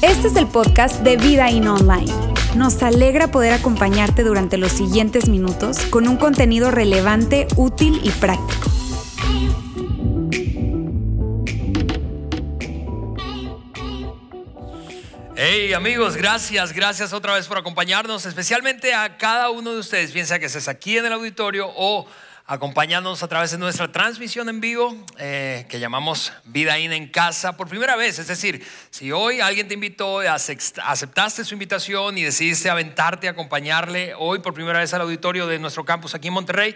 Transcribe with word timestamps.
Este 0.00 0.28
es 0.28 0.36
el 0.36 0.46
podcast 0.46 1.00
de 1.00 1.16
Vida 1.16 1.50
In 1.50 1.68
Online. 1.68 2.12
Nos 2.56 2.82
alegra 2.82 3.28
poder 3.28 3.52
acompañarte 3.52 4.22
durante 4.22 4.58
los 4.58 4.72
siguientes 4.72 5.28
minutos 5.28 5.78
con 5.90 6.08
un 6.08 6.16
contenido 6.16 6.70
relevante, 6.70 7.46
útil 7.56 8.00
y 8.02 8.10
práctico. 8.10 8.70
Hey 15.36 15.72
amigos, 15.72 16.16
gracias, 16.16 16.72
gracias 16.72 17.12
otra 17.12 17.34
vez 17.34 17.46
por 17.46 17.58
acompañarnos, 17.58 18.24
especialmente 18.24 18.94
a 18.94 19.18
cada 19.18 19.50
uno 19.50 19.72
de 19.72 19.80
ustedes, 19.80 20.12
piensa 20.12 20.38
que 20.38 20.46
estés 20.46 20.68
aquí 20.68 20.96
en 20.96 21.06
el 21.06 21.12
auditorio 21.12 21.70
o 21.74 22.06
acompañándonos 22.46 23.22
a 23.22 23.28
través 23.28 23.52
de 23.52 23.58
nuestra 23.58 23.90
transmisión 23.90 24.50
en 24.50 24.60
vivo 24.60 24.94
eh, 25.18 25.64
que 25.70 25.80
llamamos 25.80 26.30
Vida 26.44 26.78
In 26.78 26.92
en 26.92 27.08
Casa 27.08 27.56
por 27.56 27.68
primera 27.68 27.96
vez. 27.96 28.18
Es 28.18 28.26
decir, 28.26 28.62
si 28.90 29.12
hoy 29.12 29.40
alguien 29.40 29.66
te 29.66 29.74
invitó, 29.74 30.20
aceptaste 30.20 31.44
su 31.44 31.54
invitación 31.54 32.18
y 32.18 32.22
decidiste 32.22 32.68
aventarte 32.68 33.28
a 33.28 33.30
acompañarle 33.30 34.12
hoy 34.18 34.40
por 34.40 34.52
primera 34.52 34.80
vez 34.80 34.92
al 34.92 35.00
auditorio 35.00 35.46
de 35.46 35.58
nuestro 35.58 35.86
campus 35.86 36.14
aquí 36.14 36.28
en 36.28 36.34
Monterrey, 36.34 36.74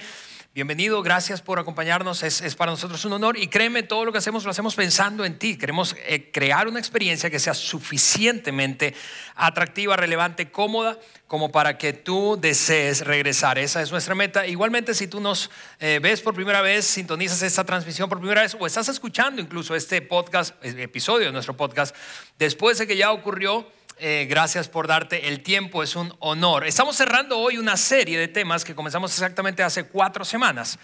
Bienvenido, 0.58 1.04
gracias 1.04 1.40
por 1.40 1.60
acompañarnos. 1.60 2.24
Es, 2.24 2.56
para 2.56 2.72
nosotros 2.72 3.04
un 3.04 3.12
honor 3.12 3.36
y 3.38 3.46
créeme, 3.46 3.84
todo 3.84 4.04
lo 4.04 4.10
que 4.10 4.18
hacemos 4.18 4.42
lo 4.42 4.50
hacemos 4.50 4.74
pensando 4.74 5.24
en 5.24 5.38
ti. 5.38 5.56
Queremos 5.56 5.94
eh, 6.04 6.32
crear 6.32 6.66
una 6.66 6.80
experiencia 6.80 7.30
que 7.30 7.38
sea 7.38 7.54
suficientemente 7.54 8.92
atractiva, 9.36 9.96
relevante, 9.96 10.50
cómoda, 10.50 10.98
como 11.28 11.52
para 11.52 11.78
que 11.78 11.92
tú 11.92 12.36
desees 12.40 13.06
regresar. 13.06 13.56
Esa 13.56 13.82
es 13.82 13.92
nuestra 13.92 14.16
meta. 14.16 14.48
Igualmente, 14.48 14.94
si 14.94 15.06
tú 15.06 15.20
nos 15.20 15.48
eh, 15.78 16.00
ves 16.02 16.22
por 16.22 16.34
primera 16.34 16.60
vez, 16.60 16.84
sintonizas 16.84 17.40
esta 17.42 17.62
transmisión 17.62 18.08
por 18.08 18.18
primera 18.18 18.42
vez 18.42 18.56
o 18.58 18.66
estás 18.66 18.88
escuchando 18.88 19.40
incluso 19.40 19.76
este 19.76 20.02
podcast, 20.02 20.56
episodio 20.64 21.26
de 21.26 21.32
nuestro 21.32 21.56
podcast, 21.56 21.94
después 22.36 22.78
de 22.78 22.88
que 22.88 22.96
ya 22.96 23.12
ocurrió 23.12 23.64
eh, 24.00 24.26
gracias 24.28 24.68
por 24.68 24.86
darte 24.86 25.28
el 25.28 25.42
tiempo, 25.42 25.82
es 25.82 25.96
un 25.96 26.14
honor. 26.20 26.66
Estamos 26.66 26.96
cerrando 26.96 27.38
hoy 27.38 27.58
una 27.58 27.76
serie 27.76 28.18
de 28.18 28.28
temas 28.28 28.64
que 28.64 28.74
comenzamos 28.74 29.12
exactamente 29.12 29.62
hace 29.62 29.84
cuatro 29.84 30.24
semanas. 30.24 30.78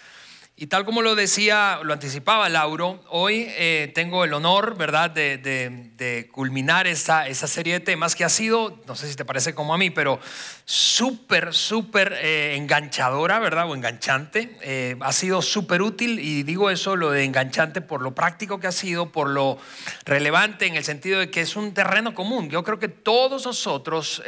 Y 0.57 0.67
tal 0.67 0.85
como 0.85 1.01
lo 1.01 1.15
decía, 1.15 1.81
lo 1.83 1.91
anticipaba 1.91 2.47
Lauro, 2.47 3.03
hoy 3.09 3.45
eh, 3.57 3.91
tengo 3.93 4.23
el 4.23 4.33
honor, 4.33 4.77
¿verdad?, 4.77 5.09
de, 5.09 6.29
culminar 6.31 6.87
esa, 6.87 7.27
esa, 7.27 7.45
serie 7.45 7.73
de 7.73 7.79
temas 7.81 8.15
que 8.15 8.23
ha 8.23 8.29
sido, 8.29 8.81
no 8.87 8.95
sé 8.95 9.09
si 9.09 9.15
te 9.15 9.25
parece 9.25 9.53
como 9.53 9.73
a 9.73 9.77
mí, 9.77 9.89
pero 9.89 10.17
súper, 10.63 11.53
súper 11.53 12.13
eh, 12.21 12.55
enganchadora, 12.55 13.39
¿verdad?, 13.39 13.69
o 13.69 13.75
enganchante. 13.75 14.57
Eh, 14.61 14.95
ha 15.01 15.11
sido 15.11 15.41
súper 15.41 15.81
útil 15.81 16.19
y 16.19 16.43
digo 16.43 16.69
eso, 16.69 16.95
lo 16.95 17.11
de 17.11 17.25
enganchante, 17.25 17.81
por 17.81 18.01
lo 18.01 18.15
práctico 18.15 18.57
que 18.57 18.67
ha 18.67 18.71
sido, 18.71 19.11
por 19.11 19.27
lo 19.27 19.57
relevante 20.05 20.67
en 20.67 20.77
el 20.77 20.85
sentido 20.85 21.19
de 21.19 21.29
que 21.29 21.41
es 21.41 21.57
un 21.57 21.73
terreno 21.73 22.15
común. 22.15 22.49
Yo 22.49 22.63
creo 22.63 22.79
que 22.79 22.87
todos 22.87 23.45
nosotros 23.45 24.23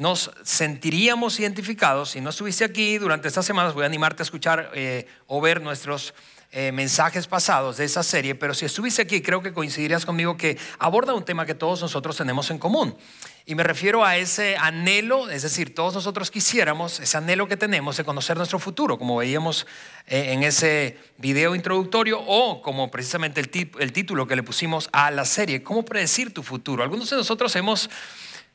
nos 0.00 0.30
sentiríamos 0.44 1.38
identificados. 1.40 2.12
Si 2.12 2.22
no 2.22 2.30
estuviste 2.30 2.64
aquí 2.64 2.96
durante 2.96 3.28
estas 3.28 3.44
semanas, 3.44 3.74
voy 3.74 3.82
a 3.82 3.86
animarte 3.86 4.22
a 4.22 4.24
escuchar 4.24 4.70
eh, 4.72 5.06
ver 5.40 5.60
nuestros 5.60 6.14
eh, 6.52 6.72
mensajes 6.72 7.28
pasados 7.28 7.76
de 7.76 7.84
esa 7.84 8.02
serie, 8.02 8.34
pero 8.34 8.54
si 8.54 8.64
estuviste 8.64 9.02
aquí, 9.02 9.22
creo 9.22 9.40
que 9.40 9.52
coincidirías 9.52 10.04
conmigo 10.04 10.36
que 10.36 10.58
aborda 10.80 11.14
un 11.14 11.24
tema 11.24 11.46
que 11.46 11.54
todos 11.54 11.80
nosotros 11.80 12.16
tenemos 12.16 12.50
en 12.50 12.58
común. 12.58 12.96
Y 13.46 13.54
me 13.54 13.62
refiero 13.62 14.04
a 14.04 14.16
ese 14.16 14.56
anhelo, 14.56 15.30
es 15.30 15.42
decir, 15.42 15.76
todos 15.76 15.94
nosotros 15.94 16.28
quisiéramos, 16.28 16.98
ese 16.98 17.16
anhelo 17.16 17.46
que 17.46 17.56
tenemos 17.56 17.96
de 17.98 18.02
conocer 18.02 18.36
nuestro 18.36 18.58
futuro, 18.58 18.98
como 18.98 19.18
veíamos 19.18 19.64
eh, 20.08 20.32
en 20.32 20.42
ese 20.42 20.98
video 21.18 21.54
introductorio 21.54 22.20
o 22.20 22.60
como 22.62 22.90
precisamente 22.90 23.40
el, 23.40 23.70
el 23.78 23.92
título 23.92 24.26
que 24.26 24.34
le 24.34 24.42
pusimos 24.42 24.88
a 24.92 25.12
la 25.12 25.26
serie, 25.26 25.62
¿cómo 25.62 25.84
predecir 25.84 26.34
tu 26.34 26.42
futuro? 26.42 26.82
Algunos 26.82 27.08
de 27.10 27.16
nosotros 27.16 27.54
hemos 27.54 27.88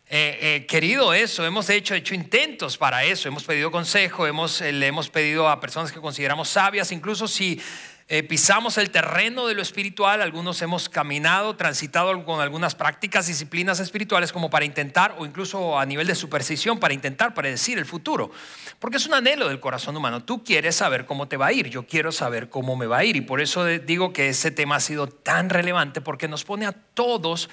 eh, 0.08 0.38
eh, 0.39 0.66
querido 0.67 1.14
eso, 1.14 1.45
hemos 1.45 1.67
hecho, 1.70 1.95
hecho 1.95 2.14
intentos 2.14 2.77
para 2.77 3.04
eso, 3.04 3.27
hemos 3.27 3.43
pedido 3.43 3.71
consejo, 3.71 4.27
hemos, 4.27 4.61
le 4.61 4.86
hemos 4.86 5.10
pedido 5.10 5.49
a 5.49 5.60
personas 5.60 5.92
que 5.92 5.99
consideramos 5.99 6.48
sabias, 6.48 6.92
incluso 6.92 7.27
si 7.27 7.60
eh, 8.08 8.21
pisamos 8.21 8.77
el 8.77 8.92
terreno 8.92 9.48
de 9.48 9.55
lo 9.55 9.64
espiritual, 9.64 10.21
algunos 10.21 10.61
hemos 10.61 10.89
caminado, 10.89 11.55
transitado 11.55 12.23
con 12.23 12.39
algunas 12.39 12.76
prácticas, 12.76 13.26
disciplinas 13.26 13.80
espirituales 13.80 14.32
como 14.32 14.52
para 14.52 14.64
intentar, 14.64 15.16
o 15.17 15.26
incluso 15.26 15.80
a 15.80 15.88
nivel 15.88 16.05
de 16.05 16.14
superstición, 16.14 16.80
para 16.80 16.94
intentar 16.94 17.33
predecir 17.33 17.80
el 17.80 17.86
futuro. 17.86 18.30
Porque 18.77 18.98
es 18.98 19.08
un 19.08 19.15
anhelo 19.15 19.48
del 19.48 19.60
corazón 19.60 19.98
humano. 19.98 20.23
Tú 20.23 20.44
quieres 20.44 20.76
saber 20.76 21.08
cómo 21.08 21.27
te 21.27 21.38
va 21.38 21.48
a 21.48 21.54
ir, 21.54 21.67
yo 21.71 21.88
quiero 21.88 22.11
saber 22.11 22.48
cómo 22.49 22.76
me 22.76 22.86
va 22.86 22.99
a 22.99 23.05
ir. 23.05 23.15
Y 23.15 23.21
por 23.21 23.42
eso 23.42 23.65
digo 23.65 24.14
que 24.14 24.30
ese 24.30 24.52
tema 24.52 24.76
ha 24.76 24.82
sido 24.82 25.08
tan 25.08 25.49
relevante, 25.49 25.99
porque 25.99 26.27
nos 26.27 26.44
pone 26.44 26.67
a 26.67 26.73
todos 26.73 27.49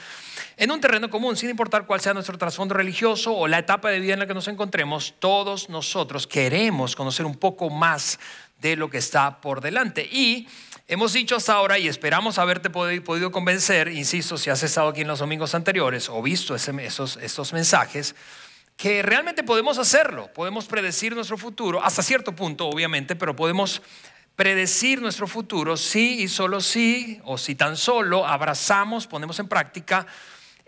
en 0.59 0.71
un 0.71 0.83
terreno 0.83 1.09
común, 1.09 1.35
sin 1.35 1.49
importar 1.49 1.87
cuál 1.87 2.03
sea 2.03 2.12
nuestro 2.12 2.37
trasfondo 2.37 2.75
religioso 2.75 3.35
o 3.35 3.49
la 3.49 3.59
etapa 3.59 3.89
de 3.89 4.01
vida 4.01 4.12
en 4.12 4.19
la 4.19 4.27
que 4.27 4.35
nos 4.35 4.49
encontremos, 4.49 5.15
todos 5.19 5.71
nosotros 5.71 6.27
queremos 6.27 6.95
conocer 6.95 7.25
un 7.25 7.37
poco 7.37 7.71
más 7.71 8.19
de 8.62 8.77
lo 8.77 8.89
que 8.89 8.99
está 8.99 9.41
por 9.41 9.61
delante. 9.61 10.09
Y 10.11 10.49
hemos 10.87 11.12
dicho 11.12 11.37
hasta 11.37 11.53
ahora, 11.53 11.78
y 11.78 11.89
esperamos 11.89 12.39
haberte 12.39 12.71
podido 12.71 13.31
convencer, 13.33 13.89
insisto, 13.89 14.39
si 14.39 14.49
has 14.49 14.62
estado 14.62 14.89
aquí 14.89 15.03
en 15.03 15.09
los 15.09 15.19
domingos 15.19 15.55
anteriores 15.55 16.09
o 16.09 16.23
visto 16.23 16.55
esos, 16.55 17.17
estos 17.17 17.53
mensajes, 17.53 18.15
que 18.77 19.03
realmente 19.03 19.43
podemos 19.43 19.78
hacerlo, 19.78 20.33
podemos 20.33 20.67
predecir 20.67 21.15
nuestro 21.15 21.37
futuro, 21.37 21.83
hasta 21.83 22.03
cierto 22.03 22.34
punto, 22.34 22.69
obviamente, 22.69 23.17
pero 23.17 23.37
podemos 23.37 23.83
predecir 24.37 25.03
nuestro 25.03 25.27
futuro 25.27 25.77
si 25.77 26.23
y 26.23 26.29
solo 26.29 26.61
si, 26.61 27.21
o 27.25 27.37
si 27.37 27.55
tan 27.55 27.77
solo 27.77 28.27
abrazamos, 28.27 29.06
ponemos 29.06 29.39
en 29.41 29.49
práctica 29.49 30.06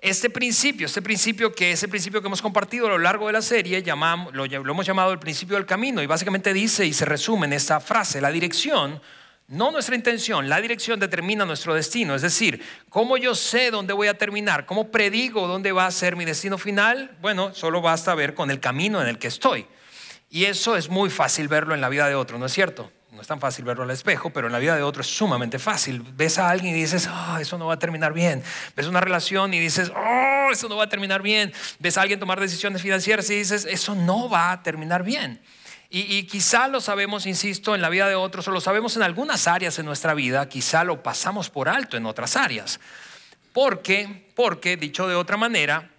este 0.04 0.28
principio, 0.28 0.86
este 0.86 1.00
principio 1.00 1.54
que 1.54 1.72
es 1.72 1.86
principio 1.86 2.20
que 2.20 2.26
hemos 2.26 2.42
compartido 2.42 2.86
a 2.86 2.90
lo 2.90 2.98
largo 2.98 3.26
de 3.26 3.32
la 3.32 3.40
serie, 3.40 3.82
llamamos, 3.82 4.34
lo, 4.34 4.46
lo 4.46 4.72
hemos 4.72 4.86
llamado 4.86 5.12
el 5.12 5.18
principio 5.18 5.56
del 5.56 5.64
camino 5.64 6.02
y 6.02 6.06
básicamente 6.06 6.52
dice 6.52 6.84
y 6.84 6.92
se 6.92 7.06
resume 7.06 7.46
en 7.46 7.54
esta 7.54 7.80
frase, 7.80 8.20
la 8.20 8.30
dirección 8.30 9.00
no 9.48 9.70
nuestra 9.70 9.94
intención, 9.94 10.48
la 10.48 10.60
dirección 10.60 11.00
determina 11.00 11.44
nuestro 11.44 11.74
destino. 11.74 12.14
Es 12.14 12.22
decir, 12.22 12.62
¿cómo 12.88 13.16
yo 13.16 13.34
sé 13.34 13.70
dónde 13.70 13.92
voy 13.92 14.08
a 14.08 14.18
terminar? 14.18 14.66
¿Cómo 14.66 14.90
predigo 14.90 15.46
dónde 15.46 15.72
va 15.72 15.86
a 15.86 15.90
ser 15.90 16.16
mi 16.16 16.24
destino 16.24 16.58
final? 16.58 17.16
Bueno, 17.20 17.54
solo 17.54 17.80
basta 17.80 18.14
ver 18.14 18.34
con 18.34 18.50
el 18.50 18.60
camino 18.60 19.00
en 19.02 19.08
el 19.08 19.18
que 19.18 19.28
estoy. 19.28 19.66
Y 20.30 20.46
eso 20.46 20.76
es 20.76 20.88
muy 20.88 21.10
fácil 21.10 21.48
verlo 21.48 21.74
en 21.74 21.80
la 21.80 21.88
vida 21.88 22.08
de 22.08 22.14
otro, 22.14 22.38
¿no 22.38 22.46
es 22.46 22.52
cierto? 22.52 22.90
No 23.14 23.20
es 23.20 23.28
tan 23.28 23.38
fácil 23.38 23.64
verlo 23.64 23.84
al 23.84 23.90
espejo, 23.90 24.30
pero 24.30 24.48
en 24.48 24.52
la 24.52 24.58
vida 24.58 24.74
de 24.74 24.82
otro 24.82 25.02
es 25.02 25.06
sumamente 25.06 25.60
fácil. 25.60 26.02
Ves 26.14 26.38
a 26.38 26.50
alguien 26.50 26.74
y 26.74 26.80
dices, 26.80 27.08
oh, 27.08 27.38
eso 27.38 27.56
no 27.58 27.66
va 27.66 27.74
a 27.74 27.78
terminar 27.78 28.12
bien. 28.12 28.42
Ves 28.74 28.88
una 28.88 29.00
relación 29.00 29.54
y 29.54 29.60
dices, 29.60 29.92
oh, 29.94 30.48
eso 30.50 30.68
no 30.68 30.76
va 30.76 30.84
a 30.84 30.88
terminar 30.88 31.22
bien. 31.22 31.52
Ves 31.78 31.96
a 31.96 32.02
alguien 32.02 32.18
tomar 32.18 32.40
decisiones 32.40 32.82
financieras 32.82 33.30
y 33.30 33.36
dices, 33.36 33.66
eso 33.66 33.94
no 33.94 34.28
va 34.28 34.50
a 34.50 34.62
terminar 34.64 35.04
bien. 35.04 35.40
Y, 35.90 36.16
y, 36.16 36.24
quizá 36.24 36.66
lo 36.66 36.80
sabemos, 36.80 37.24
insisto, 37.24 37.76
en 37.76 37.80
la 37.80 37.88
vida 37.88 38.08
de 38.08 38.16
otros, 38.16 38.48
o 38.48 38.50
lo 38.50 38.60
sabemos 38.60 38.96
en 38.96 39.04
algunas 39.04 39.46
áreas 39.46 39.76
de 39.76 39.84
nuestra 39.84 40.12
vida, 40.14 40.48
quizá 40.48 40.82
lo 40.82 41.04
pasamos 41.04 41.50
por 41.50 41.68
alto 41.68 41.96
en 41.96 42.06
otras 42.06 42.36
áreas. 42.36 42.80
Porque, 43.52 44.28
porque, 44.34 44.76
dicho 44.76 45.06
de 45.06 45.14
otra 45.14 45.36
manera, 45.36 45.94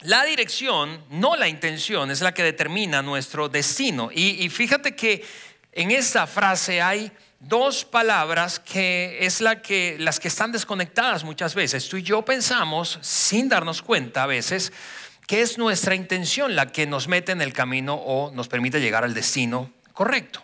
la 0.00 0.24
dirección, 0.24 1.04
no 1.10 1.36
la 1.36 1.48
intención, 1.48 2.10
es 2.10 2.20
la 2.20 2.32
que 2.32 2.44
determina 2.44 3.02
nuestro 3.02 3.48
destino. 3.48 4.10
Y, 4.14 4.44
y 4.44 4.48
fíjate 4.48 4.94
que 4.94 5.24
en 5.78 5.92
esta 5.92 6.26
frase 6.26 6.82
hay 6.82 7.12
dos 7.38 7.84
palabras 7.84 8.58
que 8.58 9.18
es 9.20 9.40
la 9.40 9.62
que 9.62 9.96
las 10.00 10.18
que 10.18 10.26
están 10.26 10.50
desconectadas 10.50 11.22
muchas 11.22 11.54
veces. 11.54 11.88
Tú 11.88 11.98
y 11.98 12.02
yo 12.02 12.24
pensamos 12.24 12.98
sin 13.00 13.48
darnos 13.48 13.80
cuenta 13.80 14.24
a 14.24 14.26
veces 14.26 14.72
que 15.28 15.40
es 15.40 15.56
nuestra 15.56 15.94
intención 15.94 16.56
la 16.56 16.72
que 16.72 16.88
nos 16.88 17.06
mete 17.06 17.30
en 17.30 17.40
el 17.40 17.52
camino 17.52 17.94
o 17.94 18.32
nos 18.32 18.48
permite 18.48 18.80
llegar 18.80 19.04
al 19.04 19.14
destino 19.14 19.72
correcto. 19.92 20.42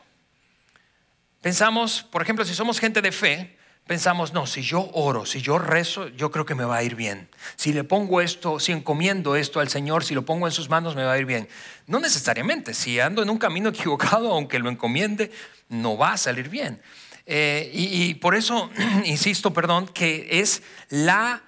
Pensamos, 1.41 2.05
por 2.05 2.23
ejemplo, 2.23 2.45
si 2.45 2.55
somos 2.55 2.79
gente 2.79 3.03
de 3.03 3.11
fe, 3.11 3.59
pensamos, 3.87 4.33
no, 4.33 4.47
si 4.47 4.63
yo 4.63 4.91
oro, 4.93 5.27
si 5.27 5.43
yo 5.43 5.59
rezo, 5.59 6.09
yo 6.09 6.31
creo 6.31 6.47
que 6.47 6.55
me 6.55 6.65
va 6.65 6.77
a 6.77 6.83
ir 6.83 6.95
bien. 6.95 7.29
Si 7.57 7.73
le 7.73 7.85
pongo 7.85 8.21
esto, 8.21 8.59
si 8.59 8.73
encomiendo 8.73 9.37
esto 9.37 9.61
al 9.61 9.69
Señor, 9.69 10.05
si 10.05 10.15
lo 10.15 10.25
pongo 10.25 10.47
en 10.47 10.53
sus 10.53 10.69
manos, 10.69 10.97
me 10.97 11.05
va 11.05 11.13
a 11.13 11.19
ir 11.19 11.27
bien. 11.27 11.49
No 11.87 12.01
necesariamente, 12.01 12.75
si 12.75 12.99
ando 13.01 13.23
en 13.23 13.31
un 13.31 13.39
camino 13.39 13.69
equivocado, 13.71 14.33
aunque 14.33 14.59
lo 14.59 14.71
encomiende, 14.71 15.31
no 15.69 15.97
va 15.97 16.13
a 16.13 16.17
salir 16.17 16.49
bien. 16.49 16.81
Eh, 17.27 17.71
y, 17.73 18.05
y 18.05 18.15
por 18.15 18.35
eso, 18.35 18.71
insisto, 19.05 19.53
perdón, 19.53 19.89
que 19.89 20.29
es 20.41 20.63
la 20.89 21.43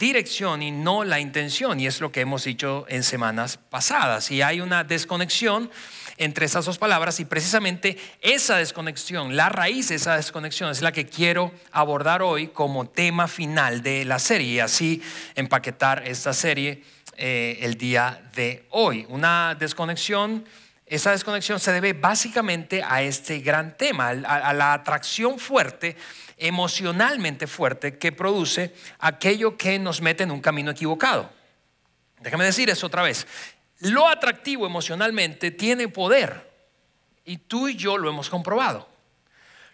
dirección 0.00 0.62
y 0.62 0.70
no 0.70 1.04
la 1.04 1.20
intención, 1.20 1.78
y 1.78 1.86
es 1.86 2.00
lo 2.00 2.10
que 2.10 2.22
hemos 2.22 2.42
dicho 2.42 2.86
en 2.88 3.04
semanas 3.04 3.58
pasadas. 3.58 4.30
Y 4.30 4.40
hay 4.40 4.62
una 4.62 4.82
desconexión 4.82 5.70
entre 6.16 6.46
esas 6.46 6.64
dos 6.64 6.78
palabras 6.78 7.20
y 7.20 7.26
precisamente 7.26 7.96
esa 8.20 8.56
desconexión, 8.56 9.36
la 9.36 9.48
raíz 9.48 9.88
de 9.88 9.94
esa 9.94 10.16
desconexión 10.16 10.70
es 10.70 10.82
la 10.82 10.92
que 10.92 11.06
quiero 11.06 11.52
abordar 11.70 12.22
hoy 12.22 12.48
como 12.48 12.88
tema 12.88 13.28
final 13.28 13.82
de 13.82 14.04
la 14.04 14.18
serie 14.18 14.54
y 14.54 14.60
así 14.60 15.02
empaquetar 15.34 16.06
esta 16.06 16.32
serie 16.32 16.82
eh, 17.16 17.58
el 17.60 17.76
día 17.76 18.22
de 18.34 18.66
hoy. 18.70 19.06
Una 19.08 19.54
desconexión 19.54 20.44
esa 20.90 21.12
desconexión 21.12 21.60
se 21.60 21.72
debe 21.72 21.92
básicamente 21.92 22.82
a 22.82 23.00
este 23.00 23.38
gran 23.38 23.76
tema, 23.76 24.08
a, 24.08 24.52
la 24.52 24.72
atracción 24.72 25.38
fuerte, 25.38 25.96
emocionalmente 26.36 27.46
fuerte, 27.46 27.96
que 27.96 28.10
produce 28.10 28.74
aquello 28.98 29.56
que 29.56 29.78
nos 29.78 30.00
mete 30.00 30.24
en 30.24 30.32
un 30.32 30.40
camino 30.40 30.72
equivocado. 30.72 31.30
Déjame 32.20 32.44
decir 32.44 32.68
eso 32.70 32.88
otra 32.88 33.02
vez. 33.02 33.24
Lo 33.78 34.08
atractivo 34.08 34.66
emocionalmente 34.66 35.52
tiene 35.52 35.86
poder 35.86 36.50
y 37.24 37.36
tú 37.38 37.68
y 37.68 37.76
yo 37.76 37.96
lo 37.96 38.10
hemos 38.10 38.28
comprobado. 38.28 38.88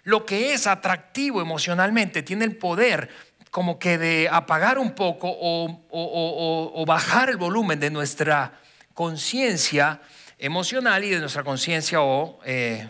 Lo 0.02 0.26
que 0.26 0.52
es 0.52 0.66
atractivo 0.66 1.40
emocionalmente 1.40 2.22
tiene 2.22 2.44
el 2.44 2.56
poder 2.58 3.08
como 3.50 3.78
que 3.78 3.96
de 3.96 4.28
apagar 4.30 4.78
un 4.78 4.92
poco 4.92 5.34
o, 5.34 6.84
bajar 6.86 7.30
el 7.30 7.38
volumen 7.38 7.80
de 7.80 7.90
nuestra 7.90 8.60
conciencia 8.92 10.02
emocional 10.38 11.04
y 11.04 11.10
de 11.10 11.20
nuestra 11.20 11.44
conciencia 11.44 12.00
o 12.00 12.38
eh, 12.44 12.88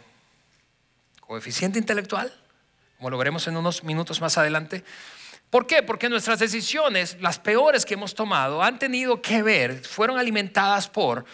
coeficiente 1.20 1.78
intelectual, 1.78 2.32
como 2.98 3.10
lo 3.10 3.18
veremos 3.18 3.46
en 3.48 3.56
unos 3.56 3.84
minutos 3.84 4.20
más 4.20 4.38
adelante. 4.38 4.84
¿Por 5.50 5.66
qué? 5.66 5.82
Porque 5.82 6.08
nuestras 6.08 6.38
decisiones, 6.38 7.18
las 7.20 7.38
peores 7.38 7.84
que 7.84 7.94
hemos 7.94 8.14
tomado, 8.14 8.62
han 8.62 8.78
tenido 8.78 9.22
que 9.22 9.42
ver, 9.42 9.84
fueron 9.84 10.18
alimentadas 10.18 10.88
por 10.88 11.24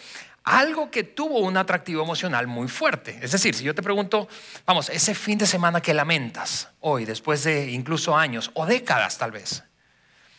algo 0.43 0.91
que 0.91 1.03
tuvo 1.03 1.39
un 1.39 1.57
atractivo 1.57 2.03
emocional 2.03 2.47
muy 2.47 2.67
fuerte. 2.67 3.17
Es 3.21 3.31
decir, 3.31 3.55
si 3.55 3.63
yo 3.63 3.73
te 3.73 3.81
pregunto, 3.81 4.27
vamos, 4.65 4.89
ese 4.89 5.15
fin 5.15 5.37
de 5.37 5.47
semana 5.47 5.81
que 5.81 5.93
lamentas 5.93 6.69
hoy, 6.81 7.05
después 7.05 7.43
de 7.43 7.71
incluso 7.71 8.15
años 8.15 8.51
o 8.53 8.65
décadas 8.65 9.17
tal 9.17 9.31
vez, 9.31 9.63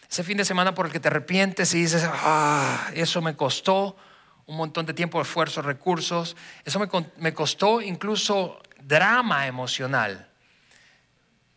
ese 0.09 0.23
fin 0.23 0.37
de 0.37 0.45
semana 0.45 0.75
por 0.75 0.87
el 0.87 0.93
que 0.93 1.01
te 1.01 1.09
arrepientes 1.09 1.75
y 1.75 1.81
dices, 1.81 2.07
ah, 2.07 2.91
eso 2.95 3.23
me 3.23 3.35
costó 3.35 3.97
un 4.47 4.57
montón 4.57 4.87
de 4.87 4.95
tiempo, 4.95 5.21
esfuerzo, 5.21 5.63
recursos, 5.63 6.37
eso 6.65 6.79
me, 6.79 6.89
me 7.19 7.33
costó 7.35 7.81
incluso 7.81 8.61
drama 8.83 9.47
emocional. 9.47 10.29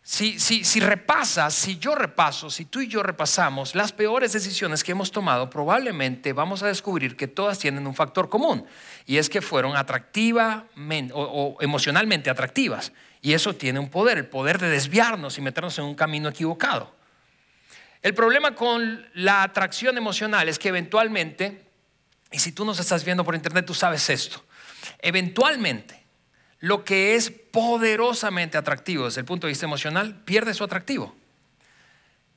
Si, 0.10 0.40
si, 0.40 0.64
si, 0.64 0.80
repasas, 0.80 1.54
si 1.54 1.80
yo 1.80 1.94
repaso, 1.94 2.50
si 2.50 2.64
tú 2.64 2.80
y 2.80 2.88
yo 2.88 3.04
repasamos 3.04 3.76
las 3.76 3.92
peores 3.92 4.32
decisiones 4.32 4.82
que 4.82 4.94
hemos 4.94 5.12
tomado, 5.12 5.50
probablemente 5.50 6.32
vamos 6.32 6.64
a 6.64 6.68
descubrir 6.68 7.18
que 7.18 7.28
todas 7.28 7.60
tienen 7.60 7.86
un 7.86 7.94
factor 7.94 8.30
común 8.30 8.66
y 9.06 9.18
es 9.18 9.30
que 9.30 9.42
fueron 9.42 9.76
atractivamente 9.76 11.12
o, 11.14 11.58
emocionalmente 11.60 12.30
atractivas. 12.30 12.94
Y 13.22 13.34
eso 13.34 13.56
tiene 13.56 13.80
un 13.80 13.90
poder, 13.90 14.18
el 14.18 14.28
poder 14.28 14.60
de 14.60 14.70
desviarnos 14.70 15.38
y 15.38 15.42
meternos 15.42 15.78
en 15.78 15.84
un 15.84 15.96
camino 15.96 16.30
equivocado. 16.30 16.96
El 18.02 18.14
problema 18.14 18.56
con 18.56 19.06
la 19.14 19.44
atracción 19.44 19.98
emocional 19.98 20.48
es 20.48 20.58
que 20.58 20.70
eventualmente, 20.70 21.67
y 22.32 22.40
si 22.40 22.52
tú 22.52 22.66
nos 22.66 22.80
estás 22.80 23.04
viendo 23.04 23.24
por 23.24 23.36
internet, 23.36 23.66
tú 23.66 23.74
sabes 23.74 24.10
esto, 24.10 24.44
eventualmente 25.00 26.06
lo 26.60 26.84
que 26.84 27.16
es 27.16 27.30
poderosamente 27.30 28.58
atractivo 28.58 29.06
desde 29.06 29.22
el 29.22 29.26
punto 29.26 29.48
de 29.48 29.52
vista 29.52 29.66
emocional 29.66 30.24
pierde 30.24 30.54
su 30.54 30.64
atractivo. 30.64 31.16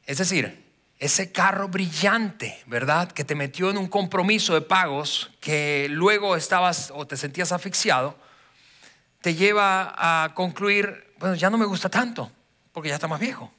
Es 0.05 0.19
decir, 0.19 0.71
ese 0.99 1.33
carro 1.33 1.69
brillante, 1.69 2.63
¿verdad? 2.67 3.11
Que 3.11 3.25
te 3.25 3.35
metió 3.35 3.71
en 3.71 3.79
un 3.79 3.89
compromiso 3.89 4.53
de 4.53 4.61
pagos 4.61 5.31
que 5.41 5.87
luego 5.91 6.37
estabas 6.37 6.93
o 6.95 7.07
te 7.07 7.17
sentías 7.17 7.53
asfixiado, 7.53 8.19
te 9.23 9.35
lleva 9.35 9.95
a 9.97 10.35
concluir, 10.35 11.15
bueno, 11.19 11.35
ya 11.35 11.49
no 11.49 11.57
me 11.57 11.65
gusta 11.65 11.89
tanto, 11.89 12.31
porque 12.73 12.91
ya 12.91 12.97
está 12.97 13.09
más 13.09 13.21
viejo. 13.21 13.51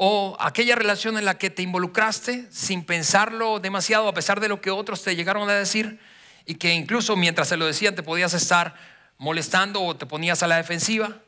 O 0.00 0.36
aquella 0.38 0.76
relación 0.76 1.18
en 1.18 1.24
la 1.24 1.38
que 1.38 1.50
te 1.50 1.62
involucraste 1.62 2.46
sin 2.50 2.84
pensarlo 2.84 3.58
demasiado, 3.58 4.06
a 4.06 4.14
pesar 4.14 4.38
de 4.38 4.48
lo 4.48 4.60
que 4.60 4.70
otros 4.70 5.02
te 5.02 5.16
llegaron 5.16 5.50
a 5.50 5.54
decir, 5.54 5.98
y 6.46 6.54
que 6.54 6.72
incluso 6.72 7.16
mientras 7.16 7.48
se 7.48 7.56
lo 7.56 7.66
decían 7.66 7.96
te 7.96 8.04
podías 8.04 8.32
estar 8.32 8.76
molestando 9.18 9.82
o 9.82 9.96
te 9.96 10.06
ponías 10.06 10.42
a 10.44 10.46
la 10.46 10.56
defensiva, 10.56 11.20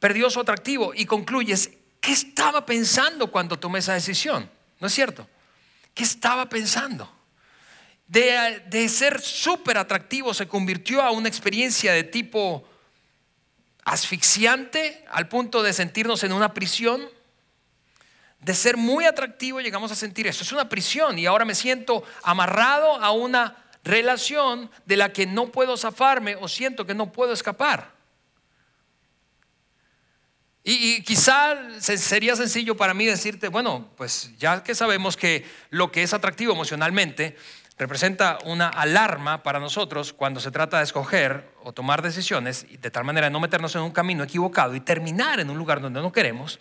perdió 0.00 0.30
su 0.30 0.40
atractivo 0.40 0.92
y 0.94 1.04
concluyes, 1.04 1.70
¿qué 2.00 2.10
estaba 2.10 2.64
pensando 2.64 3.30
cuando 3.30 3.58
tomé 3.58 3.80
esa 3.80 3.92
decisión? 3.92 4.50
¿No 4.80 4.86
es 4.86 4.94
cierto? 4.94 5.28
¿Qué 5.92 6.02
estaba 6.02 6.48
pensando? 6.48 7.08
De, 8.08 8.62
de 8.66 8.88
ser 8.88 9.20
súper 9.20 9.76
atractivo 9.76 10.32
se 10.32 10.48
convirtió 10.48 11.02
a 11.02 11.10
una 11.10 11.28
experiencia 11.28 11.92
de 11.92 12.02
tipo 12.02 12.66
asfixiante 13.84 15.04
al 15.10 15.28
punto 15.28 15.62
de 15.62 15.72
sentirnos 15.74 16.24
en 16.24 16.32
una 16.32 16.54
prisión. 16.54 17.02
De 18.42 18.54
ser 18.54 18.76
muy 18.76 19.04
atractivo 19.04 19.60
llegamos 19.60 19.92
a 19.92 19.94
sentir 19.94 20.26
eso. 20.26 20.42
Es 20.42 20.50
una 20.52 20.68
prisión 20.68 21.18
y 21.18 21.26
ahora 21.26 21.44
me 21.44 21.54
siento 21.54 22.02
amarrado 22.24 22.94
a 22.96 23.12
una 23.12 23.56
relación 23.84 24.68
de 24.84 24.96
la 24.96 25.12
que 25.12 25.26
no 25.26 25.52
puedo 25.52 25.76
zafarme 25.76 26.36
o 26.36 26.48
siento 26.48 26.84
que 26.84 26.94
no 26.94 27.12
puedo 27.12 27.32
escapar. 27.32 27.92
Y, 30.64 31.02
quizá 31.02 31.56
sería 31.80 32.36
sencillo 32.36 32.76
para 32.76 32.94
mí 32.94 33.04
decirte, 33.04 33.48
bueno, 33.48 33.88
pues 33.96 34.30
ya 34.38 34.62
que 34.62 34.76
sabemos 34.76 35.16
que 35.16 35.44
lo 35.70 35.90
que 35.90 36.04
es 36.04 36.12
atractivo 36.12 36.52
emocionalmente 36.52 37.36
representa 37.78 38.38
una 38.44 38.68
alarma 38.68 39.42
para 39.42 39.58
nosotros 39.58 40.12
cuando 40.12 40.38
se 40.38 40.52
trata 40.52 40.78
de 40.78 40.84
escoger 40.84 41.48
o 41.64 41.72
tomar 41.72 42.02
decisiones 42.02 42.64
y 42.68 42.76
de 42.76 42.90
tal 42.92 43.02
manera 43.02 43.26
de 43.26 43.32
no 43.32 43.40
meternos 43.40 43.74
en 43.74 43.82
un 43.82 43.90
camino 43.90 44.22
equivocado 44.22 44.76
y 44.76 44.80
terminar 44.80 45.40
en 45.40 45.50
un 45.50 45.58
lugar 45.58 45.80
donde 45.80 46.00
no 46.00 46.12
queremos, 46.12 46.60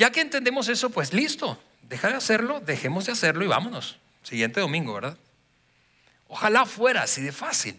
ya 0.00 0.10
que 0.10 0.22
entendemos 0.22 0.70
eso, 0.70 0.88
pues 0.88 1.12
listo, 1.12 1.62
deja 1.82 2.08
de 2.08 2.14
hacerlo, 2.14 2.60
dejemos 2.60 3.04
de 3.04 3.12
hacerlo 3.12 3.44
y 3.44 3.48
vámonos. 3.48 3.98
Siguiente 4.22 4.58
domingo, 4.58 4.94
¿verdad? 4.94 5.18
Ojalá 6.26 6.64
fuera 6.64 7.02
así 7.02 7.20
de 7.20 7.32
fácil. 7.32 7.78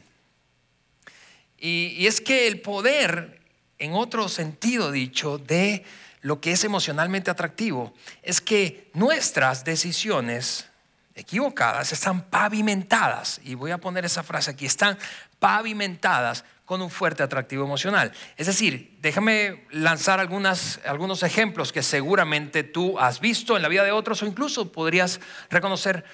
Y, 1.57 2.05
es 2.05 2.21
que 2.21 2.45
el 2.45 2.61
poder, 2.61 3.41
en 3.79 3.93
otro 3.93 4.29
sentido 4.29 4.91
dicho, 4.91 5.39
de 5.39 5.83
lo 6.21 6.39
que 6.39 6.51
es 6.51 6.63
emocionalmente 6.63 7.31
atractivo, 7.31 7.91
es 8.21 8.39
que 8.39 8.91
nuestras 8.93 9.63
decisiones 9.63 10.67
equivocadas 11.15 11.91
están 11.91 12.29
pavimentadas, 12.29 13.41
y 13.43 13.55
voy 13.55 13.71
a 13.71 13.79
poner 13.79 14.05
esa 14.05 14.21
frase 14.21 14.51
aquí, 14.51 14.67
están 14.67 14.95
pavimentadas 15.39 16.45
con 16.71 16.81
un 16.81 16.89
fuerte 16.89 17.21
atractivo 17.21 17.65
emocional. 17.65 18.13
Es 18.37 18.47
decir, 18.47 18.97
déjame 19.01 19.65
lanzar 19.71 20.21
algunas, 20.21 20.79
algunos 20.85 21.21
ejemplos 21.21 21.73
que 21.73 21.83
seguramente 21.83 22.63
tú 22.63 22.97
has 22.97 23.19
visto 23.19 23.57
en 23.57 23.61
la 23.61 23.67
vida 23.67 23.83
de 23.83 23.91
otros 23.91 24.23
o 24.23 24.25
incluso 24.25 24.71
podrías 24.71 25.19
reconocer 25.49 26.05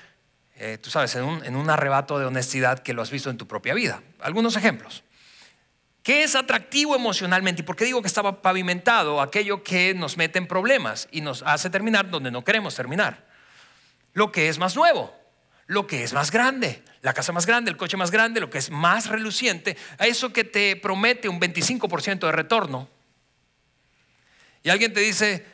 eh, 0.55 0.79
tú 0.81 0.89
sabes, 0.89 1.13
en 1.15 1.25
un, 1.25 1.45
en 1.45 1.55
un 1.55 1.69
arrebato 1.69 2.17
de 2.17 2.25
honestidad 2.25 2.79
que 2.79 2.95
lo 2.95 3.03
has 3.03 3.11
visto 3.11 3.29
en 3.29 3.37
tu 3.37 3.47
propia 3.47 3.75
vida. 3.75 4.01
Algunos 4.19 4.55
ejemplos. 4.55 5.03
¿Qué 6.01 6.23
es 6.23 6.35
atractivo 6.35 6.95
emocionalmente? 6.95 7.61
¿Y 7.61 7.63
por 7.63 7.75
qué 7.75 7.85
digo 7.85 8.01
que 8.01 8.07
estaba 8.07 8.41
pavimentado? 8.41 9.21
Aquello 9.21 9.61
que 9.63 9.93
nos 9.93 10.17
mete 10.17 10.39
en 10.39 10.47
problemas 10.47 11.07
y 11.11 11.21
nos 11.21 11.43
hace 11.43 11.69
terminar 11.69 12.09
donde 12.09 12.31
no 12.31 12.43
queremos 12.43 12.73
terminar. 12.73 13.27
Lo 14.13 14.31
que 14.31 14.49
es 14.49 14.57
más 14.57 14.75
nuevo, 14.75 15.13
lo 15.67 15.85
que 15.85 16.03
es 16.03 16.13
más 16.13 16.31
grande, 16.31 16.83
la 17.01 17.13
casa 17.13 17.31
más 17.31 17.45
grande, 17.45 17.71
el 17.71 17.77
coche 17.77 17.97
más 17.97 18.11
grande, 18.11 18.39
lo 18.39 18.49
que 18.49 18.57
es 18.57 18.71
más 18.71 19.07
reluciente, 19.07 19.77
a 19.97 20.07
eso 20.07 20.33
que 20.33 20.43
te 20.43 20.75
promete 20.75 21.29
un 21.29 21.39
25% 21.39 22.19
de 22.19 22.31
retorno. 22.31 22.89
Y 24.63 24.69
alguien 24.69 24.93
te 24.93 25.01
dice, 25.01 25.45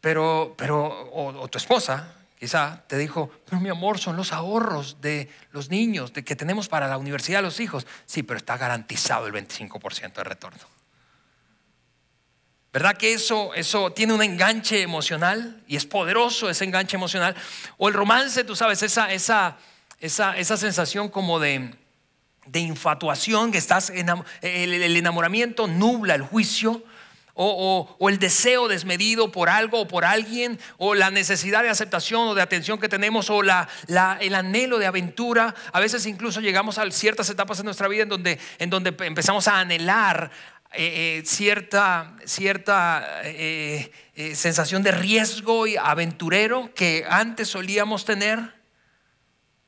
pero, 0.00 0.54
pero, 0.56 1.10
o 1.12 1.48
tu 1.48 1.58
esposa, 1.58 2.16
Quizá 2.38 2.82
te 2.86 2.98
dijo, 2.98 3.30
pero 3.46 3.60
mi 3.60 3.70
amor, 3.70 3.98
son 3.98 4.16
los 4.16 4.32
ahorros 4.32 5.00
de 5.00 5.30
los 5.52 5.70
niños, 5.70 6.12
de 6.12 6.22
que 6.22 6.36
tenemos 6.36 6.68
para 6.68 6.86
la 6.86 6.98
universidad 6.98 7.42
los 7.42 7.60
hijos. 7.60 7.86
Sí, 8.04 8.22
pero 8.22 8.36
está 8.36 8.58
garantizado 8.58 9.26
el 9.26 9.32
25% 9.32 10.12
de 10.12 10.24
retorno. 10.24 10.60
¿Verdad 12.76 12.98
que 12.98 13.14
eso, 13.14 13.54
eso 13.54 13.90
tiene 13.92 14.12
un 14.12 14.22
enganche 14.22 14.82
emocional 14.82 15.62
y 15.66 15.76
es 15.76 15.86
poderoso 15.86 16.50
ese 16.50 16.66
enganche 16.66 16.94
emocional? 16.94 17.34
O 17.78 17.88
el 17.88 17.94
romance, 17.94 18.44
tú 18.44 18.54
sabes, 18.54 18.82
esa, 18.82 19.10
esa, 19.14 19.56
esa, 19.98 20.36
esa 20.36 20.58
sensación 20.58 21.08
como 21.08 21.40
de, 21.40 21.70
de 22.44 22.60
infatuación, 22.60 23.50
que 23.50 23.56
estás, 23.56 23.88
el, 23.88 24.04
el 24.42 24.94
enamoramiento 24.94 25.66
nubla 25.66 26.16
el 26.16 26.20
juicio 26.20 26.82
o, 27.38 28.08
el 28.08 28.18
deseo 28.18 28.66
desmedido 28.66 29.30
por 29.30 29.48
algo 29.48 29.80
o 29.80 29.88
por 29.88 30.04
alguien, 30.04 30.58
o 30.78 30.94
la 30.94 31.10
necesidad 31.10 31.62
de 31.62 31.68
aceptación 31.68 32.28
o 32.28 32.34
de 32.34 32.42
atención 32.42 32.78
que 32.78 32.88
tenemos, 32.88 33.28
o 33.28 33.42
la, 33.42 33.68
el 34.20 34.34
anhelo 34.34 34.78
de 34.78 34.86
aventura. 34.86 35.54
A 35.72 35.80
veces 35.80 36.06
incluso 36.06 36.40
llegamos 36.40 36.78
a 36.78 36.90
ciertas 36.90 37.28
etapas 37.28 37.58
en 37.58 37.66
nuestra 37.66 37.88
vida 37.88 38.04
en 38.04 38.08
donde, 38.08 38.38
en 38.58 38.70
donde 38.70 38.94
empezamos 39.04 39.48
a 39.48 39.60
anhelar 39.60 40.30
eh, 40.78 41.18
eh, 41.18 41.22
cierta, 41.24 42.14
cierta 42.26 43.22
eh, 43.24 43.90
sensación 44.34 44.82
de 44.82 44.92
riesgo 44.92 45.66
y 45.66 45.78
aventurero 45.78 46.70
que 46.74 47.06
antes 47.08 47.48
solíamos 47.48 48.04
tener. 48.04 48.54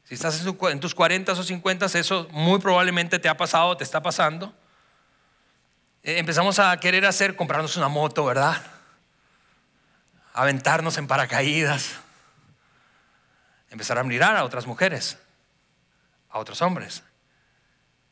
Si 0.05 0.15
estás 0.15 0.45
en 0.45 0.81
tus 0.81 0.95
40 0.95 1.33
o 1.33 1.43
50, 1.43 1.87
eso 1.87 2.29
muy 2.31 2.61
probablemente 2.61 3.19
te 3.19 3.29
ha 3.31 3.39
pasado, 3.39 3.75
te 3.77 3.85
está 3.85 4.03
pasando. 4.03 4.55
Empezamos 6.03 6.59
a 6.59 6.77
querer 6.79 7.07
hacer, 7.07 7.37
comprarnos 7.37 7.77
una 7.79 7.89
moto, 7.89 8.27
¿verdad? 8.27 8.63
Aventarnos 10.35 10.99
en 10.99 11.07
paracaídas. 11.07 11.97
Empezar 13.71 13.97
a 13.97 14.05
mirar 14.05 14.37
a 14.37 14.45
otras 14.45 14.67
mujeres, 14.67 15.19
a 16.29 16.39
otros 16.39 16.61
hombres. 16.61 17.03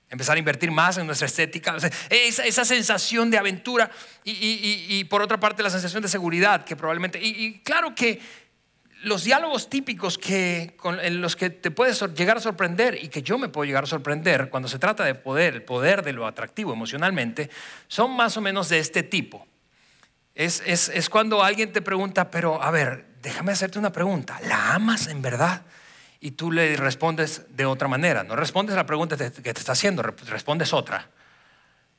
Empezar 0.09 0.37
a 0.37 0.39
invertir 0.39 0.71
más 0.71 0.99
en 0.99 1.07
nuestra 1.07 1.27
estética, 1.27 1.77
esa, 2.11 2.65
sensación 2.65 3.31
de 3.31 3.39
aventura 3.39 3.91
y, 4.25 5.05
por 5.05 5.23
otra 5.23 5.39
parte 5.39 5.63
la 5.63 5.71
sensación 5.71 6.03
de 6.03 6.09
seguridad 6.09 6.65
que 6.65 6.77
probablemente, 6.77 7.19
y, 7.23 7.61
claro 7.61 7.95
que 7.95 8.21
los 9.03 9.25
diálogos 9.25 9.69
típicos 9.69 10.17
que, 10.17 10.77
en 11.03 11.21
los 11.21 11.37
que 11.37 11.51
te 11.51 11.71
puedes 11.71 12.01
llegar 12.15 12.39
a 12.39 12.41
sorprender 12.41 12.99
y 13.03 13.09
que 13.09 13.23
yo 13.23 13.39
me 13.39 13.49
puedo 13.49 13.65
llegar 13.65 13.85
a 13.85 13.87
sorprender 13.87 14.49
cuando 14.49 14.69
se 14.69 14.79
trata 14.79 15.05
de 15.05 15.15
poder, 15.15 15.55
el 15.55 15.63
poder 15.63 16.03
de 16.03 16.13
lo 16.13 16.27
atractivo 16.27 16.73
emocionalmente, 16.73 17.51
son 17.89 18.17
más 18.17 18.37
o 18.37 18.41
menos 18.41 18.69
de 18.69 18.79
este 18.79 19.03
tipo. 19.03 19.47
Es, 20.35 20.63
es 20.67 21.09
cuando 21.09 21.43
alguien 21.43 21.73
te 21.73 21.83
pregunta, 21.83 22.31
pero 22.31 22.63
a 22.63 22.71
ver, 22.71 23.07
déjame 23.23 23.53
hacerte 23.53 23.79
una 23.79 23.93
pregunta, 23.93 24.39
¿la 24.45 24.75
amas 24.75 25.07
en 25.09 25.23
verdad? 25.23 25.63
Y 26.21 26.33
tú 26.33 26.51
le 26.51 26.77
respondes 26.77 27.45
de 27.51 27.67
otra 27.67 27.89
manera. 27.89 28.25
No 28.25 28.37
respondes 28.37 28.75
a 28.75 28.77
la 28.77 28.87
pregunta 28.87 29.17
que 29.17 29.31
te 29.31 29.51
está 29.51 29.73
haciendo, 29.73 30.03
respondes 30.03 30.73
otra. 30.73 31.11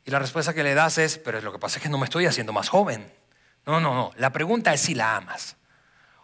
Y 0.06 0.12
la 0.12 0.20
respuesta 0.20 0.54
que 0.54 0.64
le 0.64 0.74
das 0.74 0.98
es, 0.98 1.18
pero 1.18 1.42
lo 1.42 1.52
que 1.52 1.60
pasa 1.60 1.78
es 1.78 1.84
que 1.84 1.90
no 1.90 1.98
me 1.98 2.06
estoy 2.06 2.26
haciendo 2.26 2.54
más 2.54 2.70
joven. 2.70 3.12
No, 3.66 3.80
no, 3.80 3.94
no. 3.94 4.12
La 4.16 4.32
pregunta 4.32 4.74
es 4.74 4.82
si 4.82 4.96
la 4.96 5.18
amas. 5.18 5.58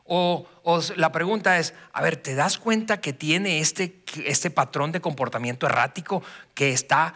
O, 0.06 0.48
la 0.96 1.12
pregunta 1.12 1.58
es, 1.60 1.74
a 1.94 2.02
ver, 2.02 2.18
¿te 2.18 2.36
das 2.36 2.58
cuenta 2.58 3.00
que 3.00 3.14
tiene 3.14 3.60
este, 3.60 4.04
este 4.26 4.50
patrón 4.50 4.92
de 4.92 5.02
comportamiento 5.02 5.66
errático 5.66 6.24
que 6.54 6.72
está 6.72 7.14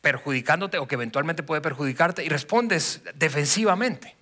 perjudicándote 0.00 0.78
o 0.78 0.86
que 0.86 0.96
eventualmente 0.96 1.42
puede 1.42 1.60
perjudicarte? 1.60 2.24
Y 2.24 2.28
respondes 2.28 3.02
defensivamente. 3.14 4.17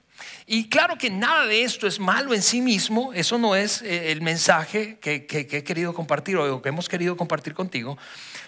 Y 0.47 0.69
claro 0.69 0.97
que 0.97 1.11
nada 1.11 1.47
de 1.47 1.63
esto 1.63 1.87
es 1.87 1.99
malo 1.99 2.33
en 2.33 2.43
sí 2.43 2.61
mismo, 2.61 3.13
eso 3.13 3.39
no 3.39 3.57
es 3.57 3.83
eh, 3.83 4.13
el 4.13 4.23
mensaje 4.23 4.99
que, 4.99 5.27
he 5.31 5.65
querido 5.65 5.93
compartir 5.93 6.37
o 6.37 6.63
que 6.63 6.69
hemos 6.69 6.89
querido 6.89 7.17
compartir 7.17 7.55
contigo. 7.55 7.99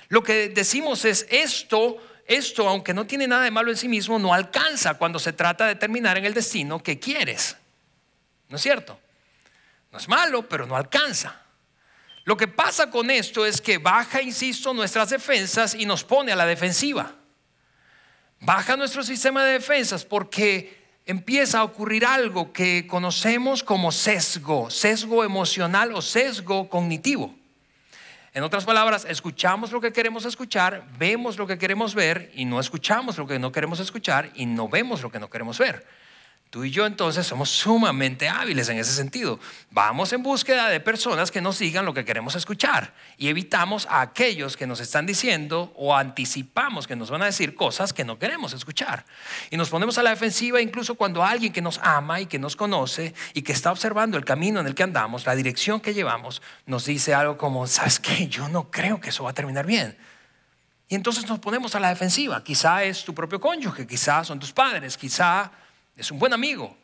Lo 0.09 0.23
que 0.23 0.49
decimos 0.49 1.05
es 1.05 1.27
esto, 1.31 1.97
esto, 2.27 2.69
aunque 2.69 2.95
no 2.95 3.07
tiene 3.07 3.27
nada 3.27 3.43
de 3.43 3.51
malo 3.51 3.71
en 3.71 3.77
sí 3.77 3.89
mismo, 3.89 4.19
no 4.19 4.33
alcanza 4.33 4.95
cuando 4.95 5.19
se 5.19 5.33
trata 5.33 5.67
de 5.67 5.75
terminar 5.75 6.17
en 6.19 6.25
el 6.25 6.35
destino 6.35 6.83
que 6.83 6.99
quieres. 6.99 7.57
¿No 8.49 8.57
es 8.57 8.63
cierto? 8.63 8.99
No 9.91 9.99
es 9.99 10.09
malo, 10.09 10.49
pero 10.49 10.67
no 10.67 10.77
alcanza. 10.77 11.43
Lo 12.25 12.37
que 12.37 12.47
pasa 12.47 12.91
con 12.91 13.11
esto 13.11 13.47
es 13.47 13.61
que 13.61 13.79
baja, 13.79 14.21
insisto, 14.21 14.75
nuestras 14.75 15.11
defensas 15.11 15.75
y 15.75 15.87
nos 15.87 16.05
pone 16.05 16.31
a 16.31 16.37
la 16.37 16.47
defensiva. 16.47 17.15
Baja 18.41 18.77
nuestro 18.77 19.03
sistema 19.03 19.45
de 19.45 19.53
defensas 19.55 20.05
porque 20.05 20.78
empieza 21.09 21.61
a 21.61 21.65
ocurrir 21.65 22.05
algo 22.05 22.53
que 22.53 22.87
conocemos 22.87 23.65
como 23.65 23.91
sesgo, 23.91 24.69
sesgo 24.69 25.25
emocional 25.25 25.95
o 25.95 26.03
sesgo 26.03 26.69
cognitivo. 26.69 27.35
En 28.35 28.43
otras 28.45 28.67
palabras, 28.67 29.07
escuchamos 29.09 29.73
lo 29.73 29.81
que 29.81 29.91
queremos 29.91 30.27
escuchar, 30.27 30.85
vemos 30.99 31.39
lo 31.39 31.47
que 31.47 31.57
queremos 31.57 31.95
ver 31.95 32.31
y 32.35 32.45
no 32.45 32.61
escuchamos 32.61 33.17
lo 33.17 33.27
que 33.27 33.39
no 33.39 33.51
queremos 33.53 33.81
escuchar 33.81 34.31
y 34.35 34.45
no 34.45 34.69
vemos 34.69 35.01
lo 35.01 35.11
que 35.11 35.19
no 35.19 35.31
queremos 35.31 35.59
ver. 35.59 35.87
Tú 36.51 36.65
y 36.65 36.71
yo 36.71 36.87
entonces 36.87 37.27
somos 37.27 37.51
sumamente 37.51 38.27
hábiles 38.27 38.71
en 38.71 38.79
ese 38.79 38.93
sentido. 38.93 39.39
Vamos 39.71 40.15
en 40.15 40.23
búsqueda 40.23 40.71
de 40.71 40.81
personas 40.81 41.31
que 41.31 41.43
nos 41.43 41.59
digan 41.59 41.85
lo 41.85 41.93
que 41.93 42.07
queremos 42.07 42.37
escuchar 42.37 42.95
y 43.19 43.29
evitamos 43.29 43.87
a 43.91 44.01
aquellos 44.01 44.57
que 44.57 44.67
nos 44.67 44.81
están 44.81 45.05
diciendo 45.05 45.75
o 45.77 45.95
anticipamos 45.95 46.87
que 46.87 46.97
nos 46.97 47.11
van 47.11 47.21
a 47.21 47.27
decir 47.27 47.55
cosas 47.55 47.93
que 47.93 48.03
no 48.03 48.19
queremos 48.19 48.55
escuchar. 48.55 49.05
Y 49.51 49.59
nos 49.59 49.69
ponemos 49.69 49.99
a 49.99 50.03
la 50.03 50.09
defensiva 50.09 50.63
incluso 50.63 50.95
cuando 50.95 51.23
alguien 51.23 51.53
que 51.53 51.61
nos 51.61 51.81
ama 51.83 52.19
y 52.19 52.25
que 52.27 52.39
nos 52.39 52.57
conoce 52.57 53.13
y 53.35 53.43
que 53.43 53.53
está 53.53 53.71
observando 53.71 54.17
el 54.17 54.25
camino 54.25 54.59
en 54.61 54.67
el 54.67 54.75
que 54.75 54.85
andamos, 54.85 55.27
la 55.27 55.35
dirección 55.35 55.81
que 55.81 55.93
llevamos, 55.93 56.41
nos 56.65 56.87
dice 56.87 57.13
algo 57.13 57.37
como, 57.37 57.67
¿sabes 57.67 58.01
qué? 58.01 58.27
Yo 58.27 58.49
no 58.49 58.71
creo 58.71 59.03
que 59.03 59.11
eso 59.11 59.23
va 59.25 59.31
a 59.31 59.35
terminar 59.35 59.67
bien. 59.67 59.99
Y 60.89 60.95
entonces 60.95 61.29
nos 61.29 61.41
ponemos 61.41 61.75
a 61.75 61.81
la 61.81 61.91
defensiva. 61.91 62.43
Quizá 62.43 62.85
es 62.85 63.05
tu 63.05 63.15
propio 63.15 63.39
cónyuge, 63.39 63.87
quizá 63.87 64.25
son 64.25 64.41
tus 64.41 64.53
padres, 64.53 64.97
quizá 64.97 65.53
es 65.99 66.13
un 66.13 66.19
buen 66.19 66.33
amigo. 66.33 66.77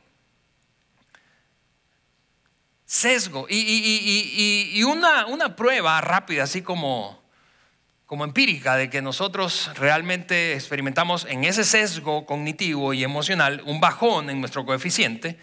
Sesgo. 2.85 3.47
Y, 3.49 4.83
una, 4.83 5.27
una, 5.27 5.57
prueba 5.57 6.01
rápida, 6.01 6.43
así 6.43 6.63
como, 6.63 7.23
como 8.07 8.25
empírica, 8.25 8.77
de 8.77 8.91
que 8.91 9.01
nosotros 9.01 9.71
realmente 9.77 10.55
experimentamos 10.55 11.27
en 11.29 11.45
ese 11.45 11.65
sesgo 11.65 12.27
cognitivo 12.27 12.93
y 12.93 13.05
emocional 13.05 13.63
un 13.65 13.81
bajón 13.81 14.31
en 14.31 14.41
nuestro 14.41 14.67
coeficiente, 14.67 15.39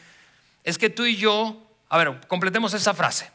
es 0.63 0.77
que 0.77 0.89
tú 0.89 1.05
y 1.05 1.15
yo, 1.15 1.65
a 1.89 1.97
ver, 1.97 2.19
completemos 2.27 2.73
esa 2.73 2.93
frase. 2.93 3.31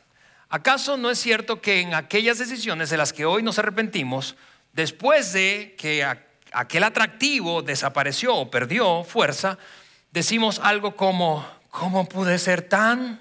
¿Acaso 0.49 0.97
no 0.97 1.11
es 1.11 1.19
cierto 1.19 1.61
que 1.61 1.81
en 1.81 1.95
aquellas 1.95 2.38
decisiones 2.38 2.90
de 2.90 2.99
las 2.99 3.12
que 3.12 3.25
hoy 3.25 3.43
nos 3.43 3.59
arrepentimos, 3.59 4.37
después 4.73 5.33
de 5.33 5.75
que 5.76 6.07
aquel 6.52 6.85
atractivo 6.85 7.62
desapareció 7.62 8.37
o 8.37 8.50
perdió 8.50 9.02
fuerza, 9.02 9.59
decimos 10.17 10.59
algo 10.61 10.97
como, 10.97 11.47
¿cómo 11.71 12.09
pude 12.09 12.39
ser 12.39 12.63
tan? 12.63 13.21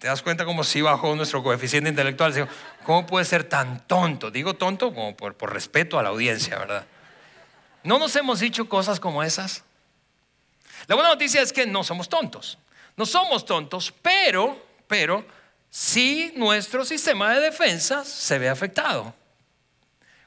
¿Te 0.00 0.08
das 0.08 0.20
cuenta 0.20 0.44
cómo 0.44 0.64
si 0.64 0.80
bajó 0.80 1.14
nuestro 1.14 1.44
coeficiente 1.44 1.90
intelectual? 1.90 2.48
¿Cómo 2.84 3.06
puede 3.06 3.24
ser 3.26 3.44
tan 3.44 3.86
tonto? 3.86 4.32
Digo 4.32 4.54
tonto 4.54 4.92
como 4.92 5.16
por, 5.16 5.36
por 5.36 5.52
respeto 5.52 6.00
a 6.00 6.02
la 6.02 6.08
audiencia, 6.08 6.58
¿verdad? 6.58 6.84
¿No 7.84 8.00
nos 8.00 8.16
hemos 8.16 8.40
dicho 8.40 8.68
cosas 8.68 8.98
como 8.98 9.22
esas? 9.22 9.62
La 10.88 10.96
buena 10.96 11.10
noticia 11.10 11.42
es 11.42 11.52
que 11.52 11.64
no 11.64 11.84
somos 11.84 12.08
tontos. 12.08 12.58
No 12.96 13.06
somos 13.06 13.46
tontos, 13.46 13.94
pero, 14.02 14.60
pero, 14.88 15.24
sí 15.70 16.32
nuestro 16.34 16.84
sistema 16.84 17.32
de 17.34 17.40
defensa 17.40 18.04
se 18.04 18.36
ve 18.40 18.48
afectado 18.48 19.14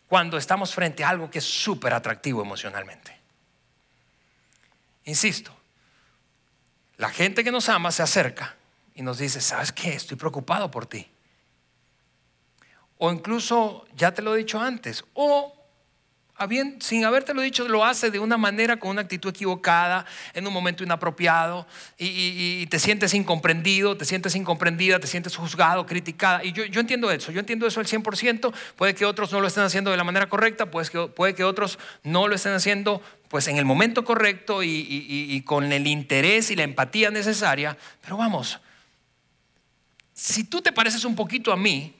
cuando 0.07 0.37
estamos 0.37 0.73
frente 0.73 1.03
a 1.03 1.09
algo 1.09 1.29
que 1.29 1.39
es 1.39 1.45
súper 1.45 1.93
atractivo 1.93 2.41
emocionalmente. 2.41 3.19
Insisto, 5.05 5.55
la 6.97 7.09
gente 7.09 7.43
que 7.43 7.51
nos 7.51 7.69
ama 7.69 7.91
se 7.91 8.03
acerca 8.03 8.55
y 8.95 9.01
nos 9.01 9.17
dice, 9.17 9.41
¿sabes 9.41 9.71
qué? 9.71 9.93
Estoy 9.93 10.17
preocupado 10.17 10.69
por 10.69 10.85
ti. 10.85 11.09
O 12.97 13.11
incluso, 13.11 13.85
ya 13.95 14.13
te 14.13 14.21
lo 14.21 14.35
he 14.35 14.37
dicho 14.37 14.59
antes, 14.59 15.03
o 15.13 15.62
sin 16.79 17.05
habértelo 17.05 17.41
dicho, 17.41 17.67
lo 17.67 17.85
hace 17.85 18.11
de 18.11 18.19
una 18.19 18.37
manera 18.37 18.77
con 18.77 18.91
una 18.91 19.01
actitud 19.01 19.29
equivocada, 19.29 20.05
en 20.33 20.45
un 20.45 20.53
momento 20.53 20.83
inapropiado, 20.83 21.67
y, 21.97 22.65
te 22.67 22.79
sientes 22.79 23.13
incomprendido, 23.13 23.95
te 23.97 24.05
sientes 24.05 24.35
incomprendida, 24.35 24.99
te 24.99 25.07
sientes 25.07 25.35
juzgado, 25.35 25.85
criticada. 25.85 26.43
Y 26.43 26.51
yo, 26.51 26.65
yo, 26.65 26.81
entiendo 26.81 27.11
eso, 27.11 27.31
yo 27.31 27.39
entiendo 27.39 27.67
eso 27.67 27.79
al 27.79 27.85
100%. 27.85 28.53
Puede 28.75 28.95
que 28.95 29.05
otros 29.05 29.31
no 29.31 29.41
lo 29.41 29.47
estén 29.47 29.63
haciendo 29.63 29.91
de 29.91 29.97
la 29.97 30.03
manera 30.03 30.27
correcta, 30.27 30.71
puede 30.71 30.89
que, 30.89 31.07
puede 31.07 31.35
que 31.35 31.43
otros 31.43 31.79
no 32.03 32.27
lo 32.27 32.35
estén 32.35 32.53
haciendo 32.53 33.01
pues 33.29 33.47
en 33.47 33.57
el 33.57 33.65
momento 33.65 34.03
correcto 34.03 34.61
y 34.63 35.41
con 35.45 35.71
el 35.71 35.87
interés 35.87 36.51
y 36.51 36.55
la 36.55 36.63
empatía 36.63 37.09
necesaria. 37.09 37.77
Pero 38.01 38.17
vamos, 38.17 38.59
si 40.13 40.43
tú 40.43 40.61
te 40.61 40.71
pareces 40.71 41.03
un 41.05 41.15
poquito 41.15 41.51
a 41.51 41.57
mí, 41.57 41.93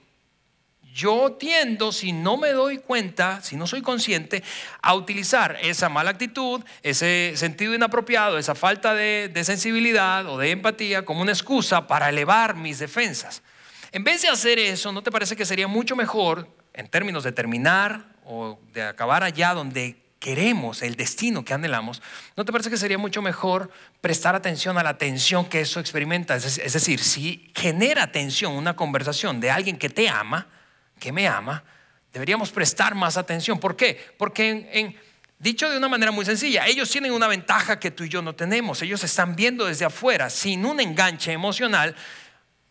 yo 0.94 1.34
tiendo, 1.40 1.92
si 1.92 2.14
no 2.14 2.38
me 2.38 2.52
doy 2.52 2.78
cuenta, 2.78 3.42
si 3.42 3.56
no 3.56 3.66
soy 3.66 3.82
consciente, 3.82 4.44
a 4.82 4.94
utilizar 4.94 5.58
esa 5.62 5.90
mala 5.90 6.12
actitud, 6.12 6.64
ese 6.84 7.34
sentido 7.36 7.74
inapropiado, 7.74 8.38
esa 8.38 8.54
falta 8.54 8.94
de, 8.94 9.32
sensibilidad 9.44 10.28
o 10.28 10.38
de 10.38 10.52
empatía 10.52 11.04
como 11.04 11.22
una 11.22 11.32
excusa 11.32 11.88
para 11.88 12.10
elevar 12.10 12.56
mis 12.56 12.78
defensas. 12.78 13.42
En 13.92 14.04
vez 14.04 14.22
de 14.22 14.30
hacer 14.30 14.60
eso, 14.60 14.92
¿no 14.92 15.02
te 15.02 15.12
parece 15.12 15.36
que 15.36 15.46
sería 15.46 15.68
mucho 15.68 15.96
mejor, 15.96 16.48
en 16.74 16.88
términos 16.88 17.24
de 17.24 17.32
terminar 17.32 18.06
o 18.24 18.60
de 18.72 18.84
acabar 18.84 19.24
allá 19.24 19.54
donde 19.54 19.98
queremos, 20.20 20.84
el 20.84 20.96
destino 20.96 21.44
que 21.44 21.54
anhelamos, 21.54 22.02
¿no 22.38 22.46
te 22.46 22.52
parece 22.52 22.70
que 22.70 22.78
sería 22.78 22.98
mucho 22.98 23.22
mejor 23.22 23.72
prestar 24.00 24.36
atención 24.36 24.78
a 24.78 24.84
la 24.84 24.98
tensión 24.98 25.46
que 25.46 25.62
eso 25.62 25.80
experimenta? 25.80 26.36
Es 26.36 26.74
decir, 26.74 27.00
si 27.00 27.52
genera 27.56 28.12
tensión 28.12 28.54
una 28.54 28.76
conversación 28.76 29.40
de 29.40 29.52
alguien 29.52 29.78
que 29.78 29.90
te 29.90 30.08
ama, 30.08 30.48
que 31.00 31.12
me 31.12 31.28
ama, 31.28 31.64
deberíamos 32.12 32.52
prestar 32.52 32.96
más 32.96 33.18
atención. 33.18 33.60
¿Por 33.60 33.76
qué? 33.76 34.14
Porque 34.18 34.70
en, 34.72 34.96
dicho 35.40 35.70
de 35.70 35.78
una 35.78 35.90
manera 35.90 36.12
muy 36.12 36.26
sencilla, 36.26 36.66
ellos 36.68 36.90
tienen 36.90 37.12
una 37.12 37.28
ventaja 37.28 37.80
que 37.80 37.92
tú 37.92 38.04
y 38.04 38.10
yo 38.10 38.22
no 38.22 38.34
tenemos. 38.34 38.82
Ellos 38.82 39.04
están 39.04 39.36
viendo 39.36 39.66
desde 39.66 39.86
afuera 39.86 40.30
sin 40.30 40.66
un 40.66 40.80
enganche 40.80 41.32
emocional 41.32 41.96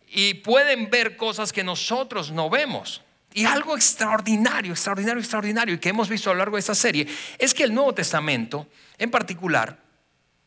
y 0.07 0.35
pueden 0.35 0.89
ver 0.89 1.17
cosas 1.17 1.51
que 1.51 1.63
nosotros 1.63 2.31
no 2.31 2.49
vemos. 2.49 3.01
Y 3.33 3.45
algo 3.45 3.75
extraordinario, 3.75 4.73
extraordinario, 4.73 5.19
extraordinario 5.19 5.75
y 5.75 5.79
que 5.79 5.89
hemos 5.89 6.07
visto 6.07 6.29
a 6.29 6.33
lo 6.33 6.39
largo 6.39 6.55
de 6.55 6.61
esta 6.61 6.75
serie 6.75 7.07
es 7.39 7.53
que 7.53 7.63
el 7.63 7.73
Nuevo 7.73 7.93
Testamento 7.93 8.67
en 8.97 9.09
particular 9.09 9.82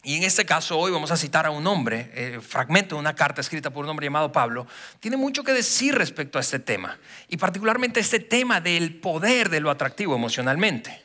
y 0.06 0.14
en 0.14 0.22
este 0.22 0.46
caso 0.46 0.78
hoy 0.78 0.92
vamos 0.92 1.10
a 1.10 1.16
citar 1.16 1.46
a 1.46 1.50
un 1.50 1.66
hombre, 1.66 2.12
eh, 2.14 2.40
fragmento 2.40 2.94
de 2.94 3.00
una 3.00 3.16
carta 3.16 3.40
escrita 3.40 3.70
por 3.70 3.84
un 3.84 3.90
hombre 3.90 4.06
llamado 4.06 4.30
Pablo, 4.30 4.68
tiene 5.00 5.16
mucho 5.16 5.42
que 5.42 5.52
decir 5.52 5.96
respecto 5.96 6.38
a 6.38 6.42
este 6.42 6.60
tema, 6.60 6.96
y 7.26 7.36
particularmente 7.38 7.98
este 7.98 8.20
tema 8.20 8.60
del 8.60 8.94
poder 9.00 9.48
de 9.48 9.58
lo 9.58 9.68
atractivo 9.68 10.14
emocionalmente. 10.14 11.02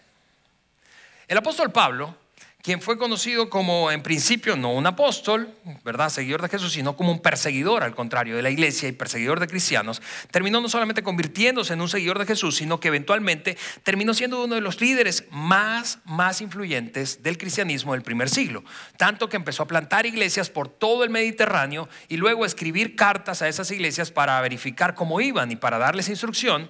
El 1.28 1.36
apóstol 1.36 1.72
Pablo, 1.72 2.16
quien 2.62 2.82
fue 2.82 2.98
conocido 2.98 3.50
como 3.50 3.92
en 3.92 4.04
principio 4.04 4.56
no 4.56 4.74
un 4.74 4.86
apóstol, 4.86 5.54
¿verdad? 5.84 6.10
Seguidor 6.10 6.42
de 6.42 6.50
Jesús, 6.50 6.74
sino 6.74 6.96
como 6.96 7.12
un 7.12 7.20
perseguidor, 7.20 7.84
al 7.84 7.96
contrario, 7.96 8.36
de 8.36 8.42
la 8.42 8.50
iglesia 8.50 8.88
y 8.88 8.92
perseguidor 8.92 9.40
de 9.40 9.48
cristianos, 9.48 10.02
terminó 10.30 10.62
no 10.62 10.70
solamente 10.70 11.04
convirtiéndose 11.04 11.74
en 11.74 11.82
un 11.82 11.90
seguidor 11.90 12.20
de 12.20 12.26
Jesús, 12.26 12.58
sino 12.58 12.80
que 12.80 12.90
eventualmente 12.90 13.58
terminó 13.84 14.14
siendo 14.14 14.44
uno 14.44 14.56
de 14.56 14.62
los 14.62 14.80
líderes 14.80 15.26
más, 15.32 16.00
más 16.06 16.42
influyentes 16.42 17.24
del 17.24 17.38
cristianismo 17.38 17.94
del 17.94 18.04
primer 18.04 18.30
siglo. 18.30 18.64
Tanto 18.98 19.30
que 19.30 19.38
empezó 19.38 19.64
a 19.64 19.68
plantar 19.68 20.06
iglesias 20.06 20.50
por 20.50 20.68
todo 20.68 21.04
el 21.04 21.10
Mediterráneo 21.10 21.90
y 22.08 22.18
luego 22.18 22.44
a 22.44 22.48
escribir 22.48 22.96
cartas 22.96 23.42
a 23.42 23.48
esas 23.48 23.72
iglesias 23.72 24.12
para 24.12 24.40
verificar 24.42 24.96
cómo 24.96 25.20
iban 25.22 25.52
y 25.52 25.56
para 25.56 25.78
darles 25.78 26.10
instrucción. 26.10 26.70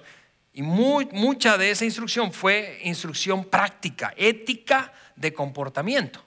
Y 0.54 0.62
mucha 0.62 1.56
de 1.56 1.70
esa 1.70 1.84
instrucción 1.84 2.32
fue 2.32 2.80
instrucción 2.84 3.44
práctica, 3.44 4.12
ética, 4.16 4.92
de 5.16 5.32
comportamiento. 5.32 6.22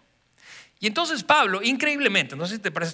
Y 0.79 0.87
entonces 0.87 1.23
Pablo, 1.23 1.63
increíblemente, 1.63 2.35
no 2.35 2.45
sé 2.45 2.55
si 2.55 2.61
te 2.61 2.71
parece 2.71 2.93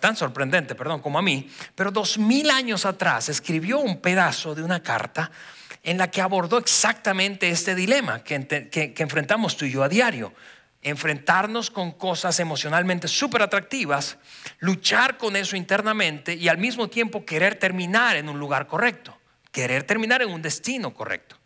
tan 0.00 0.16
sorprendente, 0.16 0.74
perdón, 0.74 1.00
como 1.00 1.18
a 1.18 1.22
mí, 1.22 1.50
pero 1.74 1.90
dos 1.90 2.16
mil 2.16 2.48
años 2.48 2.86
atrás 2.86 3.28
escribió 3.28 3.80
un 3.80 4.00
pedazo 4.00 4.54
de 4.54 4.62
una 4.62 4.82
carta 4.82 5.30
en 5.82 5.98
la 5.98 6.10
que 6.10 6.20
abordó 6.20 6.58
exactamente 6.58 7.48
este 7.50 7.74
dilema 7.74 8.22
que, 8.22 8.68
que 8.70 9.02
enfrentamos 9.02 9.56
tú 9.56 9.64
y 9.64 9.72
yo 9.72 9.82
a 9.82 9.88
diario. 9.88 10.32
Enfrentarnos 10.82 11.70
con 11.70 11.92
cosas 11.92 12.38
emocionalmente 12.38 13.08
súper 13.08 13.42
atractivas, 13.42 14.18
luchar 14.60 15.18
con 15.18 15.34
eso 15.34 15.56
internamente 15.56 16.34
y 16.34 16.48
al 16.48 16.58
mismo 16.58 16.88
tiempo 16.88 17.24
querer 17.24 17.56
terminar 17.56 18.16
en 18.16 18.28
un 18.28 18.38
lugar 18.38 18.68
correcto, 18.68 19.18
querer 19.50 19.82
terminar 19.82 20.22
en 20.22 20.30
un 20.30 20.42
destino 20.42 20.94
correcto. 20.94 21.36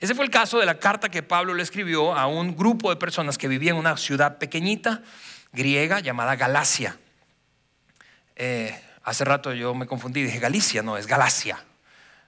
Ese 0.00 0.14
fue 0.14 0.24
el 0.24 0.30
caso 0.30 0.58
de 0.58 0.66
la 0.66 0.78
carta 0.78 1.08
que 1.08 1.22
Pablo 1.22 1.54
le 1.54 1.62
escribió 1.62 2.14
a 2.14 2.26
un 2.26 2.56
grupo 2.56 2.90
de 2.90 2.96
personas 2.96 3.36
que 3.36 3.48
vivían 3.48 3.74
en 3.74 3.80
una 3.80 3.96
ciudad 3.96 4.38
pequeñita, 4.38 5.02
griega, 5.52 6.00
llamada 6.00 6.36
Galacia. 6.36 6.96
Eh, 8.36 8.80
hace 9.02 9.24
rato 9.24 9.52
yo 9.52 9.74
me 9.74 9.86
confundí, 9.86 10.22
dije 10.22 10.38
Galicia, 10.38 10.82
no, 10.82 10.96
es 10.96 11.06
Galacia. 11.06 11.64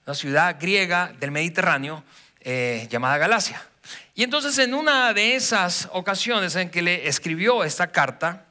Una 0.04 0.14
ciudad 0.14 0.56
griega 0.58 1.12
del 1.20 1.30
Mediterráneo 1.30 2.02
eh, 2.40 2.88
llamada 2.90 3.18
Galacia. 3.18 3.62
Y 4.14 4.24
entonces 4.24 4.58
en 4.58 4.74
una 4.74 5.12
de 5.12 5.36
esas 5.36 5.88
ocasiones 5.92 6.56
en 6.56 6.70
que 6.70 6.82
le 6.82 7.06
escribió 7.06 7.62
esta 7.62 7.92
carta, 7.92 8.46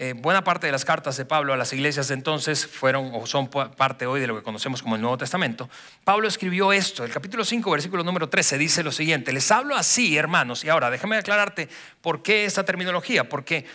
eh, 0.00 0.14
buena 0.16 0.44
parte 0.44 0.66
de 0.66 0.70
las 0.70 0.84
cartas 0.84 1.16
de 1.16 1.24
Pablo 1.24 1.52
a 1.52 1.56
las 1.56 1.72
iglesias 1.72 2.06
de 2.06 2.14
entonces 2.14 2.68
fueron 2.68 3.10
o 3.14 3.26
son 3.26 3.48
parte 3.48 4.06
hoy 4.06 4.20
de 4.20 4.28
lo 4.28 4.36
que 4.36 4.44
conocemos 4.44 4.80
como 4.80 4.94
el 4.94 5.00
Nuevo 5.00 5.18
Testamento. 5.18 5.68
Pablo 6.04 6.28
escribió 6.28 6.72
esto, 6.72 7.04
el 7.04 7.10
capítulo 7.10 7.44
5, 7.44 7.68
versículo 7.68 8.04
número 8.04 8.28
13 8.28 8.58
dice 8.58 8.84
lo 8.84 8.92
siguiente, 8.92 9.32
les 9.32 9.50
hablo 9.50 9.74
así, 9.74 10.16
hermanos, 10.16 10.62
y 10.62 10.68
ahora 10.68 10.88
déjame 10.90 11.16
aclararte 11.16 11.68
por 12.00 12.22
qué 12.22 12.44
esta 12.44 12.64
terminología, 12.64 13.28
porque 13.28 13.66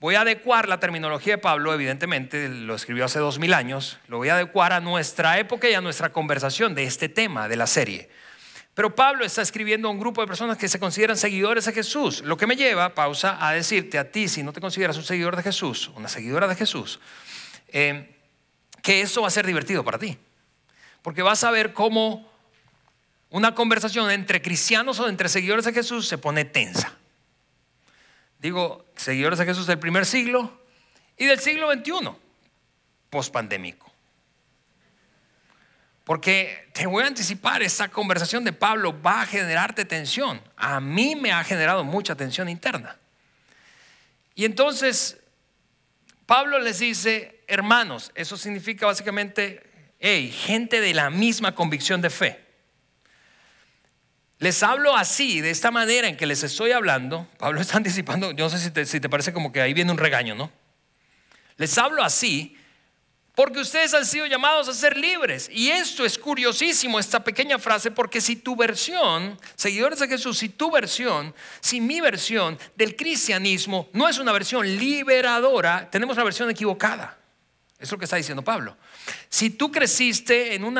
voy 0.00 0.14
a 0.14 0.22
adecuar 0.22 0.66
la 0.66 0.80
terminología 0.80 1.34
de 1.34 1.42
Pablo, 1.42 1.74
evidentemente, 1.74 2.48
lo 2.48 2.74
escribió 2.74 3.04
hace 3.04 3.18
dos 3.18 3.38
mil 3.38 3.52
años, 3.52 3.98
lo 4.08 4.16
voy 4.16 4.30
a 4.30 4.36
adecuar 4.36 4.72
a 4.72 4.80
nuestra 4.80 5.38
época 5.38 5.68
y 5.68 5.74
a 5.74 5.82
nuestra 5.82 6.10
conversación 6.10 6.74
de 6.74 6.84
este 6.84 7.10
tema 7.10 7.48
de 7.48 7.56
la 7.56 7.66
serie. 7.66 8.08
Pero 8.76 8.94
Pablo 8.94 9.24
está 9.24 9.40
escribiendo 9.40 9.88
a 9.88 9.90
un 9.90 9.98
grupo 9.98 10.20
de 10.20 10.26
personas 10.26 10.58
que 10.58 10.68
se 10.68 10.78
consideran 10.78 11.16
seguidores 11.16 11.64
de 11.64 11.72
Jesús. 11.72 12.20
Lo 12.20 12.36
que 12.36 12.46
me 12.46 12.56
lleva, 12.56 12.94
pausa, 12.94 13.38
a 13.40 13.52
decirte 13.52 13.98
a 13.98 14.12
ti, 14.12 14.28
si 14.28 14.42
no 14.42 14.52
te 14.52 14.60
consideras 14.60 14.98
un 14.98 15.02
seguidor 15.02 15.34
de 15.34 15.42
Jesús, 15.42 15.90
una 15.96 16.08
seguidora 16.08 16.46
de 16.46 16.56
Jesús, 16.56 17.00
eh, 17.68 18.14
que 18.82 19.00
eso 19.00 19.22
va 19.22 19.28
a 19.28 19.30
ser 19.30 19.46
divertido 19.46 19.82
para 19.82 19.98
ti. 19.98 20.18
Porque 21.00 21.22
vas 21.22 21.42
a 21.42 21.50
ver 21.50 21.72
cómo 21.72 22.30
una 23.30 23.54
conversación 23.54 24.10
entre 24.10 24.42
cristianos 24.42 25.00
o 25.00 25.08
entre 25.08 25.30
seguidores 25.30 25.64
de 25.64 25.72
Jesús 25.72 26.06
se 26.06 26.18
pone 26.18 26.44
tensa. 26.44 26.98
Digo, 28.40 28.84
seguidores 28.94 29.38
de 29.38 29.46
Jesús 29.46 29.66
del 29.66 29.78
primer 29.78 30.04
siglo 30.04 30.52
y 31.16 31.24
del 31.24 31.40
siglo 31.40 31.72
XXI, 31.72 32.10
pospandémico. 33.08 33.85
Porque 36.06 36.68
te 36.72 36.86
voy 36.86 37.02
a 37.02 37.08
anticipar, 37.08 37.64
esta 37.64 37.88
conversación 37.88 38.44
de 38.44 38.52
Pablo 38.52 39.02
va 39.02 39.22
a 39.22 39.26
generarte 39.26 39.84
tensión. 39.84 40.40
A 40.56 40.78
mí 40.78 41.16
me 41.16 41.32
ha 41.32 41.42
generado 41.42 41.82
mucha 41.82 42.14
tensión 42.14 42.48
interna. 42.48 42.96
Y 44.36 44.44
entonces, 44.44 45.18
Pablo 46.24 46.60
les 46.60 46.78
dice, 46.78 47.42
hermanos, 47.48 48.12
eso 48.14 48.36
significa 48.36 48.86
básicamente, 48.86 49.68
hey, 49.98 50.30
gente 50.30 50.80
de 50.80 50.94
la 50.94 51.10
misma 51.10 51.56
convicción 51.56 52.00
de 52.00 52.10
fe. 52.10 52.40
Les 54.38 54.62
hablo 54.62 54.94
así, 54.94 55.40
de 55.40 55.50
esta 55.50 55.72
manera 55.72 56.06
en 56.06 56.16
que 56.16 56.26
les 56.26 56.44
estoy 56.44 56.70
hablando. 56.70 57.28
Pablo 57.36 57.60
está 57.60 57.78
anticipando, 57.78 58.30
yo 58.30 58.44
no 58.44 58.50
sé 58.50 58.60
si 58.60 58.70
te, 58.70 58.86
si 58.86 59.00
te 59.00 59.08
parece 59.08 59.32
como 59.32 59.50
que 59.50 59.60
ahí 59.60 59.74
viene 59.74 59.90
un 59.90 59.98
regaño, 59.98 60.36
¿no? 60.36 60.52
Les 61.56 61.76
hablo 61.78 62.04
así 62.04 62.56
porque 63.36 63.60
ustedes 63.60 63.92
han 63.92 64.06
sido 64.06 64.24
llamados 64.24 64.66
a 64.66 64.72
ser 64.72 64.96
libres. 64.96 65.50
Y 65.52 65.68
esto 65.68 66.06
es 66.06 66.18
curiosísimo, 66.18 66.98
esta 66.98 67.22
pequeña 67.22 67.58
frase, 67.58 67.90
porque 67.90 68.22
si 68.22 68.36
tu 68.36 68.56
versión, 68.56 69.38
seguidores 69.54 69.98
de 69.98 70.08
Jesús, 70.08 70.38
si 70.38 70.48
tu 70.48 70.70
versión, 70.70 71.34
si 71.60 71.82
mi 71.82 72.00
versión 72.00 72.58
del 72.76 72.96
cristianismo 72.96 73.90
no 73.92 74.08
es 74.08 74.18
una 74.18 74.32
versión 74.32 74.66
liberadora, 74.66 75.88
tenemos 75.90 76.16
una 76.16 76.24
versión 76.24 76.48
equivocada. 76.48 77.18
Es 77.78 77.92
lo 77.92 77.98
que 77.98 78.04
está 78.04 78.16
diciendo 78.16 78.42
Pablo. 78.42 78.74
Si 79.28 79.50
tú 79.50 79.70
creciste 79.70 80.54
en 80.54 80.64
un 80.64 80.78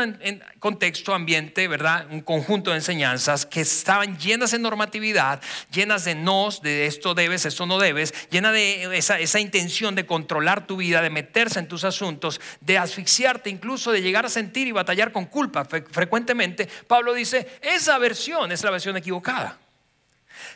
contexto, 0.58 1.14
ambiente, 1.14 1.68
¿verdad? 1.68 2.06
Un 2.10 2.20
conjunto 2.20 2.70
de 2.70 2.76
enseñanzas 2.76 3.46
que 3.46 3.60
estaban 3.60 4.18
llenas 4.18 4.52
de 4.52 4.58
normatividad, 4.58 5.40
llenas 5.70 6.04
de 6.04 6.14
nos, 6.14 6.62
de 6.62 6.86
esto 6.86 7.14
debes, 7.14 7.44
esto 7.44 7.66
no 7.66 7.78
debes, 7.78 8.14
llena 8.30 8.52
de 8.52 8.96
esa, 8.96 9.40
intención 9.40 9.94
de 9.94 10.06
controlar 10.06 10.66
tu 10.66 10.76
vida, 10.76 11.02
de 11.02 11.10
meterse 11.10 11.58
en 11.58 11.68
tus 11.68 11.84
asuntos, 11.84 12.40
de 12.60 12.78
asfixiarte, 12.78 13.50
incluso 13.50 13.92
de 13.92 14.02
llegar 14.02 14.26
a 14.26 14.30
sentir 14.30 14.66
y 14.66 14.72
batallar 14.72 15.12
con 15.12 15.26
culpa 15.26 15.64
frecuentemente, 15.64 16.68
Pablo 16.86 17.14
dice, 17.14 17.58
esa 17.62 17.98
versión 17.98 18.52
es 18.52 18.62
la 18.64 18.70
versión 18.70 18.96
equivocada. 18.96 19.58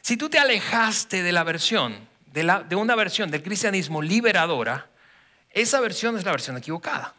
Si 0.00 0.16
tú 0.16 0.28
te 0.28 0.38
alejaste 0.38 1.22
de 1.22 1.32
la 1.32 1.44
versión, 1.44 2.08
de 2.32 2.76
una 2.76 2.94
versión 2.94 3.30
del 3.30 3.42
cristianismo 3.42 4.00
liberadora, 4.00 4.88
esa 5.50 5.80
versión 5.80 6.16
es 6.16 6.24
la 6.24 6.30
versión 6.30 6.56
equivocada. 6.56 7.14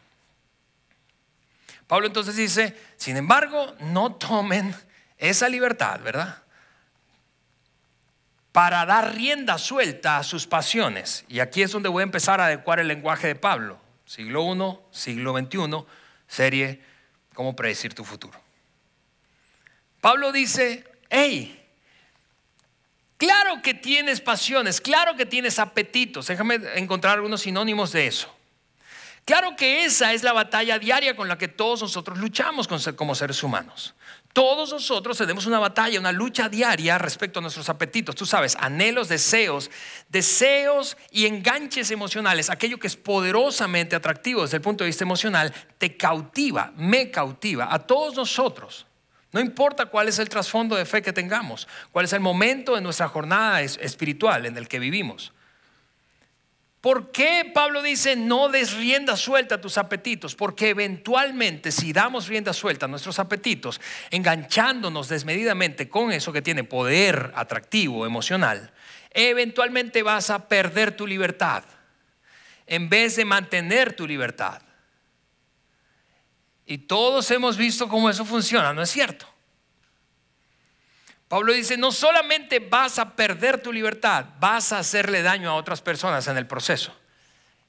Pablo 1.92 2.06
entonces 2.06 2.36
dice, 2.36 2.74
sin 2.96 3.18
embargo, 3.18 3.76
no 3.80 4.14
tomen 4.14 4.74
esa 5.18 5.46
libertad, 5.46 6.00
¿verdad? 6.00 6.42
Para 8.50 8.86
dar 8.86 9.14
rienda 9.14 9.58
suelta 9.58 10.16
a 10.16 10.22
sus 10.22 10.46
pasiones. 10.46 11.26
Y 11.28 11.40
aquí 11.40 11.60
es 11.60 11.70
donde 11.70 11.90
voy 11.90 12.00
a 12.00 12.04
empezar 12.04 12.40
a 12.40 12.46
adecuar 12.46 12.80
el 12.80 12.88
lenguaje 12.88 13.26
de 13.26 13.34
Pablo. 13.34 13.78
Siglo 14.06 14.54
I, 14.54 14.78
siglo 14.90 15.36
XXI, 15.36 15.84
serie 16.26 16.82
Cómo 17.34 17.54
predecir 17.54 17.92
tu 17.92 18.04
futuro. 18.04 18.40
Pablo 20.00 20.32
dice, 20.32 20.86
hey, 21.10 21.62
claro 23.18 23.60
que 23.60 23.74
tienes 23.74 24.22
pasiones, 24.22 24.80
claro 24.80 25.14
que 25.14 25.26
tienes 25.26 25.58
apetitos. 25.58 26.26
Déjame 26.28 26.58
encontrar 26.76 27.16
algunos 27.16 27.42
sinónimos 27.42 27.92
de 27.92 28.06
eso. 28.06 28.34
Claro 29.24 29.54
que 29.54 29.84
esa 29.84 30.12
es 30.12 30.24
la 30.24 30.32
batalla 30.32 30.80
diaria 30.80 31.14
con 31.14 31.28
la 31.28 31.38
que 31.38 31.46
todos 31.46 31.80
nosotros 31.82 32.18
luchamos 32.18 32.68
como 32.96 33.14
seres 33.14 33.42
humanos. 33.42 33.94
Todos 34.32 34.72
nosotros 34.72 35.16
tenemos 35.16 35.46
una 35.46 35.58
batalla, 35.58 36.00
una 36.00 36.10
lucha 36.10 36.48
diaria 36.48 36.98
respecto 36.98 37.38
a 37.38 37.42
nuestros 37.42 37.68
apetitos. 37.68 38.16
Tú 38.16 38.26
sabes, 38.26 38.56
anhelos, 38.58 39.08
deseos, 39.08 39.70
deseos 40.08 40.96
y 41.10 41.26
enganches 41.26 41.90
emocionales. 41.90 42.50
Aquello 42.50 42.78
que 42.78 42.86
es 42.88 42.96
poderosamente 42.96 43.94
atractivo 43.94 44.42
desde 44.42 44.56
el 44.56 44.62
punto 44.62 44.82
de 44.82 44.88
vista 44.88 45.04
emocional, 45.04 45.52
te 45.78 45.96
cautiva, 45.96 46.72
me 46.76 47.10
cautiva 47.10 47.72
a 47.72 47.78
todos 47.78 48.16
nosotros. 48.16 48.86
No 49.32 49.40
importa 49.40 49.86
cuál 49.86 50.08
es 50.08 50.18
el 50.18 50.28
trasfondo 50.28 50.76
de 50.76 50.84
fe 50.84 51.00
que 51.00 51.12
tengamos, 51.12 51.68
cuál 51.92 52.06
es 52.06 52.12
el 52.12 52.20
momento 52.20 52.74
de 52.74 52.80
nuestra 52.80 53.08
jornada 53.08 53.62
espiritual 53.62 54.46
en 54.46 54.56
el 54.56 54.66
que 54.66 54.78
vivimos. 54.78 55.32
¿Por 56.82 57.12
qué 57.12 57.48
Pablo 57.54 57.80
dice 57.80 58.16
no 58.16 58.48
des 58.48 58.74
rienda 58.74 59.16
suelta 59.16 59.54
a 59.54 59.60
tus 59.60 59.78
apetitos? 59.78 60.34
Porque 60.34 60.70
eventualmente 60.70 61.70
si 61.70 61.92
damos 61.92 62.26
rienda 62.26 62.52
suelta 62.52 62.86
a 62.86 62.88
nuestros 62.88 63.20
apetitos, 63.20 63.80
enganchándonos 64.10 65.08
desmedidamente 65.08 65.88
con 65.88 66.10
eso 66.10 66.32
que 66.32 66.42
tiene 66.42 66.64
poder 66.64 67.30
atractivo, 67.36 68.04
emocional, 68.04 68.72
eventualmente 69.12 70.02
vas 70.02 70.30
a 70.30 70.48
perder 70.48 70.96
tu 70.96 71.06
libertad 71.06 71.62
en 72.66 72.88
vez 72.88 73.14
de 73.14 73.26
mantener 73.26 73.94
tu 73.94 74.04
libertad. 74.04 74.60
Y 76.66 76.78
todos 76.78 77.30
hemos 77.30 77.56
visto 77.56 77.88
cómo 77.88 78.10
eso 78.10 78.24
funciona, 78.24 78.72
¿no 78.72 78.82
es 78.82 78.90
cierto? 78.90 79.31
Pablo 81.32 81.54
dice, 81.54 81.78
no 81.78 81.92
solamente 81.92 82.58
vas 82.58 82.98
a 82.98 83.16
perder 83.16 83.62
tu 83.62 83.72
libertad, 83.72 84.26
vas 84.38 84.70
a 84.70 84.80
hacerle 84.80 85.22
daño 85.22 85.48
a 85.48 85.54
otras 85.54 85.80
personas 85.80 86.28
en 86.28 86.36
el 86.36 86.46
proceso. 86.46 86.94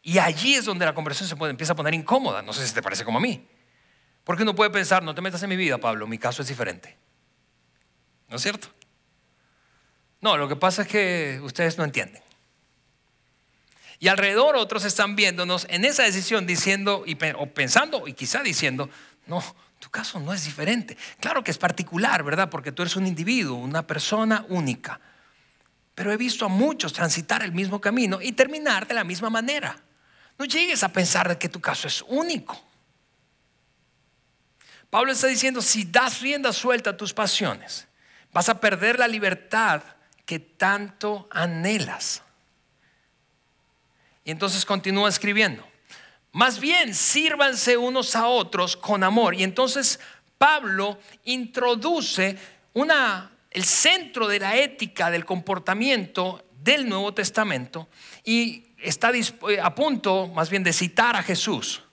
Y 0.02 0.18
allí 0.18 0.56
es 0.56 0.66
donde 0.66 0.84
la 0.84 0.94
conversación 0.94 1.30
se 1.30 1.38
puede, 1.38 1.52
empieza 1.52 1.72
a 1.72 1.76
poner 1.78 1.94
incómoda. 1.94 2.42
No 2.42 2.52
sé 2.52 2.68
si 2.68 2.74
te 2.74 2.82
parece 2.82 3.06
como 3.06 3.20
a 3.20 3.22
mí. 3.22 3.48
Porque 4.26 4.44
uno 4.44 4.54
puede 4.54 4.70
pensar, 4.70 5.02
no 5.02 5.16
te 5.16 5.22
metas 5.22 5.42
en 5.44 5.50
mi 5.50 5.56
vida, 5.56 5.78
Pablo, 5.78 6.08
mi 6.08 6.18
caso 6.18 6.42
es 6.42 6.50
diferente. 6.50 6.98
¿No 8.28 8.36
es 8.36 8.42
cierto? 8.42 8.68
No, 10.20 10.36
lo 10.36 10.50
que 10.50 10.58
pasa 10.58 10.82
es 10.82 10.90
que 10.90 11.40
ustedes 11.42 11.78
no 11.78 11.86
entienden. 11.86 12.22
Y 13.98 14.10
alrededor 14.10 14.58
otros 14.58 14.84
están 14.84 15.16
viéndonos 15.16 15.68
en 15.70 15.86
esa 15.86 16.04
decisión 16.04 16.46
diciendo 16.46 17.06
o 17.38 17.46
pensando 17.46 18.10
y 18.10 18.14
quizá 18.14 18.44
diciendo, 18.44 18.90
no, 19.26 19.42
tu 19.84 19.90
caso 19.90 20.18
no 20.18 20.34
es 20.34 20.46
diferente. 20.46 20.96
Claro 21.20 21.44
que 21.44 21.52
es 21.52 21.58
particular, 21.58 22.24
¿verdad? 22.24 22.50
Porque 22.50 22.72
tú 22.72 22.84
eres 22.84 22.96
un 22.96 23.06
individuo, 23.06 23.58
una 23.58 23.86
persona 23.86 24.46
única. 24.48 24.98
Pero 25.94 26.10
he 26.10 26.16
visto 26.16 26.46
a 26.46 26.48
muchos 26.48 26.94
transitar 26.94 27.44
el 27.44 27.52
mismo 27.52 27.82
camino 27.82 28.22
y 28.22 28.32
terminar 28.32 28.88
de 28.88 28.94
la 28.94 29.04
misma 29.04 29.30
manera. 29.30 29.76
No 30.40 30.46
llegues 30.46 30.84
a 30.84 30.90
pensar 30.90 31.38
que 31.38 31.50
tu 31.50 31.60
caso 31.60 31.90
es 31.90 32.02
único. 32.08 32.64
Pablo 34.90 35.12
está 35.12 35.28
diciendo, 35.28 35.62
si 35.62 35.84
das 35.84 36.22
rienda 36.22 36.54
suelta 36.54 36.92
a 36.92 36.98
tus 36.98 37.14
pasiones, 37.14 37.86
vas 38.32 38.48
a 38.48 38.62
perder 38.62 39.00
la 39.00 39.10
libertad 39.10 39.84
que 40.26 40.40
tanto 40.40 41.28
anhelas. 41.30 42.24
Y 44.24 44.32
entonces 44.32 44.64
continúa 44.64 45.10
escribiendo. 45.10 45.68
Más 46.34 46.60
bien, 46.60 46.96
sírvanse 46.96 47.78
unos 47.78 48.16
a 48.16 48.28
otros 48.28 48.76
con 48.76 49.04
amor. 49.04 49.36
Y 49.36 49.44
entonces 49.44 50.00
Pablo 50.38 51.00
introduce 51.26 52.38
el 53.52 53.64
centro 53.64 54.28
de 54.28 54.40
la 54.40 54.58
ética 54.58 55.12
del 55.12 55.26
comportamiento 55.26 56.44
del 56.60 56.90
Nuevo 56.90 57.14
Testamento 57.14 57.88
y 58.24 58.64
está 58.80 59.12
a 59.62 59.76
punto 59.76 60.28
más 60.28 60.50
bien 60.50 60.64
de 60.64 60.74
citar 60.74 61.16
a 61.16 61.22
Jesús. 61.22 61.84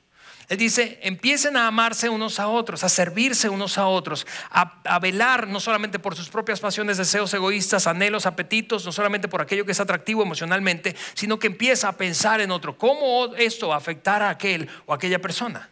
Él 0.51 0.59
dice, 0.59 0.99
empiecen 1.03 1.57
a 1.57 1.69
amarse 1.69 2.09
unos 2.09 2.41
a 2.41 2.49
otros, 2.49 2.83
a 2.83 2.89
servirse 2.89 3.49
unos 3.49 3.79
a 3.79 3.87
otros, 3.87 4.27
a, 4.51 4.99
velar 4.99 5.47
no 5.47 5.61
solamente 5.61 6.01
por 6.01 6.17
sus 6.17 6.29
propias 6.29 6.59
pasiones, 6.59 6.99
deseos 6.99 7.33
egoístas, 7.33 7.87
anhelos, 7.87 8.27
apetitos, 8.27 8.85
no 8.85 8.91
solamente 8.91 9.29
por 9.29 9.41
aquello 9.41 9.65
que 9.65 9.71
es 9.71 9.79
atractivo 9.79 10.25
emocionalmente, 10.25 10.97
sino 11.15 11.39
que 11.39 11.47
empieza 11.47 11.87
a 11.87 11.97
pensar 11.97 12.41
en 12.41 12.51
otro, 12.51 12.77
cómo 12.77 13.33
esto 13.37 13.69
va 13.69 13.77
a 13.77 13.79
afectar 13.79 14.25
a 14.25 14.31
aquel 14.31 14.69
o 14.87 14.93
aquella 14.93 15.21
persona. 15.21 15.71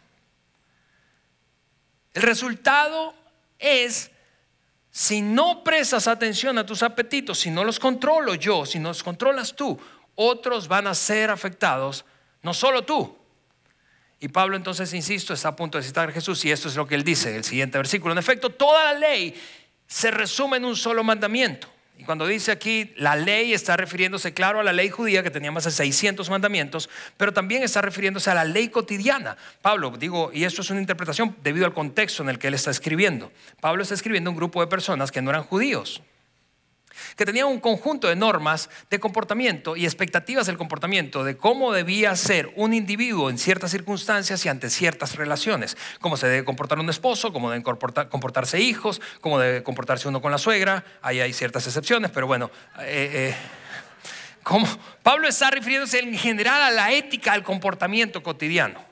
El 2.13 2.21
resultado 2.21 3.13
es, 3.59 4.11
si 4.91 5.21
no 5.21 5.61
prestas 5.61 6.07
atención 6.07 6.57
a 6.57 6.65
tus 6.65 6.83
apetitos, 6.83 7.37
si 7.37 7.51
no 7.51 7.65
los 7.65 7.81
controlo 7.81 8.33
yo, 8.33 8.65
si 8.65 8.79
no 8.79 8.87
los 8.87 9.03
controlas 9.03 9.57
tú, 9.57 9.77
otros 10.15 10.69
van 10.69 10.87
a 10.87 10.95
ser 10.95 11.31
afectados, 11.31 12.05
no 12.41 12.53
solo 12.53 12.85
tú, 12.85 13.18
y 14.19 14.27
Pablo 14.27 14.57
entonces, 14.57 14.93
insisto, 14.93 15.33
está 15.33 15.49
a 15.49 15.55
punto 15.55 15.77
de 15.77 15.83
citar 15.83 16.09
a 16.09 16.11
Jesús 16.11 16.43
y 16.43 16.51
esto 16.51 16.67
es 16.67 16.75
lo 16.75 16.85
que 16.85 16.95
él 16.95 17.03
dice, 17.03 17.35
el 17.35 17.43
siguiente 17.43 17.77
versículo. 17.77 18.11
En 18.11 18.17
efecto, 18.17 18.49
toda 18.49 18.93
la 18.93 18.99
ley 18.99 19.33
se 19.87 20.11
resume 20.11 20.57
en 20.57 20.65
un 20.65 20.75
solo 20.75 21.03
mandamiento. 21.03 21.67
Y 21.97 22.03
cuando 22.03 22.25
dice 22.25 22.51
aquí 22.51 22.93
la 22.95 23.15
ley 23.17 23.53
está 23.53 23.75
refiriéndose, 23.75 24.33
claro, 24.33 24.59
a 24.59 24.63
la 24.63 24.71
ley 24.71 24.89
judía 24.89 25.21
que 25.21 25.31
tenía 25.31 25.51
más 25.51 25.65
de 25.65 25.71
600 25.71 26.29
mandamientos, 26.29 26.89
pero 27.17 27.33
también 27.33 27.63
está 27.63 27.81
refiriéndose 27.81 28.29
a 28.29 28.33
la 28.33 28.45
ley 28.45 28.69
cotidiana. 28.69 29.37
Pablo, 29.61 29.91
digo, 29.97 30.31
y 30.33 30.45
esto 30.45 30.61
es 30.61 30.69
una 30.69 30.79
interpretación 30.79 31.35
debido 31.43 31.65
al 31.65 31.73
contexto 31.73 32.23
en 32.23 32.29
el 32.29 32.39
que 32.39 32.47
él 32.47 32.53
está 32.53 32.71
escribiendo. 32.71 33.31
Pablo 33.59 33.83
está 33.83 33.95
escribiendo 33.95 34.29
a 34.29 34.31
un 34.31 34.37
grupo 34.37 34.61
de 34.61 34.67
personas 34.67 35.11
que 35.11 35.21
no 35.21 35.29
eran 35.29 35.43
judíos 35.43 36.01
que 37.15 37.25
tenía 37.25 37.45
un 37.45 37.59
conjunto 37.59 38.07
de 38.07 38.15
normas 38.15 38.69
de 38.89 38.99
comportamiento 38.99 39.75
y 39.75 39.85
expectativas 39.85 40.47
del 40.47 40.57
comportamiento, 40.57 41.23
de 41.23 41.37
cómo 41.37 41.71
debía 41.71 42.15
ser 42.15 42.51
un 42.55 42.73
individuo 42.73 43.29
en 43.29 43.37
ciertas 43.37 43.71
circunstancias 43.71 44.45
y 44.45 44.49
ante 44.49 44.69
ciertas 44.69 45.15
relaciones, 45.15 45.77
cómo 45.99 46.17
se 46.17 46.27
debe 46.27 46.45
comportar 46.45 46.79
un 46.79 46.89
esposo, 46.89 47.33
cómo 47.33 47.49
deben 47.49 47.63
comportarse 47.63 48.59
hijos, 48.59 49.01
cómo 49.21 49.39
debe 49.39 49.63
comportarse 49.63 50.07
uno 50.07 50.21
con 50.21 50.31
la 50.31 50.37
suegra, 50.37 50.83
ahí 51.01 51.19
hay 51.19 51.33
ciertas 51.33 51.65
excepciones, 51.67 52.11
pero 52.11 52.27
bueno, 52.27 52.51
eh, 52.79 53.33
eh, 53.33 53.35
Pablo 55.03 55.27
está 55.27 55.51
refiriéndose 55.51 55.99
en 55.99 56.17
general 56.17 56.61
a 56.61 56.71
la 56.71 56.91
ética 56.91 57.33
del 57.33 57.43
comportamiento 57.43 58.23
cotidiano. 58.23 58.88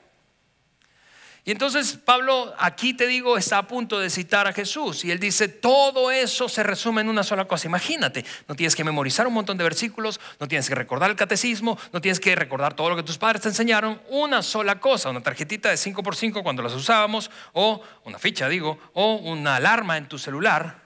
Y 1.48 1.50
entonces 1.50 1.98
Pablo 2.04 2.52
aquí 2.58 2.92
te 2.92 3.06
digo 3.06 3.38
está 3.38 3.56
a 3.56 3.66
punto 3.66 3.98
de 3.98 4.10
citar 4.10 4.46
a 4.46 4.52
Jesús 4.52 5.06
y 5.06 5.10
él 5.10 5.18
dice, 5.18 5.48
todo 5.48 6.10
eso 6.10 6.46
se 6.46 6.62
resume 6.62 7.00
en 7.00 7.08
una 7.08 7.22
sola 7.22 7.46
cosa. 7.46 7.66
Imagínate, 7.66 8.22
no 8.46 8.54
tienes 8.54 8.76
que 8.76 8.84
memorizar 8.84 9.26
un 9.26 9.32
montón 9.32 9.56
de 9.56 9.64
versículos, 9.64 10.20
no 10.38 10.46
tienes 10.46 10.68
que 10.68 10.74
recordar 10.74 11.08
el 11.08 11.16
catecismo, 11.16 11.78
no 11.90 12.02
tienes 12.02 12.20
que 12.20 12.36
recordar 12.36 12.74
todo 12.74 12.90
lo 12.90 12.96
que 12.96 13.02
tus 13.02 13.16
padres 13.16 13.40
te 13.40 13.48
enseñaron, 13.48 13.98
una 14.10 14.42
sola 14.42 14.78
cosa, 14.78 15.08
una 15.08 15.22
tarjetita 15.22 15.70
de 15.70 15.76
5x5 15.76 16.42
cuando 16.42 16.62
las 16.62 16.74
usábamos, 16.74 17.30
o 17.54 17.80
una 18.04 18.18
ficha 18.18 18.46
digo, 18.46 18.78
o 18.92 19.14
una 19.14 19.56
alarma 19.56 19.96
en 19.96 20.06
tu 20.06 20.18
celular. 20.18 20.82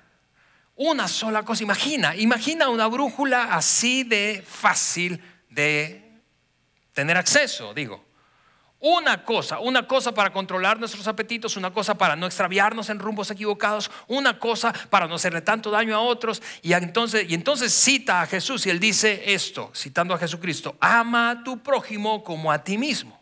Una 0.76 1.08
sola 1.08 1.42
cosa, 1.42 1.64
imagina, 1.64 2.14
imagina 2.14 2.68
una 2.68 2.86
brújula 2.86 3.52
así 3.52 4.04
de 4.04 4.44
fácil 4.46 5.20
de 5.50 6.20
tener 6.92 7.16
acceso, 7.16 7.74
digo. 7.74 8.11
Una 8.84 9.22
cosa, 9.22 9.60
una 9.60 9.86
cosa 9.86 10.12
para 10.12 10.32
controlar 10.32 10.80
nuestros 10.80 11.06
apetitos, 11.06 11.56
una 11.56 11.72
cosa 11.72 11.96
para 11.96 12.16
no 12.16 12.26
extraviarnos 12.26 12.90
en 12.90 12.98
rumbos 12.98 13.30
equivocados, 13.30 13.92
una 14.08 14.40
cosa 14.40 14.72
para 14.90 15.06
no 15.06 15.14
hacerle 15.14 15.40
tanto 15.40 15.70
daño 15.70 15.94
a 15.94 16.00
otros. 16.00 16.42
Y 16.62 16.72
entonces, 16.72 17.30
y 17.30 17.34
entonces 17.34 17.72
cita 17.72 18.22
a 18.22 18.26
Jesús 18.26 18.66
y 18.66 18.70
él 18.70 18.80
dice 18.80 19.34
esto, 19.34 19.70
citando 19.72 20.14
a 20.14 20.18
Jesucristo, 20.18 20.74
ama 20.80 21.30
a 21.30 21.44
tu 21.44 21.62
prójimo 21.62 22.24
como 22.24 22.50
a 22.50 22.64
ti 22.64 22.76
mismo. 22.76 23.20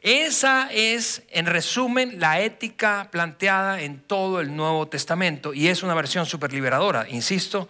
Esa 0.00 0.70
es, 0.72 1.24
en 1.28 1.44
resumen, 1.44 2.18
la 2.18 2.40
ética 2.40 3.08
planteada 3.10 3.82
en 3.82 4.00
todo 4.00 4.40
el 4.40 4.56
Nuevo 4.56 4.88
Testamento 4.88 5.52
y 5.52 5.68
es 5.68 5.82
una 5.82 5.92
versión 5.92 6.24
súper 6.24 6.54
liberadora, 6.54 7.06
insisto, 7.10 7.68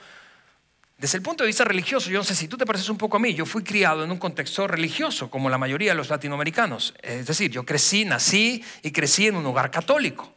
desde 0.98 1.16
el 1.16 1.22
punto 1.22 1.44
de 1.44 1.46
vista 1.46 1.64
religioso, 1.64 2.10
yo 2.10 2.18
no 2.18 2.24
sé 2.24 2.34
si 2.34 2.48
tú 2.48 2.56
te 2.56 2.66
pareces 2.66 2.88
un 2.88 2.98
poco 2.98 3.18
a 3.18 3.20
mí, 3.20 3.32
yo 3.32 3.46
fui 3.46 3.62
criado 3.62 4.02
en 4.02 4.10
un 4.10 4.18
contexto 4.18 4.66
religioso, 4.66 5.30
como 5.30 5.48
la 5.48 5.56
mayoría 5.56 5.92
de 5.92 5.96
los 5.96 6.10
latinoamericanos. 6.10 6.92
Es 7.00 7.26
decir, 7.26 7.52
yo 7.52 7.64
crecí, 7.64 8.04
nací 8.04 8.64
y 8.82 8.90
crecí 8.90 9.28
en 9.28 9.36
un 9.36 9.46
hogar 9.46 9.70
católico. 9.70 10.34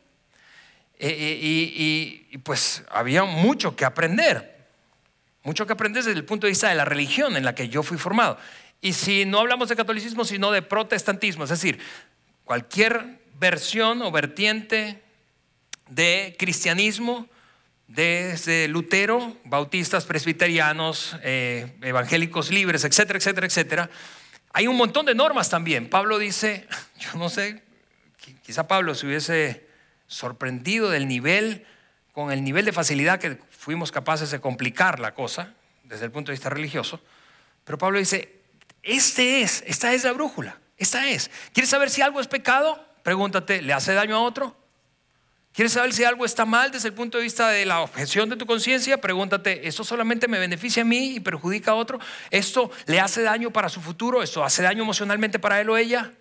Eh, 0.99 1.09
eh, 1.09 1.39
y, 1.41 2.27
y, 2.29 2.37
pues 2.37 2.83
había 2.91 3.23
mucho 3.23 3.75
que 3.75 3.85
aprender, 3.85 4.67
mucho 5.41 5.65
que 5.65 5.73
aprender 5.73 6.03
desde 6.03 6.15
el 6.15 6.25
punto 6.25 6.45
de 6.45 6.51
vista 6.51 6.69
de 6.69 6.75
la 6.75 6.85
religión 6.85 7.35
en 7.35 7.43
la 7.43 7.55
que 7.55 7.67
yo 7.67 7.81
fui 7.81 7.97
formado. 7.97 8.37
Y 8.81 8.93
si 8.93 9.25
no 9.25 9.39
hablamos 9.39 9.67
de 9.67 9.75
catolicismo, 9.75 10.25
sino 10.25 10.51
de 10.51 10.61
protestantismo, 10.61 11.45
es 11.45 11.49
decir, 11.49 11.79
cualquier 12.45 13.19
versión 13.39 14.03
o 14.03 14.11
vertiente 14.11 15.01
de 15.89 16.35
cristianismo 16.37 17.27
desde 17.93 18.69
Lutero, 18.69 19.35
bautistas, 19.43 20.05
presbiterianos, 20.05 21.17
eh, 21.23 21.77
evangélicos 21.81 22.49
libres, 22.49 22.85
etcétera, 22.85 23.17
etcétera, 23.17 23.47
etcétera. 23.47 23.89
Hay 24.53 24.67
un 24.67 24.77
montón 24.77 25.05
de 25.05 25.13
normas 25.13 25.49
también. 25.49 25.89
Pablo 25.89 26.17
dice, 26.17 26.67
yo 26.99 27.17
no 27.17 27.29
sé, 27.29 27.61
quizá 28.43 28.67
Pablo 28.67 28.95
se 28.95 29.07
hubiese 29.07 29.67
sorprendido 30.07 30.89
del 30.89 31.07
nivel, 31.07 31.65
con 32.13 32.31
el 32.31 32.43
nivel 32.43 32.65
de 32.65 32.71
facilidad 32.71 33.19
que 33.19 33.39
fuimos 33.49 33.91
capaces 33.91 34.31
de 34.31 34.39
complicar 34.39 34.99
la 34.99 35.13
cosa 35.13 35.53
desde 35.83 36.05
el 36.05 36.11
punto 36.11 36.31
de 36.31 36.35
vista 36.35 36.49
religioso. 36.49 37.01
Pero 37.65 37.77
Pablo 37.77 37.99
dice, 37.99 38.39
este 38.83 39.41
es, 39.41 39.63
esta 39.67 39.93
es 39.93 40.05
la 40.05 40.13
brújula, 40.13 40.57
esta 40.77 41.09
es. 41.09 41.29
¿Quieres 41.53 41.69
saber 41.69 41.89
si 41.89 42.01
algo 42.01 42.21
es 42.21 42.27
pecado? 42.27 42.85
Pregúntate, 43.03 43.61
¿le 43.61 43.73
hace 43.73 43.93
daño 43.93 44.15
a 44.15 44.21
otro? 44.21 44.60
¿Quieres 45.53 45.73
saber 45.73 45.91
si 45.91 46.05
algo 46.05 46.23
está 46.23 46.45
mal 46.45 46.71
desde 46.71 46.87
el 46.87 46.93
punto 46.93 47.17
de 47.17 47.23
vista 47.23 47.49
de 47.49 47.65
la 47.65 47.81
objeción 47.81 48.29
de 48.29 48.37
tu 48.37 48.45
conciencia? 48.45 49.01
Pregúntate, 49.01 49.67
¿esto 49.67 49.83
solamente 49.83 50.29
me 50.29 50.39
beneficia 50.39 50.83
a 50.83 50.85
mí 50.85 51.15
y 51.15 51.19
perjudica 51.19 51.71
a 51.71 51.75
otro? 51.75 51.99
¿Esto 52.29 52.71
le 52.85 53.01
hace 53.01 53.21
daño 53.21 53.51
para 53.51 53.67
su 53.67 53.81
futuro? 53.81 54.23
¿Esto 54.23 54.45
hace 54.45 54.63
daño 54.63 54.83
emocionalmente 54.83 55.39
para 55.39 55.59
él 55.59 55.69
o 55.69 55.75
ella? 55.75 56.13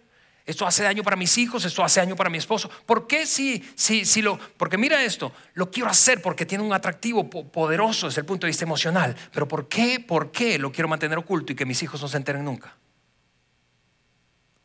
¿Esto 0.45 0.67
hace 0.67 0.83
daño 0.83 1.05
para 1.05 1.15
mis 1.15 1.39
hijos? 1.39 1.65
¿Esto 1.65 1.85
hace 1.85 2.01
daño 2.01 2.17
para 2.17 2.29
mi 2.29 2.39
esposo? 2.39 2.69
¿Por 2.87 3.07
qué 3.07 3.25
si, 3.25 3.63
si, 3.77 4.05
si 4.05 4.21
lo... 4.21 4.37
Porque 4.57 4.77
mira 4.77 5.05
esto, 5.05 5.33
lo 5.55 5.71
quiero 5.71 5.89
hacer 5.89 6.21
porque 6.21 6.45
tiene 6.45 6.65
un 6.65 6.73
atractivo 6.73 7.31
poderoso 7.31 8.09
desde 8.09 8.23
el 8.23 8.27
punto 8.27 8.47
de 8.47 8.51
vista 8.51 8.65
emocional. 8.65 9.15
Pero 9.33 9.47
¿por 9.47 9.69
qué? 9.69 10.01
¿Por 10.01 10.33
qué 10.33 10.59
lo 10.59 10.73
quiero 10.73 10.89
mantener 10.89 11.19
oculto 11.19 11.53
y 11.53 11.55
que 11.55 11.67
mis 11.67 11.81
hijos 11.85 12.03
no 12.03 12.09
se 12.09 12.17
enteren 12.17 12.45
nunca? 12.45 12.75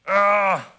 ¡Ah! 0.08 0.75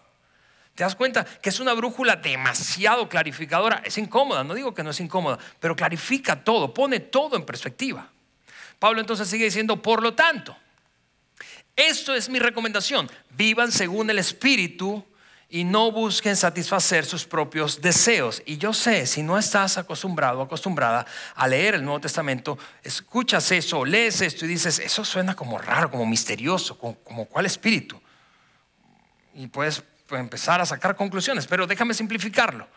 ¿Te 0.76 0.84
das 0.84 0.94
cuenta 0.94 1.24
que 1.24 1.48
es 1.48 1.58
una 1.58 1.72
brújula 1.72 2.16
demasiado 2.16 3.08
clarificadora? 3.08 3.80
Es 3.82 3.96
incómoda, 3.96 4.44
no 4.44 4.52
digo 4.52 4.74
que 4.74 4.82
no 4.82 4.90
es 4.90 5.00
incómoda, 5.00 5.38
pero 5.58 5.74
clarifica 5.74 6.44
todo, 6.44 6.74
pone 6.74 7.00
todo 7.00 7.34
en 7.34 7.46
perspectiva. 7.46 8.10
Pablo 8.78 9.00
entonces 9.00 9.26
sigue 9.26 9.46
diciendo, 9.46 9.80
por 9.80 10.02
lo 10.02 10.12
tanto, 10.12 10.54
esto 11.74 12.14
es 12.14 12.28
mi 12.28 12.38
recomendación, 12.38 13.10
vivan 13.30 13.72
según 13.72 14.10
el 14.10 14.18
Espíritu 14.18 15.02
y 15.48 15.64
no 15.64 15.90
busquen 15.92 16.36
satisfacer 16.36 17.06
sus 17.06 17.24
propios 17.24 17.80
deseos. 17.80 18.42
Y 18.44 18.58
yo 18.58 18.74
sé, 18.74 19.06
si 19.06 19.22
no 19.22 19.38
estás 19.38 19.78
acostumbrado 19.78 20.42
acostumbrada 20.42 21.06
a 21.36 21.48
leer 21.48 21.76
el 21.76 21.84
Nuevo 21.84 22.00
Testamento, 22.00 22.58
escuchas 22.82 23.50
eso, 23.50 23.82
lees 23.82 24.20
esto 24.20 24.44
y 24.44 24.48
dices, 24.48 24.78
eso 24.78 25.06
suena 25.06 25.34
como 25.34 25.56
raro, 25.56 25.90
como 25.90 26.04
misterioso, 26.04 26.76
como, 26.76 26.96
como 26.96 27.24
cuál 27.24 27.46
espíritu. 27.46 27.98
Y 29.32 29.46
puedes 29.46 29.82
empezar 30.10 30.60
a 30.60 30.66
sacar 30.66 30.96
conclusiones, 30.96 31.46
pero 31.46 31.66
déjame 31.66 31.94
simplificarlo. 31.94 32.68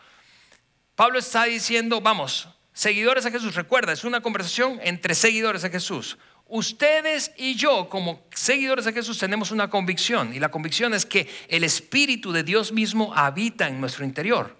Pablo 0.94 1.18
está 1.18 1.44
diciendo, 1.44 2.00
vamos, 2.00 2.48
seguidores 2.72 3.24
de 3.24 3.30
Jesús. 3.30 3.54
Recuerda, 3.54 3.92
es 3.92 4.04
una 4.04 4.20
conversación 4.20 4.78
entre 4.82 5.14
seguidores 5.14 5.62
de 5.62 5.70
Jesús. 5.70 6.18
Ustedes 6.46 7.32
y 7.36 7.54
yo, 7.54 7.88
como 7.88 8.26
seguidores 8.34 8.84
de 8.84 8.92
Jesús, 8.92 9.18
tenemos 9.18 9.50
una 9.50 9.70
convicción. 9.70 10.34
Y 10.34 10.40
la 10.40 10.50
convicción 10.50 10.92
es 10.94 11.06
que 11.06 11.28
el 11.48 11.62
Espíritu 11.62 12.32
de 12.32 12.42
Dios 12.42 12.72
mismo 12.72 13.14
habita 13.14 13.68
en 13.68 13.80
nuestro 13.80 14.04
interior. 14.04 14.56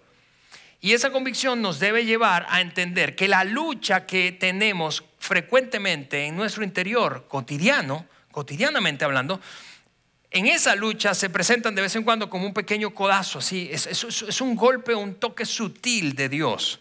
Y 0.81 0.93
esa 0.93 1.11
convicción 1.11 1.61
nos 1.61 1.79
debe 1.79 2.05
llevar 2.05 2.47
a 2.49 2.61
entender 2.61 3.15
que 3.15 3.29
la 3.29 3.45
lucha 3.45 4.07
que 4.07 4.33
tenemos 4.33 5.05
frecuentemente 5.19 6.25
en 6.25 6.37
nuestro 6.37 6.65
interior, 6.65 7.27
cotidiano, 7.29 8.07
cotidianamente 8.31 9.05
hablando, 9.05 9.41
en 10.31 10.47
esa 10.47 10.77
lucha 10.77 11.15
se 11.15 11.29
presentan 11.29 11.75
de 11.75 11.83
vez 11.83 11.97
en 11.97 12.05
cuando 12.05 12.31
como 12.31 12.47
un 12.47 12.55
pequeño 12.55 12.95
codazo, 12.95 13.41
así, 13.41 13.69
es, 13.73 14.41
un 14.41 14.55
golpe, 14.55 14.95
un 14.95 15.17
toque 15.17 15.45
sutil 15.45 16.15
de 16.15 16.29
Dios 16.29 16.81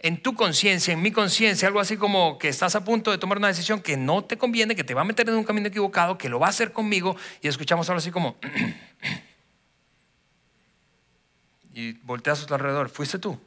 en 0.00 0.22
tu 0.22 0.34
conciencia, 0.34 0.94
en 0.94 1.02
mi 1.02 1.10
conciencia, 1.10 1.66
algo 1.66 1.80
así 1.80 1.96
como 1.96 2.38
que 2.38 2.48
estás 2.48 2.76
a 2.76 2.84
punto 2.84 3.10
de 3.10 3.18
tomar 3.18 3.38
una 3.38 3.48
decisión 3.48 3.82
que 3.82 3.96
no 3.96 4.24
te 4.24 4.38
conviene, 4.38 4.76
que 4.76 4.84
te 4.84 4.94
va 4.94 5.00
a 5.00 5.04
meter 5.04 5.28
en 5.28 5.34
un 5.34 5.44
camino 5.44 5.66
equivocado, 5.66 6.16
que 6.16 6.28
lo 6.28 6.38
va 6.38 6.46
a 6.46 6.50
hacer 6.50 6.72
conmigo, 6.72 7.16
y 7.42 7.48
escuchamos 7.48 7.88
algo 7.90 7.98
así 7.98 8.12
como... 8.12 8.36
y 11.74 11.92
volteas 11.92 12.42
a 12.42 12.46
tu 12.46 12.54
alrededor, 12.54 12.90
¿fuiste 12.90 13.18
tú? 13.18 13.40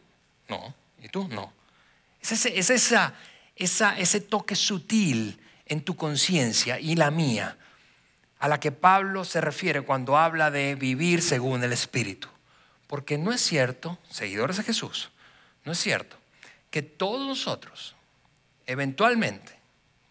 No. 0.50 0.76
¿Y 1.02 1.08
tú? 1.08 1.28
No. 1.30 1.54
Es 2.22 2.34
ese, 2.34 2.60
es 2.60 2.70
esa, 2.70 3.14
esa, 3.56 3.98
ese 3.98 4.20
toque 4.20 4.56
sutil 4.56 5.40
en 5.66 5.82
tu 5.82 5.96
conciencia 5.96 6.82
y 6.82 6.96
la 6.96 7.12
mía 7.12 7.58
a 8.42 8.48
la 8.48 8.60
que 8.60 8.72
Pablo 8.72 9.24
se 9.24 9.40
refiere 9.40 9.84
cuando 9.84 10.18
habla 10.18 10.50
de 10.50 10.74
vivir 10.74 11.22
según 11.22 11.64
el 11.64 11.72
Espíritu. 11.72 12.28
Porque 12.88 13.20
no 13.20 13.32
es 13.32 13.40
cierto, 13.40 14.00
seguidores 14.10 14.58
de 14.58 14.64
Jesús, 14.64 15.12
no 15.64 15.72
es 15.72 15.78
cierto 15.78 16.18
que 16.72 16.82
todos 16.82 17.28
nosotros, 17.28 17.96
eventualmente, 18.66 19.60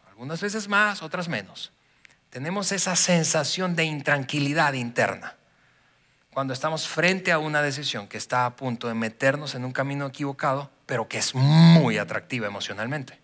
algunas 0.09 0.40
veces 0.40 0.69
más, 0.69 1.03
otras 1.03 1.29
menos, 1.29 1.73
tenemos 2.31 2.71
esa 2.71 2.95
sensación 2.95 3.75
de 3.75 3.85
intranquilidad 3.85 4.75
interna 4.75 5.35
cuando 6.33 6.53
estamos 6.55 6.87
frente 6.87 7.33
a 7.33 7.38
una 7.40 7.62
decisión 7.62 8.07
que 8.07 8.16
está 8.16 8.47
a 8.47 8.55
punto 8.55 8.87
de 8.87 8.95
meternos 8.95 9.57
en 9.57 9.64
un 9.64 9.73
camino 9.73 10.07
equivocado, 10.07 10.71
pero 10.87 11.09
que 11.09 11.19
es 11.19 11.35
muy 11.35 11.99
atractiva 11.99 12.47
emocionalmente. 12.47 13.19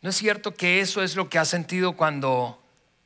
¿No 0.00 0.08
es 0.08 0.16
cierto 0.16 0.54
que 0.54 0.80
eso 0.80 1.02
es 1.02 1.16
lo 1.16 1.28
que 1.28 1.38
has 1.38 1.48
sentido 1.48 1.92
cuando 1.92 2.61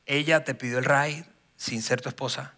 ella 0.07 0.45
te 0.45 0.55
pidió 0.55 0.79
el 0.79 0.85
ride 0.85 1.27
sin 1.57 1.83
ser 1.83 2.01
tu 2.01 2.09
esposa? 2.09 2.55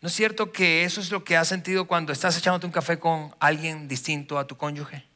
¿No 0.00 0.08
es 0.08 0.14
cierto 0.14 0.52
que 0.52 0.84
eso 0.84 1.00
es 1.00 1.10
lo 1.10 1.24
que 1.24 1.36
has 1.36 1.48
sentido 1.48 1.86
cuando 1.86 2.12
estás 2.12 2.36
echándote 2.38 2.66
un 2.66 2.72
café 2.72 2.98
con 2.98 3.34
alguien 3.40 3.88
distinto 3.88 4.38
a 4.38 4.46
tu 4.46 4.56
cónyuge? 4.56 5.06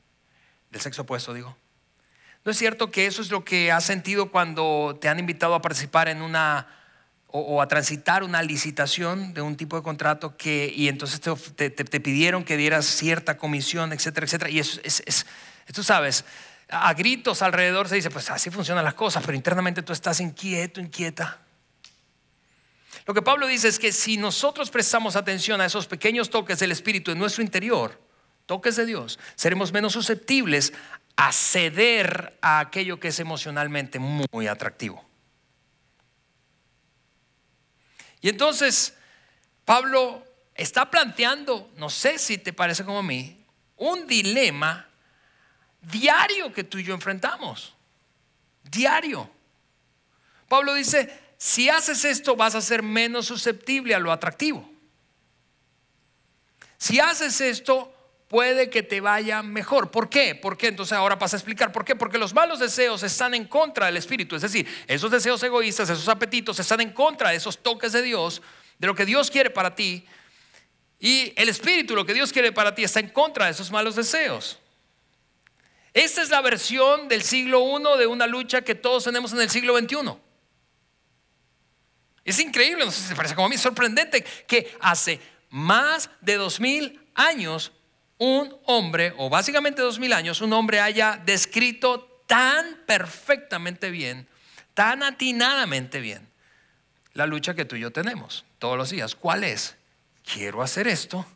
Del 0.71 0.81
sexo 0.81 1.03
opuesto, 1.03 1.35
digo. 1.35 1.57
¿No 2.45 2.51
es 2.51 2.59
cierto 2.59 2.91
que 2.91 3.07
eso 3.07 3.21
es 3.21 3.31
lo 3.31 3.45
que 3.45 3.71
has 3.71 3.85
sentido 3.85 4.31
cuando 4.31 4.99
te 5.01 5.09
han 5.09 5.19
invitado 5.19 5.55
a 5.55 5.61
participar 5.61 6.09
en 6.09 6.23
una 6.23 6.67
o, 7.33 7.63
a 7.63 7.69
transitar 7.69 8.25
una 8.25 8.43
licitación 8.43 9.35
de 9.35 9.43
un 9.43 9.57
tipo 9.57 9.77
de 9.77 9.83
contrato 9.83 10.37
que, 10.37 10.73
y 10.75 10.89
entonces 10.89 11.21
te, 11.21 11.71
pidieron 12.01 12.43
que 12.43 12.57
dieras 12.57 12.87
cierta 12.87 13.37
comisión, 13.37 13.93
etcétera, 13.93 14.27
etcétera? 14.27 14.51
Y 14.51 14.59
eso 14.59 14.81
es, 14.83 15.03
es, 15.07 15.27
tú 15.73 15.83
sabes, 15.85 16.25
a 16.71 16.95
gritos 16.95 17.43
alrededor 17.43 17.89
se 17.89 17.97
dice, 17.97 18.11
pues 18.11 18.31
así 18.31 18.51
funcionan 18.51 18.85
las 18.85 18.95
cosas, 18.95 19.23
pero 19.25 19.37
internamente 19.37 19.83
tú 19.83 19.93
estás 19.93 20.21
inquieto, 20.21 20.81
inquieta. 20.81 21.41
Lo 23.07 23.15
que 23.15 23.23
Pablo 23.23 23.47
dice 23.47 23.69
es 23.69 23.79
que 23.79 23.93
si 23.93 24.17
nosotros 24.17 24.71
prestamos 24.71 25.17
atención 25.17 25.61
a 25.61 25.67
esos 25.67 25.87
pequeños 25.87 26.31
toques 26.31 26.59
del 26.59 26.73
Espíritu 26.73 27.11
en 27.11 27.19
nuestro 27.19 27.43
interior, 27.43 28.01
toques 28.47 28.77
de 28.77 28.87
Dios, 28.87 29.19
seremos 29.35 29.73
menos 29.73 29.93
susceptibles 29.93 30.73
a 31.17 31.33
ceder 31.33 32.39
a 32.41 32.61
aquello 32.61 33.01
que 33.01 33.09
es 33.09 33.19
emocionalmente 33.21 33.99
muy 33.99 34.47
atractivo. 34.47 35.05
Y 38.21 38.29
entonces 38.29 38.95
Pablo 39.65 40.25
está 40.55 40.91
planteando, 40.91 41.71
no 41.77 41.91
sé 41.91 42.19
si 42.19 42.39
te 42.39 42.53
parece 42.53 42.85
como 42.85 42.99
a 42.99 43.03
mí, 43.03 43.45
un 43.77 44.07
dilema 44.07 44.90
diario 45.83 46.53
que 46.53 46.65
tú 46.65 46.79
y 46.79 46.85
yo 46.85 46.95
enfrentamos. 46.95 47.75
Diario. 48.65 49.31
Pablo 50.49 50.75
dice, 50.75 51.13
si 51.39 51.69
haces 51.69 52.05
esto 52.05 52.37
vas 52.37 52.55
a 52.55 52.61
ser 52.61 52.83
menos 52.83 53.27
susceptible 53.27 53.95
a 53.95 53.99
lo 53.99 54.13
atractivo. 54.13 54.69
Si 56.77 56.99
haces 56.99 57.41
esto, 57.41 57.95
puede 58.29 58.71
que 58.71 58.83
te 58.83 59.01
vaya 59.01 59.43
mejor. 59.43 59.91
¿Por 59.91 60.09
qué? 60.09 60.35
¿Por 60.35 60.57
qué? 60.57 60.69
Entonces 60.69 60.93
ahora 60.93 61.19
pasa 61.19 61.37
a 61.37 61.39
explicar. 61.39 61.73
¿Por 61.73 61.85
qué? 61.85 61.97
Porque 61.97 62.17
los 62.17 62.33
malos 62.33 62.59
deseos 62.59 63.03
están 63.03 63.35
en 63.35 63.47
contra 63.47 63.87
del 63.87 63.97
Espíritu. 63.97 64.37
Es 64.37 64.43
decir, 64.43 64.67
esos 64.87 65.11
deseos 65.11 65.43
egoístas, 65.43 65.91
esos 65.91 66.09
apetitos 66.09 66.59
están 66.59 66.81
en 66.81 66.93
contra 66.93 67.31
de 67.31 67.37
esos 67.37 67.59
toques 67.59 67.93
de 67.93 68.03
Dios, 68.03 68.41
de 68.79 68.87
lo 68.87 68.95
que 68.95 69.05
Dios 69.05 69.31
quiere 69.31 69.51
para 69.51 69.75
ti. 69.75 70.07
Y 70.99 71.33
el 71.37 71.49
Espíritu, 71.49 71.95
lo 71.95 72.07
que 72.07 72.15
Dios 72.15 72.33
quiere 72.33 72.53
para 72.53 72.75
ti, 72.75 72.85
está 72.85 73.01
en 73.01 73.09
contra 73.09 73.47
de 73.47 73.51
esos 73.53 73.71
malos 73.71 73.97
deseos. 73.97 74.59
Esta 75.93 76.23
es 76.23 76.31
la 76.31 76.41
versión 76.41 77.09
del 77.09 77.23
siglo 77.23 77.61
I 77.79 77.99
de 77.99 78.07
una 78.07 78.27
lucha 78.27 78.63
que 78.63 78.75
todos 78.75 79.05
tenemos 79.05 79.33
en 79.33 79.41
el 79.41 79.51
siglo 79.51 79.77
XXI. 79.77 79.97
Es 82.25 82.39
increíble, 82.39 82.85
no 82.85 82.91
sé 82.91 83.01
si 83.03 83.09
te 83.09 83.17
parece 83.17 83.35
como 83.35 83.47
a 83.47 83.51
mí, 83.51 83.57
sorprendente 83.57 84.23
que 84.47 84.77
hace 84.81 85.21
más 85.49 86.11
de 86.21 86.37
dos 86.37 86.61
mil 86.61 87.01
años 87.15 87.73
un 88.19 88.55
hombre, 88.67 89.15
o 89.17 89.31
básicamente 89.31 89.81
dos 89.81 89.99
mil 89.99 90.13
años, 90.13 90.41
un 90.43 90.53
hombre 90.53 90.81
haya 90.81 91.21
descrito 91.25 92.23
tan 92.27 92.83
perfectamente 92.87 93.91
bien, 93.91 94.29
tan 94.75 95.03
atinadamente 95.03 96.01
bien, 96.01 96.29
la 97.15 97.27
lucha 97.27 97.55
que 97.55 97.65
tú 97.65 97.77
y 97.77 97.81
yo 97.81 97.91
tenemos 97.91 98.45
todos 98.59 98.77
los 98.77 98.91
días. 98.91 99.15
¿Cuál 99.15 99.43
es? 99.43 99.77
Quiero 100.23 100.63
hacer 100.63 100.87
esto, 100.87 101.27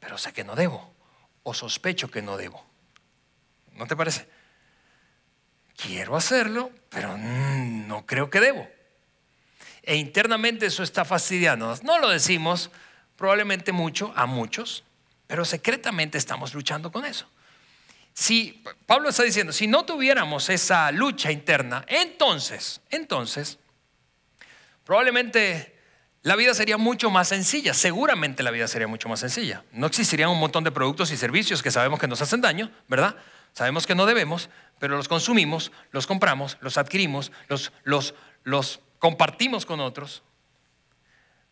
pero 0.00 0.18
sé 0.18 0.32
que 0.32 0.42
no 0.42 0.56
debo, 0.56 0.92
o 1.42 1.54
sospecho 1.54 2.10
que 2.10 2.22
no 2.22 2.36
debo. 2.36 2.71
¿No 3.74 3.86
te 3.86 3.96
parece? 3.96 4.28
Quiero 5.76 6.16
hacerlo, 6.16 6.70
pero 6.88 7.16
no 7.18 8.06
creo 8.06 8.30
que 8.30 8.40
debo 8.40 8.68
e 9.82 9.96
internamente 9.96 10.66
eso 10.66 10.82
está 10.82 11.04
fastidiando. 11.04 11.76
No 11.82 11.98
lo 11.98 12.08
decimos 12.08 12.70
probablemente 13.16 13.72
mucho 13.72 14.12
a 14.16 14.26
muchos, 14.26 14.84
pero 15.26 15.44
secretamente 15.44 16.18
estamos 16.18 16.54
luchando 16.54 16.92
con 16.92 17.04
eso. 17.04 17.28
Si 18.14 18.62
Pablo 18.86 19.08
está 19.08 19.22
diciendo, 19.22 19.52
si 19.52 19.66
no 19.66 19.84
tuviéramos 19.84 20.50
esa 20.50 20.92
lucha 20.92 21.32
interna, 21.32 21.84
entonces, 21.88 22.80
entonces, 22.90 23.58
probablemente 24.84 25.74
la 26.22 26.36
vida 26.36 26.54
sería 26.54 26.76
mucho 26.76 27.10
más 27.10 27.28
sencilla, 27.28 27.74
seguramente 27.74 28.42
la 28.42 28.50
vida 28.50 28.68
sería 28.68 28.86
mucho 28.86 29.08
más 29.08 29.20
sencilla. 29.20 29.64
No 29.72 29.86
existirían 29.86 30.28
un 30.28 30.38
montón 30.38 30.62
de 30.62 30.70
productos 30.70 31.10
y 31.10 31.16
servicios 31.16 31.62
que 31.62 31.70
sabemos 31.70 31.98
que 31.98 32.06
nos 32.06 32.20
hacen 32.20 32.40
daño, 32.40 32.70
¿verdad? 32.86 33.16
Sabemos 33.52 33.86
que 33.86 33.94
no 33.94 34.06
debemos, 34.06 34.48
pero 34.78 34.96
los 34.96 35.08
consumimos, 35.08 35.72
los 35.90 36.06
compramos, 36.06 36.56
los 36.60 36.78
adquirimos, 36.78 37.30
los, 37.48 37.72
los, 37.84 38.14
los 38.44 38.80
compartimos 38.98 39.66
con 39.66 39.80
otros. 39.80 40.22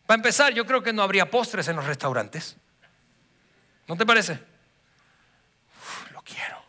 Para 0.05 0.17
empezar, 0.17 0.53
yo 0.53 0.65
creo 0.65 0.83
que 0.83 0.93
no 0.93 1.03
habría 1.03 1.29
postres 1.29 1.67
en 1.67 1.75
los 1.75 1.85
restaurantes. 1.85 2.57
¿No 3.87 3.95
te 3.95 4.05
parece? 4.05 4.39
lo 6.11 6.21
quiero. 6.21 6.61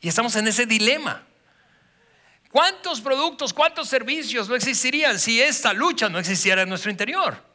Y 0.00 0.08
estamos 0.08 0.36
en 0.36 0.48
ese 0.48 0.66
dilema. 0.66 1.22
¿Cuántos 2.50 3.00
productos, 3.00 3.52
cuántos 3.52 3.88
servicios 3.88 4.48
no 4.48 4.54
existirían 4.54 5.18
si 5.18 5.42
esta 5.42 5.72
lucha 5.72 6.08
no 6.08 6.18
existiera 6.18 6.62
en 6.62 6.68
nuestro 6.68 6.90
interior? 6.90 7.53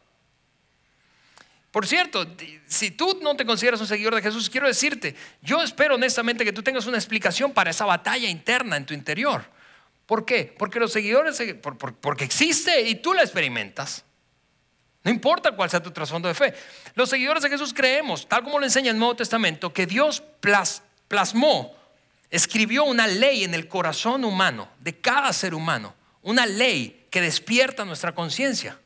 Por 1.72 1.86
cierto, 1.86 2.26
si 2.68 2.92
tú 2.92 3.20
no 3.22 3.36
te 3.36 3.46
consideras 3.46 3.80
un 3.80 3.88
seguidor 3.88 4.16
de 4.16 4.22
Jesús, 4.22 4.50
quiero 4.50 4.68
decirte, 4.68 5.16
yo 5.42 5.62
espero 5.62 5.96
honestamente 5.96 6.44
que 6.44 6.52
tú 6.52 6.64
tengas 6.64 6.88
una 6.88 6.98
explicación 6.98 7.52
para 7.52 7.70
esa 7.70 7.86
batalla 7.86 8.28
interna 8.28 8.76
en 8.76 8.86
tu 8.86 8.94
interior. 8.94 9.44
¿Por 10.08 10.26
qué? 10.26 10.56
Porque 10.58 10.80
los 10.80 10.92
seguidores, 10.92 11.40
porque 12.02 12.24
existe 12.24 12.82
y 12.82 12.96
tú 12.96 13.14
la 13.14 13.22
experimentas. 13.22 14.04
No 15.04 15.12
importa 15.12 15.52
cuál 15.52 15.70
sea 15.70 15.82
tu 15.82 15.92
trasfondo 15.92 16.28
de 16.28 16.34
fe. 16.34 16.54
Los 16.96 17.10
seguidores 17.10 17.44
de 17.44 17.50
Jesús 17.50 17.74
creemos, 17.74 18.28
tal 18.28 18.44
como 18.44 18.58
lo 18.58 18.66
enseña 18.66 18.90
el 18.90 18.98
Nuevo 18.98 19.16
Testamento, 19.16 19.72
que 19.72 19.86
Dios 19.86 20.24
plasmó, 21.08 21.76
escribió 22.32 22.84
una 22.84 23.06
ley 23.06 23.44
en 23.44 23.54
el 23.54 23.68
corazón 23.68 24.26
humano, 24.26 24.70
de 24.80 25.00
cada 25.00 25.32
ser 25.32 25.54
humano, 25.54 25.94
una 26.24 26.48
ley 26.48 27.06
que 27.12 27.22
despierta 27.22 27.86
nuestra 27.86 28.14
conciencia. 28.14 28.80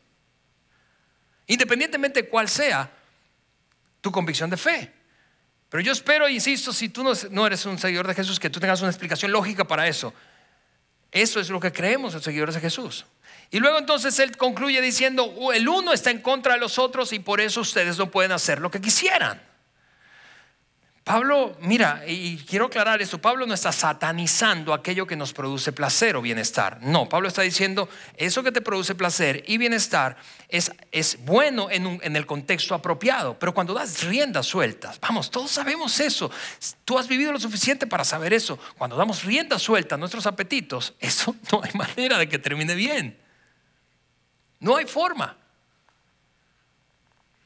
Independientemente 1.47 2.23
de 2.23 2.29
cuál 2.29 2.47
sea 2.49 2.89
tu 4.01 4.12
convicción 4.12 4.49
de 4.49 4.58
fe. 4.58 4.91
Pero 5.69 5.82
yo 5.82 5.91
espero, 5.91 6.29
insisto, 6.29 6.71
si 6.71 6.89
tú 6.89 7.03
no 7.32 7.47
eres 7.47 7.65
un 7.65 7.79
seguidor 7.79 8.08
de 8.08 8.13
Jesús, 8.13 8.39
que 8.39 8.49
tú 8.49 8.60
tengas 8.60 8.82
una 8.82 8.91
explicación 8.91 9.32
lógica 9.32 9.65
para 9.65 9.88
eso. 9.88 10.13
Eso 11.12 11.39
es 11.39 11.49
lo 11.49 11.60
que 11.60 11.71
creemos 11.71 12.13
los 12.13 12.23
seguidores 12.23 12.56
de 12.56 12.62
Jesús. 12.62 13.06
Y 13.51 13.60
luego 13.60 13.77
entonces 13.77 14.17
él 14.19 14.36
concluye 14.36 14.82
diciendo, 14.82 15.32
el 15.53 15.67
uno 15.67 15.93
está 15.93 16.10
en 16.12 16.21
contra 16.21 16.53
de 16.56 16.60
los 16.60 16.79
otros 16.79 17.13
y 17.13 17.19
por 17.19 17.39
eso 17.39 17.62
ustedes 17.62 17.97
no 17.97 18.10
pueden 18.10 18.32
hacer 18.32 18.60
lo 18.60 18.71
que 18.71 18.82
quisieran. 18.82 19.41
Pablo, 21.03 21.57
mira, 21.59 22.03
y 22.07 22.37
quiero 22.37 22.67
aclarar 22.67 23.01
esto, 23.01 23.19
Pablo 23.19 23.45
no 23.45 23.53
está 23.53 23.73
satanizando 23.73 24.73
aquello 24.73 25.05
que 25.05 25.17
nos 25.17 25.33
produce 25.33 25.73
placer 25.73 26.15
o 26.15 26.21
bienestar. 26.21 26.79
No, 26.81 27.09
Pablo 27.09 27.27
está 27.27 27.41
diciendo, 27.41 27.89
eso 28.15 28.41
que 28.41 28.53
te 28.53 28.61
produce 28.61 28.95
placer 28.95 29.43
y 29.45 29.57
bienestar 29.57 30.15
es, 30.47 30.71
es 30.93 31.17
bueno 31.25 31.69
en, 31.69 31.99
en 32.01 32.15
el 32.15 32.25
contexto 32.25 32.73
apropiado, 32.73 33.37
pero 33.37 33.53
cuando 33.53 33.73
das 33.73 34.03
riendas 34.03 34.45
sueltas, 34.45 34.97
vamos, 35.01 35.29
todos 35.29 35.51
sabemos 35.51 35.99
eso, 35.99 36.31
tú 36.85 36.97
has 36.97 37.09
vivido 37.09 37.33
lo 37.33 37.39
suficiente 37.39 37.85
para 37.85 38.05
saber 38.05 38.31
eso, 38.31 38.57
cuando 38.77 38.95
damos 38.95 39.25
riendas 39.25 39.61
sueltas 39.61 39.97
a 39.97 39.99
nuestros 39.99 40.25
apetitos, 40.25 40.93
eso 41.01 41.35
no 41.51 41.61
hay 41.63 41.71
manera 41.73 42.17
de 42.17 42.29
que 42.29 42.39
termine 42.39 42.75
bien. 42.75 43.19
No 44.61 44.77
hay 44.77 44.85
forma. 44.85 45.35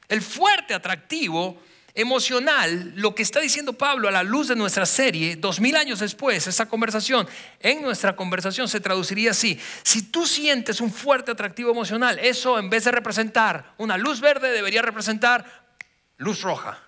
El 0.07 0.21
fuerte 0.21 0.75
atractivo 0.75 1.59
emocional, 1.97 2.93
lo 2.95 3.15
que 3.15 3.23
está 3.23 3.39
diciendo 3.39 3.73
Pablo 3.73 4.07
a 4.07 4.11
la 4.11 4.21
luz 4.21 4.47
de 4.47 4.55
nuestra 4.55 4.85
serie, 4.85 5.35
dos 5.35 5.59
mil 5.59 5.75
años 5.75 5.99
después, 5.99 6.45
esa 6.45 6.67
conversación, 6.67 7.27
en 7.59 7.81
nuestra 7.81 8.15
conversación 8.15 8.69
se 8.69 8.79
traduciría 8.79 9.31
así. 9.31 9.59
Si 9.81 10.03
tú 10.03 10.27
sientes 10.27 10.79
un 10.79 10.91
fuerte 10.91 11.31
atractivo 11.31 11.71
emocional, 11.71 12.19
eso 12.19 12.59
en 12.59 12.69
vez 12.69 12.83
de 12.83 12.91
representar 12.91 13.73
una 13.77 13.97
luz 13.97 14.21
verde, 14.21 14.51
debería 14.51 14.83
representar 14.83 15.65
luz 16.17 16.43
roja. 16.43 16.79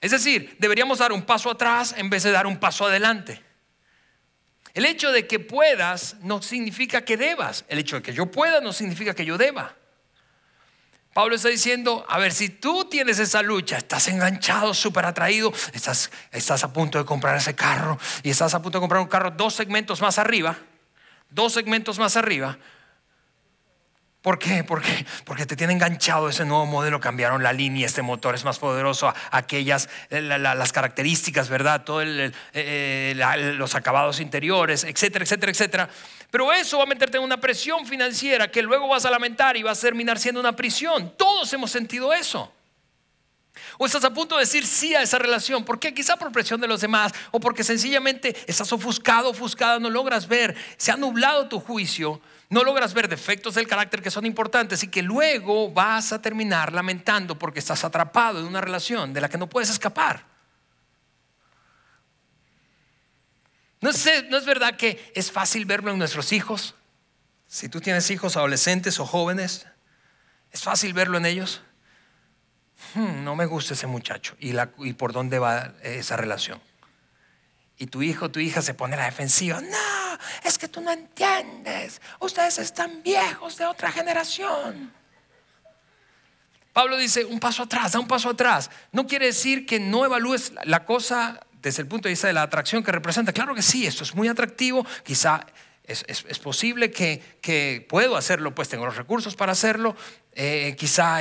Es 0.00 0.12
decir, 0.12 0.56
deberíamos 0.60 0.98
dar 0.98 1.10
un 1.10 1.22
paso 1.22 1.50
atrás 1.50 1.92
en 1.98 2.08
vez 2.08 2.22
de 2.22 2.30
dar 2.30 2.46
un 2.46 2.58
paso 2.58 2.86
adelante. 2.86 3.42
El 4.74 4.84
hecho 4.84 5.10
de 5.10 5.26
que 5.26 5.40
puedas 5.40 6.18
no 6.20 6.40
significa 6.40 7.04
que 7.04 7.16
debas. 7.16 7.64
El 7.66 7.80
hecho 7.80 7.96
de 7.96 8.02
que 8.02 8.12
yo 8.12 8.30
pueda 8.30 8.60
no 8.60 8.72
significa 8.72 9.12
que 9.12 9.24
yo 9.24 9.36
deba. 9.36 9.74
Pablo 11.16 11.34
está 11.34 11.48
diciendo, 11.48 12.04
a 12.10 12.18
ver, 12.18 12.30
si 12.30 12.50
tú 12.50 12.84
tienes 12.90 13.18
esa 13.18 13.40
lucha, 13.40 13.78
estás 13.78 14.06
enganchado, 14.08 14.74
súper 14.74 15.06
atraído, 15.06 15.50
estás, 15.72 16.10
estás 16.30 16.62
a 16.62 16.74
punto 16.74 16.98
de 16.98 17.06
comprar 17.06 17.38
ese 17.38 17.54
carro 17.54 17.98
y 18.22 18.28
estás 18.28 18.52
a 18.52 18.60
punto 18.60 18.76
de 18.76 18.80
comprar 18.80 19.00
un 19.00 19.08
carro 19.08 19.30
dos 19.30 19.54
segmentos 19.54 20.02
más 20.02 20.18
arriba, 20.18 20.58
dos 21.30 21.54
segmentos 21.54 21.98
más 21.98 22.18
arriba, 22.18 22.58
¿Por 24.26 24.40
qué? 24.40 24.64
Porque, 24.64 25.06
porque 25.24 25.46
te 25.46 25.54
tiene 25.54 25.72
enganchado 25.72 26.28
ese 26.28 26.44
nuevo 26.44 26.66
modelo, 26.66 26.98
cambiaron 26.98 27.44
la 27.44 27.52
línea, 27.52 27.86
este 27.86 28.02
motor 28.02 28.34
es 28.34 28.44
más 28.44 28.58
poderoso, 28.58 29.14
aquellas, 29.30 29.88
eh, 30.10 30.20
las 30.20 30.72
características, 30.72 31.48
¿verdad? 31.48 31.84
Todos 31.84 32.04
eh, 32.52 33.14
los 33.56 33.76
acabados 33.76 34.18
interiores, 34.18 34.82
etcétera, 34.82 35.24
etcétera, 35.24 35.52
etcétera. 35.52 35.88
Pero 36.28 36.52
eso 36.52 36.76
va 36.76 36.82
a 36.82 36.86
meterte 36.86 37.18
en 37.18 37.22
una 37.22 37.40
presión 37.40 37.86
financiera 37.86 38.50
que 38.50 38.62
luego 38.62 38.88
vas 38.88 39.04
a 39.04 39.10
lamentar 39.10 39.56
y 39.56 39.62
va 39.62 39.70
a 39.70 39.76
terminar 39.76 40.18
siendo 40.18 40.40
una 40.40 40.56
prisión. 40.56 41.14
Todos 41.16 41.52
hemos 41.52 41.70
sentido 41.70 42.12
eso. 42.12 42.52
O 43.78 43.86
estás 43.86 44.02
a 44.02 44.12
punto 44.12 44.34
de 44.34 44.40
decir 44.40 44.66
sí 44.66 44.92
a 44.96 45.02
esa 45.02 45.20
relación. 45.20 45.64
¿Por 45.64 45.78
qué? 45.78 45.94
Quizá 45.94 46.16
por 46.16 46.32
presión 46.32 46.60
de 46.60 46.66
los 46.66 46.80
demás 46.80 47.12
o 47.30 47.38
porque 47.38 47.62
sencillamente 47.62 48.34
estás 48.48 48.72
ofuscado, 48.72 49.30
ofuscada, 49.30 49.78
no 49.78 49.88
logras 49.88 50.26
ver, 50.26 50.56
se 50.78 50.90
ha 50.90 50.96
nublado 50.96 51.46
tu 51.48 51.60
juicio 51.60 52.20
no 52.48 52.62
logras 52.62 52.94
ver 52.94 53.08
defectos 53.08 53.54
del 53.54 53.66
carácter 53.66 54.00
que 54.00 54.10
son 54.10 54.24
importantes 54.24 54.82
y 54.82 54.88
que 54.88 55.02
luego 55.02 55.70
vas 55.70 56.12
a 56.12 56.22
terminar 56.22 56.72
lamentando 56.72 57.38
porque 57.38 57.58
estás 57.58 57.84
atrapado 57.84 58.38
en 58.38 58.46
una 58.46 58.60
relación 58.60 59.12
de 59.12 59.20
la 59.20 59.28
que 59.28 59.38
no 59.38 59.48
puedes 59.48 59.70
escapar. 59.70 60.24
¿No 63.80 63.90
es, 63.90 64.08
no 64.30 64.36
es 64.36 64.46
verdad 64.46 64.76
que 64.76 65.12
es 65.14 65.30
fácil 65.30 65.64
verlo 65.64 65.90
en 65.90 65.98
nuestros 65.98 66.32
hijos? 66.32 66.74
Si 67.46 67.68
tú 67.68 67.80
tienes 67.80 68.10
hijos 68.10 68.36
adolescentes 68.36 68.98
o 69.00 69.06
jóvenes, 69.06 69.66
es 70.52 70.62
fácil 70.62 70.92
verlo 70.92 71.18
en 71.18 71.26
ellos. 71.26 71.62
Hmm, 72.94 73.24
no 73.24 73.34
me 73.34 73.46
gusta 73.46 73.74
ese 73.74 73.86
muchacho 73.86 74.36
y 74.38 74.92
por 74.92 75.12
dónde 75.12 75.38
va 75.38 75.74
esa 75.82 76.16
relación 76.16 76.60
y 77.78 77.86
tu 77.86 78.02
hijo 78.02 78.26
o 78.26 78.30
tu 78.30 78.40
hija 78.40 78.62
se 78.62 78.74
pone 78.74 78.94
a 78.94 78.98
la 78.98 79.04
defensiva. 79.04 79.60
No, 79.60 80.18
es 80.44 80.58
que 80.58 80.68
tú 80.68 80.80
no 80.80 80.90
entiendes. 80.90 82.00
Ustedes 82.20 82.58
están 82.58 83.02
viejos 83.02 83.56
de 83.56 83.66
otra 83.66 83.92
generación. 83.92 84.92
Pablo 86.72 86.96
dice, 86.96 87.24
un 87.24 87.40
paso 87.40 87.62
atrás, 87.62 87.92
da 87.92 88.00
un 88.00 88.06
paso 88.06 88.28
atrás. 88.28 88.70
No 88.92 89.06
quiere 89.06 89.26
decir 89.26 89.64
que 89.64 89.80
no 89.80 90.04
evalúes 90.04 90.52
la 90.64 90.84
cosa 90.84 91.40
desde 91.62 91.82
el 91.82 91.88
punto 91.88 92.08
de 92.08 92.12
vista 92.12 92.26
de 92.26 92.34
la 92.34 92.42
atracción 92.42 92.82
que 92.82 92.92
representa. 92.92 93.32
Claro 93.32 93.54
que 93.54 93.62
sí, 93.62 93.86
esto 93.86 94.04
es 94.04 94.14
muy 94.14 94.28
atractivo. 94.28 94.86
Quizá 95.02 95.46
es, 95.84 96.38
posible 96.38 96.90
que, 96.90 97.86
puedo 97.88 98.16
hacerlo, 98.16 98.54
pues 98.54 98.68
tengo 98.68 98.84
los 98.84 98.96
recursos 98.96 99.36
para 99.36 99.52
hacerlo. 99.52 99.96
Eh, 100.32 100.74
quizá 100.78 101.20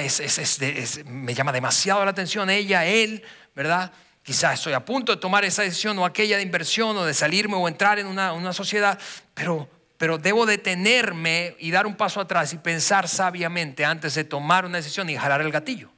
me 1.06 1.34
llama 1.34 1.52
demasiado 1.52 2.04
la 2.04 2.12
atención 2.12 2.50
ella, 2.50 2.86
él, 2.86 3.24
¿verdad? 3.56 3.94
Quizás 4.26 4.56
estoy 4.56 4.74
a 4.74 4.84
punto 4.84 5.12
de 5.12 5.22
tomar 5.22 5.46
esa 5.46 5.62
decisión 5.62 6.00
o 6.00 6.04
aquella 6.04 6.38
de 6.38 6.42
inversión 6.42 6.98
o 6.98 7.06
de 7.06 7.14
salirme 7.14 7.58
o 7.58 7.68
entrar 7.68 8.00
en 8.00 8.08
una, 8.08 8.54
sociedad, 8.54 9.00
pero, 9.36 9.70
pero 10.00 10.18
debo 10.18 10.48
detenerme 10.48 11.56
y 11.60 11.70
dar 11.70 11.86
un 11.86 11.96
paso 11.96 12.20
atrás 12.20 12.52
y 12.52 12.58
pensar 12.58 13.08
sabiamente 13.08 13.86
antes 13.86 14.16
de 14.16 14.24
tomar 14.24 14.66
una 14.66 14.78
decisión 14.78 15.12
y 15.12 15.16
jalar 15.16 15.42
el 15.42 15.52
gatillo. 15.52 15.92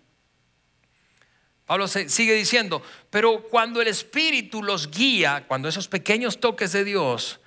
Pablo 1.65 1.87
sigue 1.87 2.33
diciendo, 2.33 2.83
pero 3.09 3.43
cuando 3.43 3.81
el 3.81 3.87
Espíritu 3.87 4.61
los 4.61 4.91
guía, 4.91 5.45
cuando 5.47 5.69
esos 5.69 5.87
pequeños 5.87 6.41
toques 6.41 6.73
de 6.73 6.83
Dios 6.83 7.39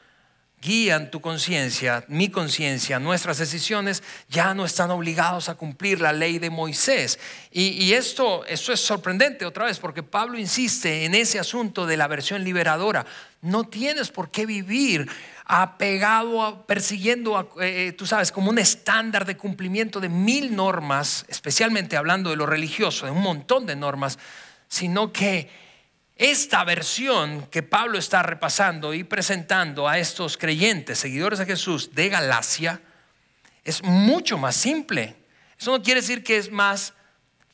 guían 0.61 1.11
tu 1.11 1.21
conciencia, 1.21 2.05
mi 2.09 2.29
conciencia, 2.29 2.99
nuestras 2.99 3.39
decisiones, 3.39 4.03
ya 4.29 4.53
no 4.53 4.65
están 4.65 4.91
obligados 4.91 5.49
a 5.49 5.55
cumplir 5.55 6.01
la 6.01 6.13
ley 6.13 6.39
de 6.39 6.51
Moisés. 6.51 7.19
Y, 7.51 7.93
esto, 7.93 8.45
es 8.45 8.61
sorprendente 8.61 9.47
otra 9.47 9.65
vez, 9.65 9.79
porque 9.79 10.03
Pablo 10.03 10.39
insiste 10.39 11.05
en 11.05 11.15
ese 11.15 11.39
asunto 11.39 11.87
de 11.87 11.97
la 11.97 12.09
versión 12.09 12.45
liberadora. 12.45 13.07
No 13.41 13.65
tienes 13.65 14.11
por 14.11 14.31
qué 14.31 14.45
vivir 14.45 15.09
apegado, 15.47 16.65
persiguiendo, 16.67 17.41
eh, 17.61 17.89
eh, 17.89 17.93
tú 17.93 18.07
sabes, 18.07 18.31
como 18.31 18.51
un 18.51 18.59
estándar 18.59 19.25
de 19.25 19.37
cumplimiento 19.37 19.99
de 19.99 20.09
mil 20.09 20.55
normas, 20.55 21.25
especialmente 21.29 21.97
hablando 21.97 22.31
de 22.31 22.37
lo 22.37 22.47
religioso, 22.47 23.07
de 23.07 23.13
un 23.13 23.23
montón 23.23 23.67
de 23.67 23.77
normas, 23.77 24.19
sino 24.69 25.13
que 25.13 25.49
esta 26.21 26.65
versión 26.65 27.47
que 27.47 27.63
Pablo 27.63 27.97
está 27.99 28.23
repasando 28.23 28.93
y 28.93 29.05
presentando 29.05 29.89
a 29.89 29.99
estos 29.99 30.37
creyentes, 30.37 30.99
seguidores 30.99 31.39
de 31.39 31.47
Jesús 31.47 31.95
de 31.95 32.11
Galacia, 32.11 32.83
es 33.65 33.83
mucho 33.83 34.37
más 34.37 34.55
simple. 34.55 35.17
Eso 35.59 35.71
no 35.71 35.83
quiere 35.83 36.03
decir 36.03 36.23
que 36.23 36.37
es 36.37 36.53
más 36.53 36.93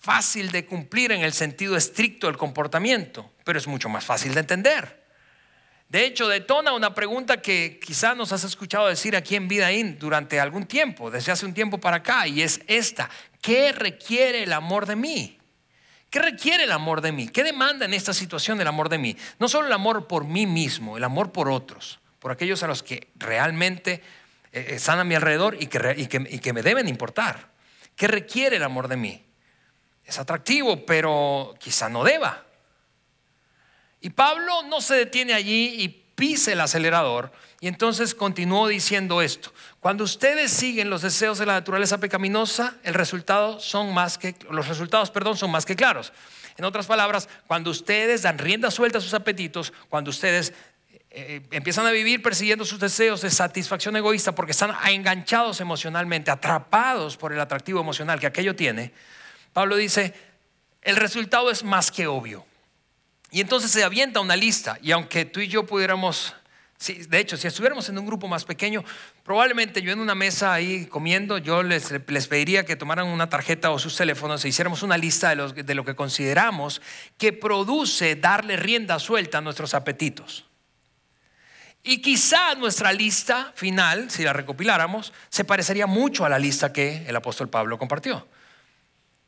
fácil 0.00 0.50
de 0.50 0.66
cumplir 0.66 1.12
en 1.12 1.20
el 1.20 1.32
sentido 1.32 1.76
estricto 1.76 2.26
del 2.26 2.36
comportamiento, 2.36 3.30
pero 3.44 3.56
es 3.56 3.68
mucho 3.68 3.88
más 3.88 4.04
fácil 4.04 4.34
de 4.34 4.40
entender. 4.40 5.04
De 5.88 6.04
hecho, 6.04 6.26
detona 6.26 6.72
una 6.72 6.92
pregunta 6.92 7.40
que 7.40 7.78
quizá 7.80 8.16
nos 8.16 8.32
has 8.32 8.42
escuchado 8.42 8.88
decir 8.88 9.14
aquí 9.14 9.36
en 9.36 9.46
Vidaín 9.46 9.96
durante 9.96 10.40
algún 10.40 10.66
tiempo, 10.66 11.08
desde 11.08 11.30
hace 11.30 11.46
un 11.46 11.54
tiempo 11.54 11.78
para 11.78 11.98
acá, 11.98 12.26
y 12.26 12.42
es 12.42 12.60
esta, 12.66 13.08
¿qué 13.40 13.70
requiere 13.70 14.42
el 14.42 14.52
amor 14.52 14.86
de 14.86 14.96
mí? 14.96 15.35
¿Qué 16.10 16.20
requiere 16.20 16.64
el 16.64 16.72
amor 16.72 17.00
de 17.00 17.12
mí? 17.12 17.28
¿Qué 17.28 17.42
demanda 17.42 17.84
en 17.84 17.94
esta 17.94 18.14
situación 18.14 18.60
el 18.60 18.66
amor 18.68 18.88
de 18.88 18.98
mí? 18.98 19.16
No 19.38 19.48
solo 19.48 19.66
el 19.66 19.72
amor 19.72 20.06
por 20.06 20.24
mí 20.24 20.46
mismo, 20.46 20.96
el 20.96 21.04
amor 21.04 21.32
por 21.32 21.48
otros, 21.48 21.98
por 22.18 22.32
aquellos 22.32 22.62
a 22.62 22.66
los 22.66 22.82
que 22.82 23.08
realmente 23.16 24.02
eh, 24.52 24.66
están 24.70 24.98
a 24.98 25.04
mi 25.04 25.14
alrededor 25.14 25.56
y 25.60 25.66
que 25.66 26.52
me 26.52 26.62
deben 26.62 26.88
importar. 26.88 27.48
¿Qué 27.96 28.06
requiere 28.06 28.56
el 28.56 28.62
amor 28.62 28.88
de 28.88 28.96
mí? 28.96 29.24
Es 30.04 30.18
atractivo, 30.18 30.86
pero 30.86 31.54
quizá 31.58 31.88
no 31.88 32.04
deba. 32.04 32.44
Y 34.00 34.10
Pablo 34.10 34.62
no 34.62 34.80
se 34.80 34.94
detiene 34.94 35.34
allí 35.34 35.82
y 35.82 35.88
pisa 35.88 36.52
el 36.52 36.60
acelerador 36.60 37.32
y 37.60 37.68
entonces 37.68 38.14
continuó 38.14 38.68
diciendo 38.68 39.22
esto. 39.22 39.52
Cuando 39.80 40.04
ustedes 40.04 40.50
siguen 40.50 40.90
los 40.90 41.02
deseos 41.02 41.38
de 41.38 41.46
la 41.46 41.54
naturaleza 41.54 41.98
pecaminosa, 41.98 42.76
el 42.82 42.94
resultado 42.94 43.60
son 43.60 43.94
más 43.94 44.18
que, 44.18 44.34
los 44.50 44.68
resultados 44.68 45.10
perdón, 45.10 45.36
son 45.36 45.50
más 45.50 45.64
que 45.64 45.76
claros. 45.76 46.12
En 46.58 46.64
otras 46.64 46.86
palabras, 46.86 47.28
cuando 47.46 47.70
ustedes 47.70 48.22
dan 48.22 48.38
rienda 48.38 48.70
suelta 48.70 48.98
a 48.98 49.00
sus 49.00 49.14
apetitos, 49.14 49.72
cuando 49.88 50.10
ustedes 50.10 50.52
eh, 51.10 51.42
empiezan 51.50 51.86
a 51.86 51.90
vivir 51.90 52.22
persiguiendo 52.22 52.64
sus 52.64 52.78
deseos 52.78 53.22
de 53.22 53.30
satisfacción 53.30 53.96
egoísta 53.96 54.34
porque 54.34 54.52
están 54.52 54.74
enganchados 54.86 55.60
emocionalmente, 55.60 56.30
atrapados 56.30 57.16
por 57.16 57.32
el 57.32 57.40
atractivo 57.40 57.80
emocional 57.80 58.20
que 58.20 58.26
aquello 58.26 58.54
tiene, 58.54 58.92
Pablo 59.54 59.76
dice, 59.76 60.12
el 60.82 60.96
resultado 60.96 61.50
es 61.50 61.64
más 61.64 61.90
que 61.90 62.06
obvio. 62.06 62.44
Y 63.30 63.40
entonces 63.40 63.70
se 63.70 63.82
avienta 63.82 64.20
una 64.20 64.36
lista 64.36 64.78
y 64.82 64.92
aunque 64.92 65.24
tú 65.24 65.40
y 65.40 65.48
yo 65.48 65.64
pudiéramos 65.66 66.34
de 66.78 67.18
hecho, 67.18 67.36
si 67.36 67.46
estuviéramos 67.46 67.88
en 67.88 67.98
un 67.98 68.06
grupo 68.06 68.28
más 68.28 68.44
pequeño, 68.44 68.84
probablemente 69.24 69.80
yo 69.80 69.92
en 69.92 69.98
una 69.98 70.14
mesa 70.14 70.52
ahí 70.52 70.86
comiendo, 70.86 71.38
yo 71.38 71.62
les, 71.62 71.88
pediría 72.28 72.66
que 72.66 72.76
tomaran 72.76 73.06
una 73.06 73.28
tarjeta 73.28 73.70
o 73.70 73.78
sus 73.78 73.96
teléfonos 73.96 74.44
e 74.44 74.48
hiciéramos 74.48 74.82
una 74.82 74.98
lista 74.98 75.34
de, 75.34 75.62
de 75.62 75.74
lo 75.74 75.84
que 75.84 75.94
consideramos 75.94 76.82
que 77.16 77.32
produce 77.32 78.14
darle 78.16 78.56
rienda 78.56 78.98
suelta 78.98 79.38
a 79.38 79.40
nuestros 79.40 79.72
apetitos. 79.74 80.44
Y 81.82 82.02
quizá 82.02 82.54
nuestra 82.56 82.92
lista 82.92 83.52
final, 83.54 84.10
si 84.10 84.24
la 84.24 84.32
recopiláramos, 84.32 85.12
se 85.30 85.44
parecería 85.44 85.86
mucho 85.86 86.24
a 86.24 86.28
la 86.28 86.38
lista 86.38 86.72
que 86.72 87.06
el 87.06 87.14
apóstol 87.14 87.48
Pablo 87.48 87.78
compartió. 87.78 88.26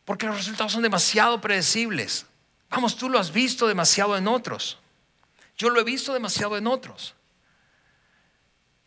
Porque 0.05 0.27
los 0.27 0.37
resultados 0.37 0.73
son 0.73 0.83
demasiado 0.83 1.41
predecibles. 1.41 2.27
Vamos, 2.69 2.97
tú 2.97 3.09
lo 3.09 3.19
has 3.19 3.33
visto 3.33 3.69
demasiado 3.69 4.17
en 4.17 4.27
otros. 4.27 4.79
Yo 5.57 5.71
lo 5.71 5.81
he 5.81 5.85
visto 5.85 6.13
demasiado 6.13 6.57
en 6.57 6.67
otros. 6.67 7.15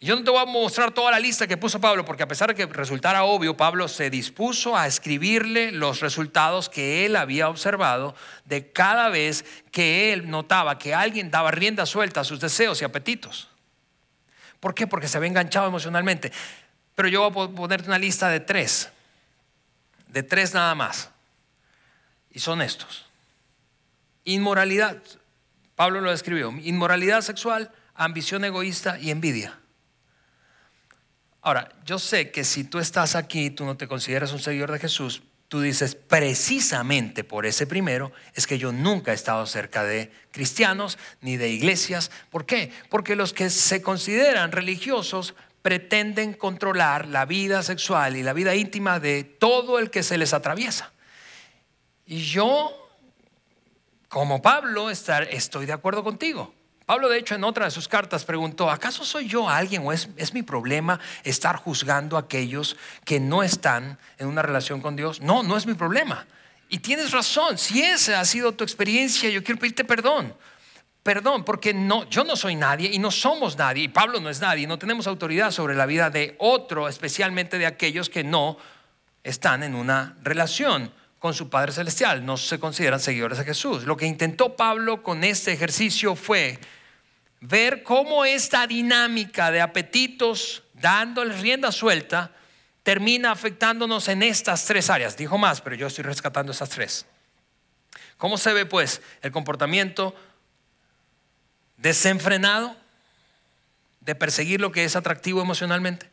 Yo 0.03 0.15
no 0.15 0.23
te 0.23 0.31
voy 0.31 0.41
a 0.41 0.45
mostrar 0.45 0.91
toda 0.91 1.11
la 1.11 1.19
lista 1.19 1.45
que 1.45 1.57
puso 1.57 1.79
Pablo, 1.79 2.03
porque 2.03 2.23
a 2.23 2.27
pesar 2.27 2.49
de 2.49 2.55
que 2.55 2.65
resultara 2.65 3.23
obvio, 3.23 3.55
Pablo 3.55 3.87
se 3.87 4.09
dispuso 4.09 4.75
a 4.75 4.87
escribirle 4.87 5.71
los 5.71 5.99
resultados 5.99 6.69
que 6.69 7.05
él 7.05 7.15
había 7.15 7.47
observado 7.49 8.15
de 8.45 8.71
cada 8.71 9.09
vez 9.09 9.45
que 9.71 10.11
él 10.11 10.27
notaba 10.27 10.79
que 10.79 10.95
alguien 10.95 11.29
daba 11.29 11.51
rienda 11.51 11.85
suelta 11.85 12.21
a 12.21 12.23
sus 12.23 12.39
deseos 12.39 12.81
y 12.81 12.85
apetitos. 12.85 13.47
¿Por 14.59 14.73
qué? 14.73 14.87
Porque 14.87 15.07
se 15.07 15.17
había 15.17 15.29
enganchado 15.29 15.67
emocionalmente. 15.67 16.31
Pero 16.95 17.07
yo 17.07 17.29
voy 17.29 17.47
a 17.47 17.51
ponerte 17.51 17.87
una 17.87 17.99
lista 17.99 18.27
de 18.29 18.39
tres, 18.39 18.89
de 20.07 20.23
tres 20.23 20.55
nada 20.55 20.73
más. 20.73 21.11
Y 22.31 22.39
son 22.39 22.63
estos. 22.63 23.05
Inmoralidad, 24.23 24.97
Pablo 25.75 26.01
lo 26.01 26.09
describió, 26.09 26.51
inmoralidad 26.63 27.21
sexual, 27.21 27.71
ambición 27.93 28.43
egoísta 28.45 28.97
y 28.97 29.11
envidia. 29.11 29.60
Ahora, 31.41 31.69
yo 31.85 31.97
sé 31.97 32.29
que 32.31 32.43
si 32.43 32.63
tú 32.63 32.79
estás 32.79 33.15
aquí, 33.15 33.49
tú 33.49 33.65
no 33.65 33.75
te 33.75 33.87
consideras 33.87 34.31
un 34.31 34.39
seguidor 34.39 34.71
de 34.71 34.79
Jesús, 34.79 35.23
tú 35.47 35.59
dices, 35.59 35.95
precisamente 35.95 37.23
por 37.23 37.45
ese 37.45 37.67
primero 37.67 38.11
es 38.35 38.47
que 38.47 38.57
yo 38.57 38.71
nunca 38.71 39.11
he 39.11 39.15
estado 39.15 39.45
cerca 39.47 39.83
de 39.83 40.11
cristianos 40.31 40.97
ni 41.19 41.37
de 41.37 41.49
iglesias. 41.49 42.11
¿Por 42.29 42.45
qué? 42.45 42.71
Porque 42.89 43.15
los 43.15 43.33
que 43.33 43.49
se 43.49 43.81
consideran 43.81 44.51
religiosos 44.51 45.33
pretenden 45.61 46.33
controlar 46.33 47.07
la 47.07 47.25
vida 47.25 47.63
sexual 47.63 48.15
y 48.15 48.23
la 48.23 48.33
vida 48.33 48.55
íntima 48.55 48.99
de 48.99 49.23
todo 49.23 49.79
el 49.79 49.89
que 49.89 50.03
se 50.03 50.17
les 50.17 50.33
atraviesa. 50.33 50.91
Y 52.05 52.21
yo, 52.21 52.89
como 54.07 54.41
Pablo, 54.41 54.89
estoy 54.89 55.65
de 55.65 55.73
acuerdo 55.73 56.03
contigo. 56.03 56.53
Pablo, 56.91 57.07
de 57.07 57.19
hecho, 57.19 57.35
en 57.35 57.45
otra 57.45 57.63
de 57.63 57.71
sus 57.71 57.87
cartas 57.87 58.25
preguntó, 58.25 58.69
¿acaso 58.69 59.05
soy 59.05 59.25
yo 59.25 59.47
alguien 59.47 59.81
o 59.85 59.93
es, 59.93 60.09
es, 60.17 60.33
mi 60.33 60.43
problema 60.43 60.99
estar 61.23 61.55
juzgando 61.55 62.17
a 62.17 62.19
aquellos 62.19 62.75
que 63.05 63.17
no 63.17 63.43
están 63.43 63.97
en 64.17 64.27
una 64.27 64.41
relación 64.41 64.81
con 64.81 64.97
Dios? 64.97 65.21
No, 65.21 65.41
no 65.41 65.55
es 65.55 65.65
mi 65.65 65.73
problema. 65.73 66.27
Y 66.67 66.79
tienes 66.79 67.11
razón, 67.11 67.57
si 67.57 67.81
esa 67.81 68.19
ha 68.19 68.25
sido 68.25 68.51
tu 68.51 68.65
experiencia, 68.65 69.29
yo 69.29 69.41
quiero 69.41 69.57
pedirte 69.57 69.85
perdón. 69.85 70.35
Perdón, 71.01 71.45
porque 71.45 71.73
no, 71.73 72.09
yo 72.09 72.25
no 72.25 72.35
soy 72.35 72.55
nadie 72.55 72.89
y 72.91 72.99
no 72.99 73.09
somos 73.09 73.57
nadie, 73.57 73.83
y 73.83 73.87
Pablo 73.87 74.19
no 74.19 74.29
es 74.29 74.41
nadie, 74.41 74.67
no 74.67 74.77
tenemos 74.77 75.07
autoridad 75.07 75.51
sobre 75.51 75.75
la 75.75 75.85
vida 75.85 76.09
de 76.09 76.35
otro, 76.39 76.89
especialmente 76.89 77.57
de 77.57 77.67
aquellos 77.67 78.09
que 78.09 78.25
no 78.25 78.57
están 79.23 79.63
en 79.63 79.75
una 79.75 80.17
relación 80.23 80.91
con 81.19 81.33
su 81.33 81.49
Padre 81.49 81.71
Celestial, 81.71 82.25
no 82.25 82.35
se 82.35 82.59
consideran 82.59 82.99
seguidores 82.99 83.37
de 83.37 83.45
Jesús. 83.45 83.85
Lo 83.85 83.95
que 83.95 84.07
intentó 84.07 84.57
Pablo 84.57 85.01
con 85.03 85.23
este 85.23 85.53
ejercicio 85.53 86.17
fue 86.17 86.59
ver 87.41 87.83
cómo 87.83 88.23
esta 88.23 88.67
dinámica 88.67 89.51
de 89.51 89.61
apetitos, 89.61 90.63
dándole 90.73 91.35
rienda 91.35 91.71
suelta, 91.71 92.31
termina 92.83 93.31
afectándonos 93.31 94.07
en 94.07 94.23
estas 94.23 94.65
tres 94.65 94.89
áreas. 94.89 95.17
Dijo 95.17 95.37
más, 95.37 95.59
pero 95.59 95.75
yo 95.75 95.87
estoy 95.87 96.03
rescatando 96.03 96.51
esas 96.51 96.69
tres. 96.69 97.05
¿Cómo 98.17 98.37
se 98.37 98.53
ve 98.53 98.65
pues 98.65 99.01
el 99.21 99.31
comportamiento 99.31 100.15
desenfrenado 101.77 102.77
de 103.99 104.15
perseguir 104.15 104.61
lo 104.61 104.71
que 104.71 104.85
es 104.85 104.95
atractivo 104.95 105.41
emocionalmente? 105.41 106.09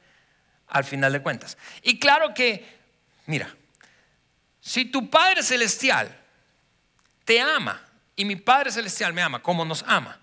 Al 0.67 0.85
final 0.85 1.13
de 1.13 1.23
cuentas. 1.23 1.59
Y 1.83 1.99
claro 1.99 2.33
que, 2.35 2.67
mira, 3.27 3.55
si 4.61 4.87
tu 4.87 5.09
Padre 5.11 5.43
Celestial 5.43 6.15
te 7.25 7.41
ama 7.41 7.83
y 8.17 8.25
mi 8.25 8.37
Padre 8.37 8.73
Celestial 8.73 9.13
me 9.13 9.23
ama 9.23 9.43
como 9.43 9.65
nos 9.65 9.83
ama, 9.87 10.21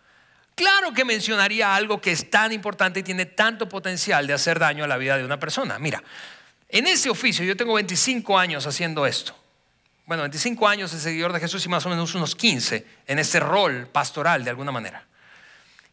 Claro 0.56 0.94
que 0.94 1.04
mencionaría 1.04 1.76
algo 1.76 2.00
que 2.00 2.12
es 2.12 2.30
tan 2.30 2.54
importante 2.54 3.02
y 3.02 3.04
tiene 3.04 3.26
tanto 3.26 3.68
potencial 3.68 4.26
de 4.26 4.34
hacer 4.34 4.58
daño 4.58 4.86
a 4.86 4.88
la 4.88 4.98
vida 4.98 5.18
de 5.18 5.26
una 5.26 5.38
persona. 5.38 5.78
Mira, 5.80 6.02
en 6.70 6.88
ese 6.88 7.10
oficio 7.10 7.44
yo 7.44 7.58
tengo 7.58 7.74
25 7.74 8.40
años 8.40 8.66
haciendo 8.66 9.06
esto. 9.06 9.36
Bueno, 10.06 10.24
25 10.24 10.68
años 10.68 10.92
de 10.92 11.00
seguidor 11.00 11.34
de 11.34 11.40
Jesús 11.40 11.66
y 11.66 11.70
más 11.70 11.86
o 11.86 11.90
menos 11.90 12.16
unos 12.16 12.36
15 12.36 12.86
en 13.08 13.20
ese 13.20 13.40
rol 13.40 13.88
pastoral 13.92 14.44
de 14.44 14.52
alguna 14.52 14.72
manera. 14.72 15.06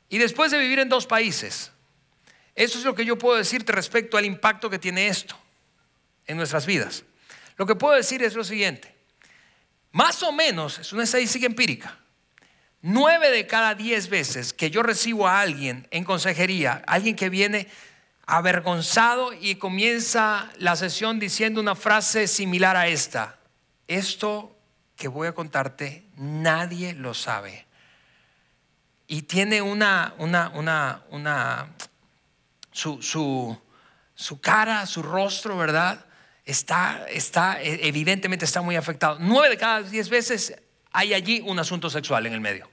Y 0.08 0.18
después 0.18 0.52
de 0.52 0.58
vivir 0.58 0.78
en 0.78 0.88
dos 0.88 1.06
países, 1.06 1.72
eso 2.54 2.78
es 2.78 2.84
lo 2.84 2.94
que 2.94 3.04
yo 3.04 3.16
puedo 3.18 3.38
decirte 3.38 3.72
respecto 3.72 4.16
al 4.16 4.26
impacto 4.26 4.68
que 4.68 4.78
tiene 4.78 5.08
esto 5.08 5.36
en 6.26 6.36
nuestras 6.36 6.66
vidas. 6.66 7.04
Lo 7.56 7.66
que 7.66 7.74
puedo 7.74 7.94
decir 7.94 8.22
es 8.22 8.34
lo 8.34 8.44
siguiente. 8.44 8.94
Más 9.92 10.22
o 10.22 10.32
menos, 10.32 10.78
es 10.78 10.92
una 10.92 11.04
estadística 11.04 11.46
empírica, 11.46 11.98
Nueve 12.84 13.30
de 13.30 13.46
cada 13.46 13.76
diez 13.76 14.08
veces 14.08 14.52
que 14.52 14.70
yo 14.70 14.82
recibo 14.82 15.28
a 15.28 15.40
alguien 15.40 15.86
en 15.92 16.02
consejería, 16.02 16.82
alguien 16.88 17.14
que 17.14 17.28
viene 17.28 17.68
avergonzado 18.26 19.32
y 19.32 19.54
comienza 19.54 20.50
la 20.58 20.74
sesión 20.74 21.20
diciendo 21.20 21.60
una 21.60 21.76
frase 21.76 22.26
similar 22.26 22.76
a 22.76 22.88
esta. 22.88 23.38
Esto 23.86 24.56
que 24.96 25.06
voy 25.06 25.28
a 25.28 25.32
contarte, 25.32 26.06
nadie 26.16 26.92
lo 26.94 27.14
sabe. 27.14 27.66
Y 29.06 29.22
tiene 29.22 29.62
una, 29.62 30.14
una, 30.18 30.48
una, 30.48 31.02
una, 31.10 31.68
su, 32.72 33.58
cara, 34.40 34.86
su 34.86 35.02
rostro, 35.02 35.56
¿verdad? 35.56 36.04
Está, 36.44 37.06
está, 37.08 37.62
evidentemente 37.62 38.44
está 38.44 38.60
muy 38.60 38.74
afectado. 38.74 39.18
Nueve 39.20 39.50
de 39.50 39.56
cada 39.56 39.82
diez 39.82 40.08
veces 40.08 40.56
hay 40.92 41.14
allí 41.14 41.40
un 41.44 41.58
asunto 41.58 41.88
sexual 41.90 42.26
en 42.26 42.34
el 42.34 42.40
medio. 42.40 42.68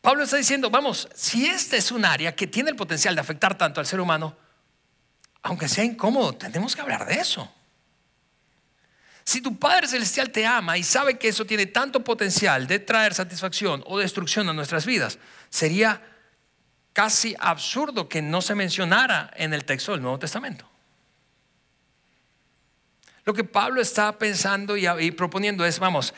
Pablo 0.00 0.24
está 0.24 0.38
diciendo, 0.38 0.70
vamos, 0.70 1.08
si 1.14 1.46
este 1.46 1.76
es 1.76 1.92
un 1.92 2.04
área 2.04 2.34
que 2.34 2.46
tiene 2.46 2.70
el 2.70 2.76
potencial 2.76 3.14
de 3.14 3.20
afectar 3.20 3.56
tanto 3.58 3.80
al 3.80 3.86
ser 3.86 4.00
humano, 4.00 4.36
aunque 5.42 5.68
sea 5.68 5.84
incómodo, 5.84 6.34
tenemos 6.34 6.74
que 6.74 6.80
hablar 6.80 7.06
de 7.06 7.14
eso. 7.14 7.52
Si 9.24 9.42
tu 9.42 9.58
Padre 9.58 9.88
Celestial 9.88 10.30
te 10.30 10.46
ama 10.46 10.78
y 10.78 10.82
sabe 10.82 11.18
que 11.18 11.28
eso 11.28 11.44
tiene 11.44 11.66
tanto 11.66 12.02
potencial 12.02 12.66
de 12.66 12.78
traer 12.78 13.12
satisfacción 13.12 13.84
o 13.86 13.98
destrucción 13.98 14.48
a 14.48 14.54
nuestras 14.54 14.86
vidas, 14.86 15.18
sería 15.50 16.02
casi 16.94 17.34
absurdo 17.38 18.08
que 18.08 18.22
no 18.22 18.40
se 18.40 18.54
mencionara 18.54 19.30
en 19.36 19.52
el 19.52 19.64
texto 19.64 19.92
del 19.92 20.02
Nuevo 20.02 20.18
Testamento. 20.18 20.69
Lo 23.30 23.34
que 23.34 23.44
Pablo 23.44 23.80
está 23.80 24.18
pensando 24.18 24.76
y, 24.76 25.12
proponiendo 25.12 25.64
es, 25.64 25.78
vamos, 25.78 26.12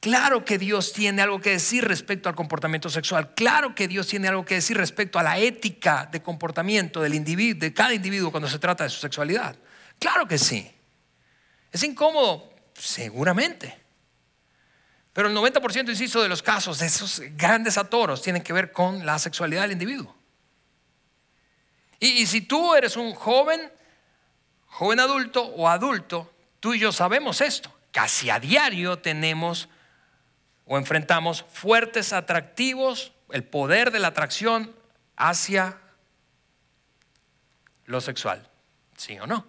Claro 0.00 0.42
que 0.42 0.56
Dios 0.56 0.94
tiene 0.94 1.20
algo 1.20 1.38
que 1.38 1.50
decir 1.50 1.86
respecto 1.86 2.30
al 2.30 2.34
comportamiento 2.34 2.88
sexual. 2.88 3.34
Claro 3.34 3.74
que 3.74 3.88
Dios 3.88 4.06
tiene 4.06 4.28
algo 4.28 4.42
que 4.42 4.54
decir 4.54 4.78
respecto 4.78 5.18
a 5.18 5.22
la 5.22 5.38
ética 5.38 6.08
de 6.10 6.22
comportamiento 6.22 7.02
del 7.02 7.12
individuo, 7.12 7.60
de 7.60 7.74
cada 7.74 7.92
individuo 7.92 8.30
cuando 8.30 8.48
se 8.48 8.58
trata 8.58 8.84
de 8.84 8.90
su 8.90 9.00
sexualidad. 9.00 9.54
Claro 9.98 10.26
que 10.26 10.38
sí. 10.38 10.72
¿Es 11.70 11.82
incómodo? 11.82 12.54
Seguramente. 12.72 13.76
Pero 15.12 15.28
el 15.28 15.36
90%, 15.36 15.90
insisto, 15.90 16.22
de 16.22 16.30
los 16.30 16.42
casos, 16.42 16.78
de 16.78 16.86
esos 16.86 17.20
grandes 17.36 17.76
atoros, 17.76 18.22
tienen 18.22 18.42
que 18.42 18.54
ver 18.54 18.72
con 18.72 19.04
la 19.04 19.18
sexualidad 19.18 19.60
del 19.60 19.72
individuo. 19.72 20.16
y 22.00 22.24
si 22.24 22.40
tú 22.40 22.74
eres 22.74 22.96
un 22.96 23.12
joven, 23.12 23.60
joven 24.68 25.00
adulto 25.00 25.44
o 25.44 25.68
adulto, 25.68 26.32
tú 26.60 26.74
y 26.74 26.78
yo 26.78 26.92
sabemos 26.92 27.40
esto. 27.40 27.74
Casi 27.92 28.30
a 28.30 28.38
diario 28.38 28.98
tenemos 28.98 29.68
o 30.66 30.76
enfrentamos 30.78 31.44
fuertes 31.50 32.12
atractivos, 32.12 33.12
el 33.30 33.42
poder 33.44 33.90
de 33.90 33.98
la 33.98 34.08
atracción 34.08 34.74
hacia 35.16 35.78
lo 37.86 38.00
sexual, 38.00 38.48
¿sí 38.96 39.18
o 39.18 39.26
no? 39.26 39.46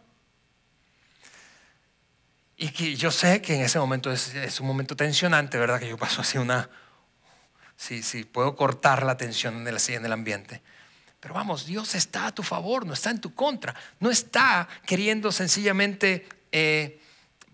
Y 2.56 2.70
que 2.72 2.96
yo 2.96 3.12
sé 3.12 3.42
que 3.42 3.56
en 3.56 3.62
ese 3.62 3.80
momento 3.80 4.12
es, 4.12 4.60
un 4.60 4.68
momento 4.68 4.96
tensionante, 4.96 5.58
¿verdad? 5.58 5.80
Que 5.80 5.88
yo 5.88 5.98
paso 5.98 6.22
así 6.22 6.38
una... 6.38 6.70
Sí, 7.78 8.04
sí, 8.04 8.26
puedo 8.26 8.58
cortar 8.58 9.04
la 9.04 9.16
tensión 9.16 9.56
en 9.56 9.68
el, 9.68 9.78
en 9.88 10.06
el 10.06 10.12
ambiente. 10.12 10.62
Pero 11.20 11.34
vamos, 11.34 11.66
Dios 11.66 11.96
está 11.96 12.28
a 12.28 12.36
tu 12.36 12.44
favor, 12.44 12.86
no 12.86 12.94
está 12.94 13.12
en 13.12 13.20
tu 13.20 13.34
contra. 13.34 13.76
No 14.00 14.10
está 14.10 14.68
queriendo 14.86 15.32
sencillamente 15.32 16.28
eh, 16.52 17.02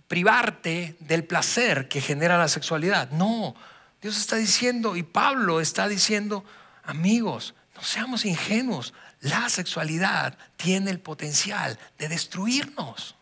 privarte 0.08 0.96
del 1.00 1.24
placer 1.24 1.88
que 1.88 2.02
genera 2.02 2.38
la 2.38 2.48
sexualidad. 2.48 3.10
No, 3.12 3.56
Dios 4.02 4.18
está 4.18 4.36
diciendo 4.36 4.96
y 4.96 5.04
Pablo 5.04 5.62
está 5.62 5.88
diciendo, 5.88 6.46
amigos, 6.84 7.56
no 7.76 7.82
seamos 7.82 8.26
ingenuos, 8.26 8.94
la 9.22 9.50
sexualidad 9.50 10.38
tiene 10.58 10.92
el 10.92 11.00
potencial 11.00 11.80
de 11.98 12.08
destruirnos. 12.08 13.16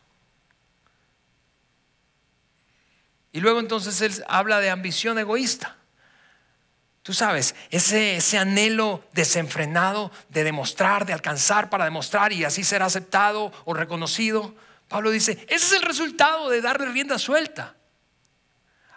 Y 3.32 3.40
luego 3.40 3.60
entonces 3.60 4.02
él 4.02 4.24
habla 4.28 4.60
de 4.60 4.70
ambición 4.70 5.18
egoísta. 5.18 5.78
Tú 7.04 7.14
sabes, 7.14 7.54
ese, 7.70 8.16
ese 8.16 8.38
anhelo 8.38 9.04
desenfrenado 9.12 10.10
de 10.30 10.46
demostrar, 10.46 11.06
de 11.06 11.12
alcanzar 11.12 11.70
para 11.70 11.84
demostrar 11.84 12.32
y 12.32 12.46
así 12.46 12.64
ser 12.64 12.82
aceptado 12.82 13.52
o 13.66 13.74
reconocido. 13.74 14.56
Pablo 14.88 15.12
dice, 15.12 15.34
ese 15.50 15.66
es 15.66 15.72
el 15.74 15.82
resultado 15.82 16.50
de 16.50 16.62
darle 16.62 16.86
rienda 16.88 17.20
suelta 17.20 17.76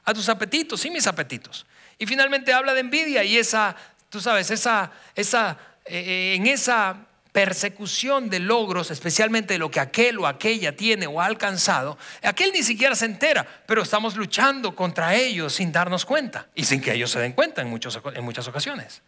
a 0.05 0.15
tus 0.15 0.29
apetitos 0.29 0.85
y 0.85 0.91
mis 0.91 1.09
apetitos. 1.09 1.67
Y 1.99 2.07
finalmente 2.07 2.53
habla 2.53 2.75
de 2.75 2.81
envidia 2.81 3.25
y 3.25 3.39
esa, 3.39 3.75
tú 4.09 4.21
sabes, 4.21 4.53
esa, 4.53 4.93
esa, 5.17 5.59
eh, 5.85 6.35
en 6.37 6.47
esa 6.47 7.07
persecución 7.37 8.31
de 8.31 8.39
logros, 8.41 8.91
especialmente 8.91 9.53
de 9.53 9.59
lo 9.59 9.71
que 9.71 9.79
aquel 9.79 10.19
o 10.21 10.27
aquella 10.27 10.75
tiene 10.75 11.07
o 11.07 11.21
ha 11.21 11.27
alcanzado, 11.27 11.99
aquel 12.23 12.51
ni 12.51 12.63
siquiera 12.63 12.95
se 12.95 13.05
entera, 13.05 13.47
pero 13.67 13.83
estamos 13.83 14.17
luchando 14.17 14.75
contra 14.75 15.15
ellos 15.15 15.53
sin 15.53 15.71
darnos 15.71 16.07
cuenta 16.07 16.49
y 16.55 16.65
sin 16.65 16.81
que 16.81 16.95
ellos 16.95 17.11
se 17.11 17.19
den 17.19 17.35
cuenta 17.35 17.61
en, 17.61 17.69
muchas 17.69 18.49
ocasiones. 18.49 19.03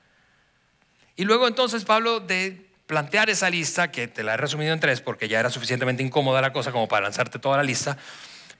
Y 1.16 1.24
luego 1.24 1.48
entonces 1.48 1.86
Pablo 1.86 2.20
de 2.20 2.66
plantear 2.86 3.30
esa 3.30 3.48
lista, 3.48 3.90
que 3.90 4.08
te 4.08 4.22
la 4.22 4.34
he 4.34 4.36
resumido 4.36 4.74
en 4.74 4.80
tres 4.80 5.00
porque 5.00 5.26
ya 5.26 5.40
era 5.40 5.48
suficientemente 5.48 6.02
incómoda 6.02 6.42
la 6.42 6.52
cosa 6.52 6.70
como 6.70 6.86
para 6.86 7.04
lanzarte 7.04 7.38
toda 7.38 7.56
la 7.56 7.62
lista, 7.62 7.96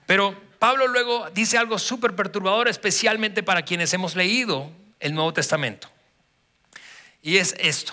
pero 0.07 0.35
Pablo 0.59 0.89
luego 0.89 1.29
dice 1.35 1.59
algo 1.59 1.79
súper 1.79 2.17
perturbador, 2.17 2.69
especialmente 2.69 3.43
para 3.43 3.61
quienes 3.61 3.93
hemos 3.93 4.17
leído 4.17 4.73
el 4.99 5.13
Nuevo 5.13 5.35
Testamento. 5.35 5.91
Y 7.21 7.37
es 7.37 7.55
esto. 7.59 7.93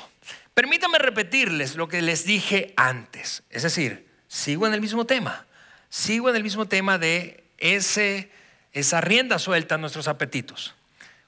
Permítame 0.55 0.99
repetirles 0.99 1.75
lo 1.75 1.89
que 1.89 2.01
les 2.01 2.25
dije 2.25 2.73
antes. 2.77 3.43
Es 3.49 3.63
decir, 3.63 4.07
sigo 4.29 4.65
en 4.65 4.73
el 4.73 4.79
mismo 4.79 5.05
tema. 5.05 5.45
Sigo 5.89 6.29
en 6.29 6.37
el 6.37 6.43
mismo 6.43 6.65
tema 6.65 6.97
de 6.97 7.43
ese, 7.57 8.31
esa 8.71 9.01
rienda 9.01 9.37
suelta 9.37 9.75
a 9.75 9.77
nuestros 9.77 10.07
apetitos. 10.07 10.73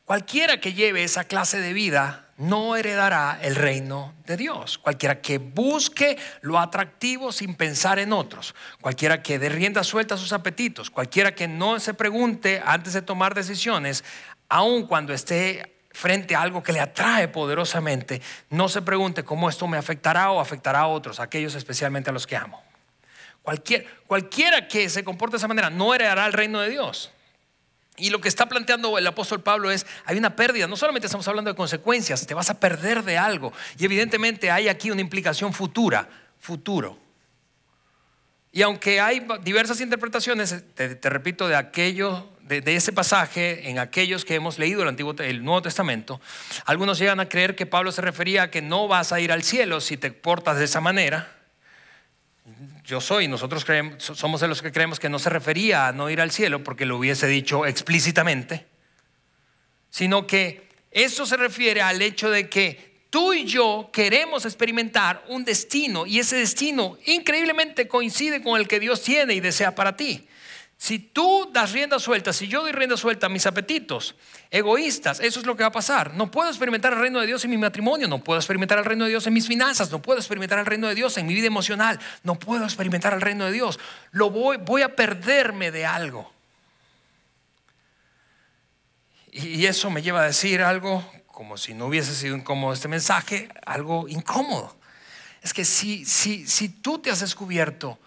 Cualquiera 0.05 0.61
que 0.61 0.73
lleve 0.73 1.03
esa 1.03 1.25
clase 1.25 1.59
de 1.59 1.73
vida 1.73 2.29
no 2.37 2.77
heredará 2.77 3.37
el 3.41 3.55
reino 3.55 4.13
de 4.25 4.37
Dios. 4.37 4.77
Cualquiera 4.77 5.19
que 5.19 5.39
busque 5.39 6.17
lo 6.39 6.57
atractivo 6.57 7.33
sin 7.33 7.55
pensar 7.55 7.99
en 7.99 8.13
otros. 8.13 8.55
Cualquiera 8.79 9.21
que 9.21 9.39
dé 9.39 9.49
rienda 9.49 9.83
suelta 9.83 10.15
sus 10.15 10.31
apetitos. 10.31 10.89
Cualquiera 10.89 11.35
que 11.35 11.49
no 11.49 11.81
se 11.81 11.93
pregunte 11.93 12.61
antes 12.65 12.93
de 12.93 13.01
tomar 13.01 13.35
decisiones, 13.35 14.05
aun 14.47 14.87
cuando 14.87 15.13
esté 15.13 15.76
frente 15.97 16.35
a 16.35 16.41
algo 16.43 16.61
que 16.61 16.71
le 16.71 16.79
atrae 16.79 17.27
poderosamente, 17.27 18.21
no 18.51 18.69
se 18.69 18.83
pregunte 18.83 19.23
cómo 19.23 19.49
esto 19.49 19.67
me 19.67 19.77
afectará 19.77 20.29
o 20.29 20.39
afectará 20.39 20.81
a 20.81 20.87
otros, 20.87 21.19
aquellos 21.19 21.55
especialmente 21.55 22.11
a 22.11 22.13
los 22.13 22.27
que 22.27 22.35
amo. 22.35 22.63
cualquiera 24.05 24.67
que 24.67 24.89
se 24.89 25.03
comporte 25.03 25.33
de 25.33 25.37
esa 25.37 25.47
manera 25.47 25.71
no 25.71 25.95
heredará 25.95 26.27
el 26.27 26.33
reino 26.33 26.59
de 26.61 26.69
Dios. 26.69 27.11
Y 27.95 28.11
lo 28.11 28.21
que 28.21 28.27
está 28.27 28.45
planteando 28.45 28.95
el 28.99 29.07
apóstol 29.07 29.41
Pablo 29.41 29.71
es, 29.71 29.87
hay 30.05 30.19
una 30.19 30.35
pérdida, 30.35 30.67
no 30.67 30.75
solamente 30.75 31.07
estamos 31.07 31.27
hablando 31.27 31.49
de 31.49 31.57
consecuencias, 31.57 32.27
te 32.27 32.35
vas 32.35 32.51
a 32.51 32.59
perder 32.59 33.03
de 33.03 33.17
algo. 33.17 33.51
Y 33.79 33.85
evidentemente 33.85 34.51
hay 34.51 34.67
aquí 34.67 34.91
una 34.91 35.01
implicación 35.01 35.51
futura, 35.51 36.07
futuro. 36.37 36.99
Y 38.51 38.61
aunque 38.61 39.01
hay 39.01 39.27
diversas 39.41 39.81
interpretaciones, 39.81 40.63
te 40.75 41.09
repito, 41.09 41.47
de 41.47 41.55
aquello 41.55 42.36
de, 42.47 42.75
ese 42.75 42.93
pasaje 42.93 43.69
en 43.69 43.79
aquellos 43.79 44.23
que 44.25 44.35
hemos 44.35 44.57
leído 44.57 44.81
el, 44.81 44.87
Antiguo, 44.87 45.13
el 45.19 45.43
Nuevo 45.43 45.61
Testamento, 45.61 46.21
algunos 46.65 46.97
llegan 46.97 47.19
a 47.19 47.27
creer 47.29 47.55
que 47.55 47.65
Pablo 47.65 47.91
se 47.91 48.01
refería 48.01 48.43
a 48.43 48.51
que 48.51 48.61
no 48.61 48.87
vas 48.87 49.11
a 49.11 49.19
ir 49.19 49.31
al 49.31 49.43
cielo 49.43 49.81
si 49.81 49.97
te 49.97 50.11
portas 50.11 50.57
de 50.57 50.65
esa 50.65 50.79
manera. 50.79 51.33
Yo 52.85 53.01
soy, 53.01 53.27
nosotros 53.27 53.65
creemos, 53.65 54.01
somos 54.01 54.39
de 54.39 54.47
los 54.47 54.61
que 54.61 54.71
creemos 54.71 54.99
que 54.99 55.09
no 55.09 55.19
se 55.19 55.29
refería 55.29 55.87
a 55.87 55.91
no 55.91 56.09
ir 56.09 56.21
al 56.21 56.31
cielo 56.31 56.63
porque 56.63 56.85
lo 56.85 56.97
hubiese 56.97 57.27
dicho 57.27 57.65
explícitamente, 57.65 58.65
sino 59.89 60.25
que 60.25 60.69
eso 60.91 61.25
se 61.25 61.35
refiere 61.35 61.81
al 61.81 62.01
hecho 62.01 62.29
de 62.29 62.47
que 62.47 63.07
tú 63.09 63.33
y 63.33 63.43
yo 63.43 63.89
queremos 63.91 64.45
experimentar 64.45 65.23
un 65.27 65.43
destino 65.43 66.05
y 66.05 66.19
ese 66.19 66.37
destino 66.37 66.97
increíblemente 67.05 67.89
coincide 67.89 68.41
con 68.41 68.59
el 68.59 68.69
que 68.69 68.79
Dios 68.79 69.01
tiene 69.01 69.33
y 69.33 69.41
desea 69.41 69.75
para 69.75 69.97
ti. 69.97 70.27
Si 70.79 70.99
tú 70.99 71.49
das 71.51 71.71
rienda 71.71 71.97
suelta, 71.97 72.31
si 72.31 72.47
yo 72.47 72.61
doy 72.61 72.71
rienda 72.71 72.97
suelta 72.97 73.25
a 73.25 73.29
mis 73.29 73.47
apetitos 73.47 74.13
egoístas, 74.51 75.19
eso 75.19 75.39
es 75.39 75.45
lo 75.47 75.57
que 75.57 75.63
va 75.63 75.69
a 75.69 75.71
pasar. 75.71 76.13
No 76.13 76.29
puedo 76.29 76.49
experimentar 76.49 76.93
el 76.93 76.99
reino 76.99 77.19
de 77.19 77.25
Dios 77.25 77.43
en 77.45 77.49
mi 77.49 77.57
matrimonio, 77.57 78.07
no 78.07 78.23
puedo 78.23 78.39
experimentar 78.39 78.77
el 78.77 78.85
reino 78.85 79.05
de 79.05 79.09
Dios 79.09 79.25
en 79.25 79.33
mis 79.33 79.47
finanzas, 79.47 79.91
no 79.91 80.03
puedo 80.03 80.19
experimentar 80.19 80.59
el 80.59 80.67
reino 80.67 80.87
de 80.87 80.93
Dios 80.93 81.17
en 81.17 81.25
mi 81.25 81.33
vida 81.33 81.47
emocional, 81.47 81.99
no 82.23 82.35
puedo 82.35 82.63
experimentar 82.63 83.11
el 83.13 83.21
reino 83.21 83.45
de 83.45 83.53
Dios. 83.53 83.79
Lo 84.11 84.29
voy, 84.29 84.81
a 84.83 84.95
perderme 84.95 85.71
de 85.71 85.87
algo. 85.87 86.31
Y 89.31 89.65
eso 89.65 89.89
me 89.89 90.03
lleva 90.03 90.21
a 90.21 90.25
decir 90.25 90.61
algo, 90.61 91.03
como 91.25 91.57
si 91.57 91.73
no 91.73 91.87
hubiese 91.87 92.13
sido 92.13 92.35
incómodo 92.35 92.73
este 92.73 92.87
mensaje, 92.87 93.49
algo 93.65 94.07
incómodo. 94.07 94.77
Es 95.41 95.53
que 95.53 95.65
si, 95.65 96.05
si, 96.05 96.45
si 96.45 96.69
tú 96.69 96.99
te 96.99 97.09
has 97.09 97.21
descubierto 97.21 97.97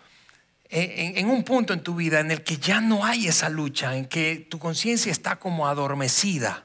en, 0.70 1.28
un 1.28 1.42
punto 1.42 1.72
en 1.72 1.82
tu 1.82 1.96
vida 1.96 2.20
en 2.20 2.30
el 2.30 2.42
que 2.44 2.56
ya 2.56 2.80
no 2.80 3.04
hay 3.04 3.26
esa 3.26 3.48
lucha, 3.48 3.96
en 3.96 4.06
que 4.06 4.46
tu 4.48 4.58
conciencia 4.58 5.10
está 5.10 5.36
como 5.36 5.66
adormecida, 5.66 6.64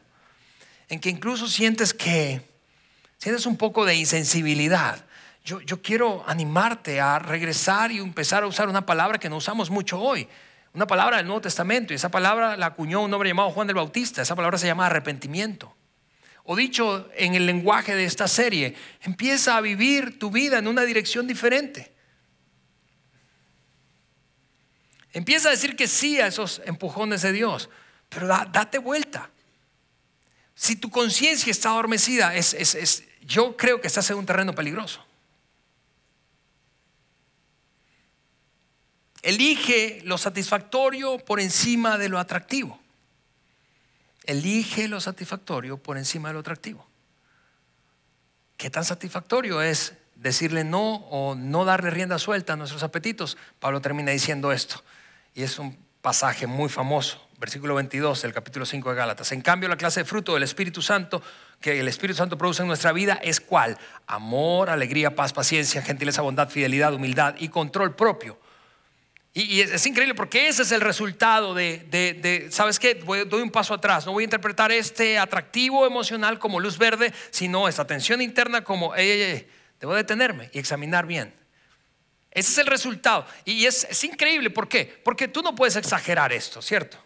en 0.89 0.99
que 0.99 1.10
incluso 1.10 1.47
sientes 1.47 1.93
que 1.93 2.41
sientes 3.18 3.45
un 3.47 3.58
poco 3.58 3.86
de 3.86 3.95
insensibilidad. 3.95 5.03
Yo, 5.43 5.62
yo 5.62 5.82
quiero 5.82 6.24
animarte 6.28 7.01
a 7.01 7.18
regresar 7.18 7.91
y 7.91 7.97
empezar 7.97 8.43
a 8.43 8.47
usar 8.47 8.70
una 8.70 8.86
palabra 8.86 9.18
que 9.18 9.30
no 9.30 9.38
usamos 9.38 9.70
mucho 9.70 9.99
hoy, 9.99 10.28
una 10.74 10.86
palabra 10.86 11.18
del 11.18 11.26
Nuevo 11.26 11.41
Testamento, 11.41 11.93
y 11.93 11.95
esa 11.95 12.10
palabra 12.10 12.58
la 12.58 12.68
acuñó 12.68 13.01
un 13.01 13.14
hombre 13.14 13.30
llamado 13.30 13.49
Juan 13.51 13.68
del 13.68 13.76
Bautista, 13.76 14.22
esa 14.22 14.36
palabra 14.36 14.58
se 14.58 14.68
llama 14.68 14.86
arrepentimiento. 14.86 15.76
O 16.43 16.56
dicho 16.56 17.10
en 17.16 17.34
el 17.34 17.47
lenguaje 17.47 17.95
de 17.95 18.06
esta 18.06 18.28
serie, 18.28 18.76
empieza 19.01 19.58
a 19.58 19.62
vivir 19.62 20.20
tu 20.20 20.30
vida 20.30 20.60
en 20.60 20.68
una 20.68 20.84
dirección 20.84 21.26
diferente. 21.26 21.95
Empieza 25.16 25.47
a 25.47 25.51
decir 25.51 25.78
que 25.78 25.88
sí 25.88 26.20
a 26.20 26.28
esos 26.28 26.61
empujones 26.66 27.22
de 27.22 27.32
Dios, 27.32 27.70
pero 28.09 28.28
date 28.28 28.80
vuelta. 28.80 29.30
Si 30.55 30.76
tu 30.76 30.91
conciencia 30.91 31.49
está 31.49 31.70
adormecida, 31.70 32.34
yo 33.22 33.55
creo 33.55 33.80
que 33.80 33.88
estás 33.88 34.09
en 34.09 34.18
un 34.18 34.26
terreno 34.26 34.53
peligroso. 34.53 35.05
Elige 39.22 40.01
lo 40.03 40.18
satisfactorio 40.18 41.18
por 41.20 41.39
encima 41.39 41.97
de 41.97 42.09
lo 42.09 42.20
atractivo. 42.20 42.78
Elige 44.26 44.89
lo 44.89 44.99
satisfactorio 44.99 45.78
por 45.78 45.97
encima 45.97 46.28
de 46.28 46.34
lo 46.34 46.41
atractivo. 46.41 46.86
¿Qué 48.57 48.70
tan 48.70 48.84
satisfactorio 48.84 49.61
es 49.61 49.93
decirle 50.16 50.66
no 50.66 50.95
o 50.95 51.36
no 51.36 51.63
darle 51.63 51.89
rienda 51.89 52.20
suelta 52.20 52.51
a 52.51 52.55
nuestros 52.57 52.84
apetitos? 52.84 53.38
Pablo 53.61 53.80
termina 53.80 54.11
diciendo 54.11 54.51
esto 54.51 54.84
y 55.36 55.44
es 55.44 55.60
un 55.60 55.78
pasaje 56.02 56.48
muy 56.48 56.70
famoso, 56.70 57.22
versículo 57.38 57.76
22 57.76 58.22
del 58.22 58.34
capítulo 58.34 58.66
5 58.66 58.90
de 58.90 58.96
Gálatas. 58.96 59.34
En 59.34 59.42
cambio, 59.42 59.68
la 59.68 59.76
clase 59.76 60.00
de 60.00 60.06
fruto 60.06 60.34
del 60.34 60.44
Espíritu 60.44 60.82
Santo 60.82 61.22
que 61.60 61.80
el 61.80 61.88
Espíritu 61.90 62.18
Santo 62.18 62.38
produce 62.38 62.62
en 62.62 62.70
nuestra 62.70 62.94
vida 62.94 63.20
es 63.22 63.42
cuál? 63.42 63.78
Amor, 64.08 64.70
alegría, 64.70 65.14
paz, 65.14 65.34
paciencia, 65.34 65.82
gentileza, 65.82 66.22
bondad, 66.22 66.50
fidelidad, 66.50 66.94
humildad 66.94 67.36
y 67.38 67.50
control 67.50 67.96
propio. 67.96 68.40
Y, 69.34 69.60
es, 69.60 69.86
increíble 69.86 70.16
porque 70.16 70.48
ese 70.48 70.62
es 70.62 70.72
el 70.72 70.80
resultado 70.80 71.54
de, 71.54 72.48
¿sabes 72.52 72.80
qué? 72.80 72.96
doy 72.96 73.42
un 73.42 73.52
paso 73.52 73.74
atrás, 73.74 74.06
no 74.06 74.14
voy 74.14 74.24
a 74.24 74.26
interpretar 74.26 74.72
este 74.72 75.20
atractivo 75.20 75.86
emocional 75.86 76.40
como 76.40 76.62
luz 76.62 76.78
verde, 76.78 77.14
sino 77.32 77.68
esta 77.68 77.86
tensión 77.86 78.22
interna 78.22 78.64
como, 78.64 78.94
debo 78.94 79.94
detenerme 79.94 80.50
y 80.54 80.60
examinar 80.60 81.06
bien 81.06 81.34
ese 82.36 82.52
es 82.52 82.58
el 82.58 82.68
resultado. 82.68 83.26
Y 83.46 83.66
es, 83.66 84.04
increíble. 84.04 84.50
¿Por 84.50 84.68
qué? 84.68 85.02
Porque 85.04 85.30
tú 85.30 85.42
no 85.42 85.56
puedes 85.56 85.78
exagerar 85.78 86.34
esto, 86.34 86.62
¿cierto? 86.62 86.98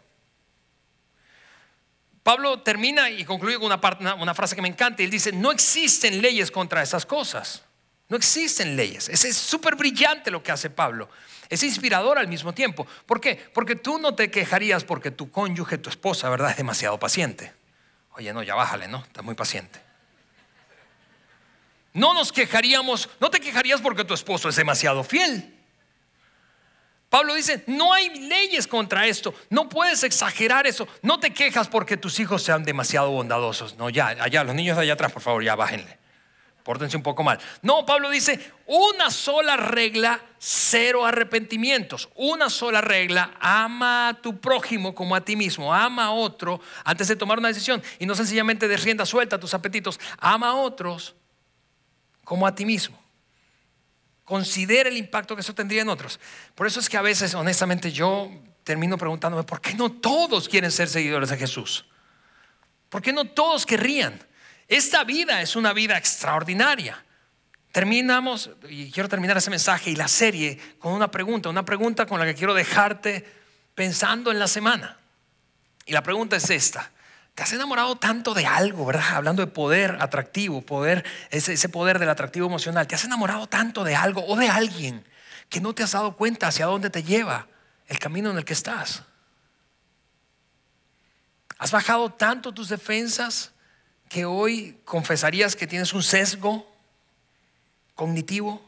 Pablo 2.24 2.62
termina 2.62 3.12
y 3.12 3.24
concluye 3.24 3.58
con 3.58 3.68
una, 3.68 4.34
frase 4.34 4.56
que 4.56 4.62
me 4.64 4.68
encanta. 4.68 5.04
Y 5.04 5.06
él 5.06 5.12
dice, 5.12 5.32
no 5.32 5.52
existen 5.52 6.20
leyes 6.20 6.50
contra 6.50 6.82
esas 6.82 7.06
cosas. 7.06 7.62
No 8.08 8.18
existen 8.18 8.76
leyes. 8.76 9.08
Es 9.08 9.38
súper 9.38 9.76
brillante 9.76 10.32
lo 10.32 10.42
que 10.42 10.52
hace 10.52 10.72
Pablo. 10.72 11.10
Es 11.48 11.62
inspirador 11.62 12.18
al 12.18 12.28
mismo 12.28 12.54
tiempo. 12.54 12.88
¿Por 13.06 13.22
qué? 13.22 13.36
Porque 13.54 13.76
tú 13.76 14.00
no 14.00 14.16
te 14.16 14.32
quejarías 14.32 14.84
porque 14.84 15.12
tu 15.12 15.30
cónyuge, 15.30 15.78
tu 15.78 15.92
esposa, 15.92 16.28
¿verdad? 16.30 16.50
Es 16.50 16.58
demasiado 16.58 17.00
paciente. 17.00 17.54
Oye, 18.14 18.34
no, 18.34 18.42
ya 18.42 18.56
bájale, 18.56 18.88
¿no? 18.88 19.04
Estás 19.04 19.24
muy 19.24 19.36
paciente. 19.36 19.80
No 22.00 22.14
nos 22.14 22.32
quejaríamos, 22.32 23.10
no 23.20 23.30
te 23.30 23.42
quejarías 23.42 23.82
porque 23.82 24.06
tu 24.06 24.14
esposo 24.14 24.48
es 24.48 24.56
demasiado 24.56 25.04
fiel. 25.04 25.54
Pablo 27.10 27.34
dice, 27.34 27.62
no 27.68 27.92
hay 27.92 28.10
leyes 28.22 28.68
contra 28.68 29.06
esto, 29.06 29.34
no 29.50 29.68
puedes 29.68 30.04
exagerar 30.06 30.66
eso, 30.66 30.88
no 31.02 31.20
te 31.20 31.34
quejas 31.34 31.68
porque 31.68 31.98
tus 31.98 32.22
hijos 32.22 32.42
sean 32.42 32.64
demasiado 32.64 33.12
bondadosos. 33.12 33.76
No, 33.76 33.90
ya, 33.90 34.08
allá, 34.08 34.46
los 34.46 34.56
niños 34.56 34.78
de 34.78 34.84
allá 34.84 34.94
atrás, 34.94 35.12
por 35.12 35.22
favor, 35.22 35.44
ya 35.44 35.58
bájenle. 35.58 36.00
Pórtense 36.64 36.96
un 36.96 37.04
poco 37.04 37.22
mal. 37.22 37.38
No, 37.64 37.86
Pablo 37.86 38.10
dice, 38.10 38.40
una 38.66 39.12
sola 39.12 39.58
regla 39.58 40.22
cero 40.38 41.06
arrepentimientos. 41.06 42.08
Una 42.16 42.50
sola 42.50 42.80
regla, 42.80 43.32
ama 43.42 44.08
a 44.08 44.14
tu 44.14 44.40
prójimo 44.40 44.96
como 44.96 45.18
a 45.18 45.22
ti 45.22 45.36
mismo, 45.36 45.74
ama 45.74 46.06
a 46.06 46.12
otro 46.12 46.62
antes 46.86 47.10
de 47.10 47.18
tomar 47.18 47.40
una 47.40 47.50
decisión 47.50 47.84
y 47.98 48.06
no 48.06 48.16
sencillamente 48.16 48.70
de 48.70 48.78
rienda 48.78 49.06
suelta 49.06 49.38
tus 49.38 49.54
apetitos, 49.54 50.00
ama 50.18 50.52
a 50.52 50.56
otros 50.56 51.16
como 52.30 52.46
a 52.46 52.54
ti 52.54 52.64
mismo. 52.64 52.96
Considera 54.24 54.88
el 54.88 54.98
impacto 54.98 55.36
que 55.36 55.42
eso 55.42 55.56
tendría 55.56 55.82
en 55.82 55.90
otros. 55.90 56.20
Por 56.54 56.68
eso 56.68 56.80
es 56.80 56.88
que 56.88 56.96
a 56.96 57.02
veces, 57.02 57.34
honestamente, 57.34 57.92
yo 57.92 58.30
termino 58.64 59.00
preguntándome, 59.00 59.42
¿por 59.46 59.60
qué 59.60 59.74
no 59.74 59.92
todos 59.94 60.48
quieren 60.48 60.72
ser 60.72 60.90
seguidores 60.90 61.30
de 61.30 61.38
Jesús? 61.38 61.88
¿Por 62.88 63.02
qué 63.02 63.12
no 63.14 63.26
todos 63.26 63.66
querrían? 63.66 64.24
Esta 64.68 65.04
vida 65.06 65.42
es 65.42 65.56
una 65.56 65.74
vida 65.74 65.98
extraordinaria. 65.98 67.04
Terminamos, 67.72 68.52
y 68.70 68.92
quiero 68.92 69.10
terminar 69.10 69.36
ese 69.36 69.50
mensaje 69.50 69.90
y 69.90 69.96
la 69.96 70.08
serie 70.08 70.60
con 70.78 70.94
una 70.94 71.10
pregunta, 71.10 71.50
una 71.50 71.66
pregunta 71.66 72.06
con 72.06 72.20
la 72.20 72.28
que 72.28 72.36
quiero 72.36 72.54
dejarte 72.54 73.26
pensando 73.74 74.30
en 74.30 74.38
la 74.38 74.48
semana. 74.48 75.00
Y 75.84 75.94
la 75.94 76.04
pregunta 76.04 76.36
es 76.36 76.48
esta. 76.52 76.92
¿Te 77.36 77.44
has 77.44 77.54
enamorado 77.54 77.96
tanto 77.96 78.34
de 78.34 78.46
algo, 78.46 78.86
verdad? 78.86 79.16
Hablando 79.16 79.46
de 79.46 79.52
poder 79.52 79.98
atractivo, 80.02 80.62
poder, 80.62 81.06
ese, 81.30 81.70
poder 81.70 82.00
del 82.00 82.10
atractivo 82.10 82.48
emocional. 82.48 82.88
¿Te 82.88 82.96
has 82.96 83.06
enamorado 83.06 83.48
tanto 83.48 83.84
de 83.84 83.96
algo 83.96 84.26
o 84.26 84.36
de 84.36 84.50
alguien 84.50 85.06
que 85.48 85.62
no 85.62 85.74
te 85.74 85.84
has 85.84 85.94
dado 85.94 86.18
cuenta 86.18 86.48
hacia 86.48 86.66
dónde 86.66 86.90
te 86.90 87.04
lleva 87.04 87.48
el 87.88 87.98
camino 87.98 88.30
en 88.30 88.38
el 88.38 88.46
que 88.46 88.54
estás? 88.54 89.04
¿Has 91.58 91.72
bajado 91.72 92.12
tanto 92.12 92.54
tus 92.54 92.70
defensas 92.70 93.52
que 94.10 94.26
hoy 94.26 94.80
confesarías 94.86 95.56
que 95.56 95.68
tienes 95.68 95.94
un 95.94 96.04
sesgo 96.04 96.70
cognitivo, 97.96 98.66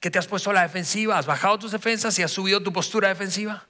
que 0.00 0.10
te 0.10 0.18
has 0.18 0.26
puesto 0.26 0.50
a 0.50 0.54
la 0.54 0.62
defensiva, 0.62 1.18
has 1.18 1.26
bajado 1.26 1.58
tus 1.58 1.72
defensas 1.72 2.18
y 2.18 2.22
has 2.22 2.30
subido 2.30 2.62
tu 2.62 2.72
postura 2.72 3.08
defensiva. 3.08 3.66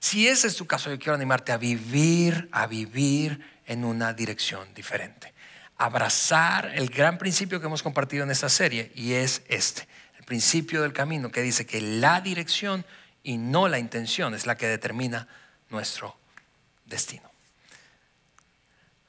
Si 0.00 0.28
ese 0.28 0.46
es 0.46 0.56
tu 0.56 0.66
caso, 0.66 0.90
yo 0.90 0.98
quiero 0.98 1.14
animarte 1.14 1.50
a 1.50 1.56
vivir, 1.56 2.48
a 2.52 2.66
vivir 2.66 3.53
en 3.66 3.84
una 3.84 4.12
dirección 4.12 4.72
diferente. 4.74 5.32
Abrazar 5.76 6.72
el 6.74 6.88
gran 6.88 7.18
principio 7.18 7.60
que 7.60 7.66
hemos 7.66 7.82
compartido 7.82 8.24
en 8.24 8.30
esta 8.30 8.48
serie 8.48 8.92
y 8.94 9.14
es 9.14 9.42
este, 9.48 9.88
el 10.18 10.24
principio 10.24 10.82
del 10.82 10.92
camino 10.92 11.30
que 11.30 11.42
dice 11.42 11.66
que 11.66 11.80
la 11.80 12.20
dirección 12.20 12.84
y 13.22 13.38
no 13.38 13.68
la 13.68 13.78
intención 13.78 14.34
es 14.34 14.46
la 14.46 14.56
que 14.56 14.68
determina 14.68 15.26
nuestro 15.70 16.16
destino. 16.84 17.30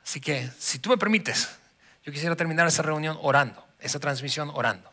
Así 0.04 0.22
que, 0.22 0.50
si 0.58 0.80
tú 0.80 0.90
me 0.90 0.98
permites, 0.98 1.50
yo 2.04 2.12
quisiera 2.12 2.36
terminar 2.36 2.68
esa 2.68 2.84
reunión 2.84 3.18
orando, 3.22 3.66
esa 3.80 4.00
transmisión 4.00 4.52
orando. 4.54 4.92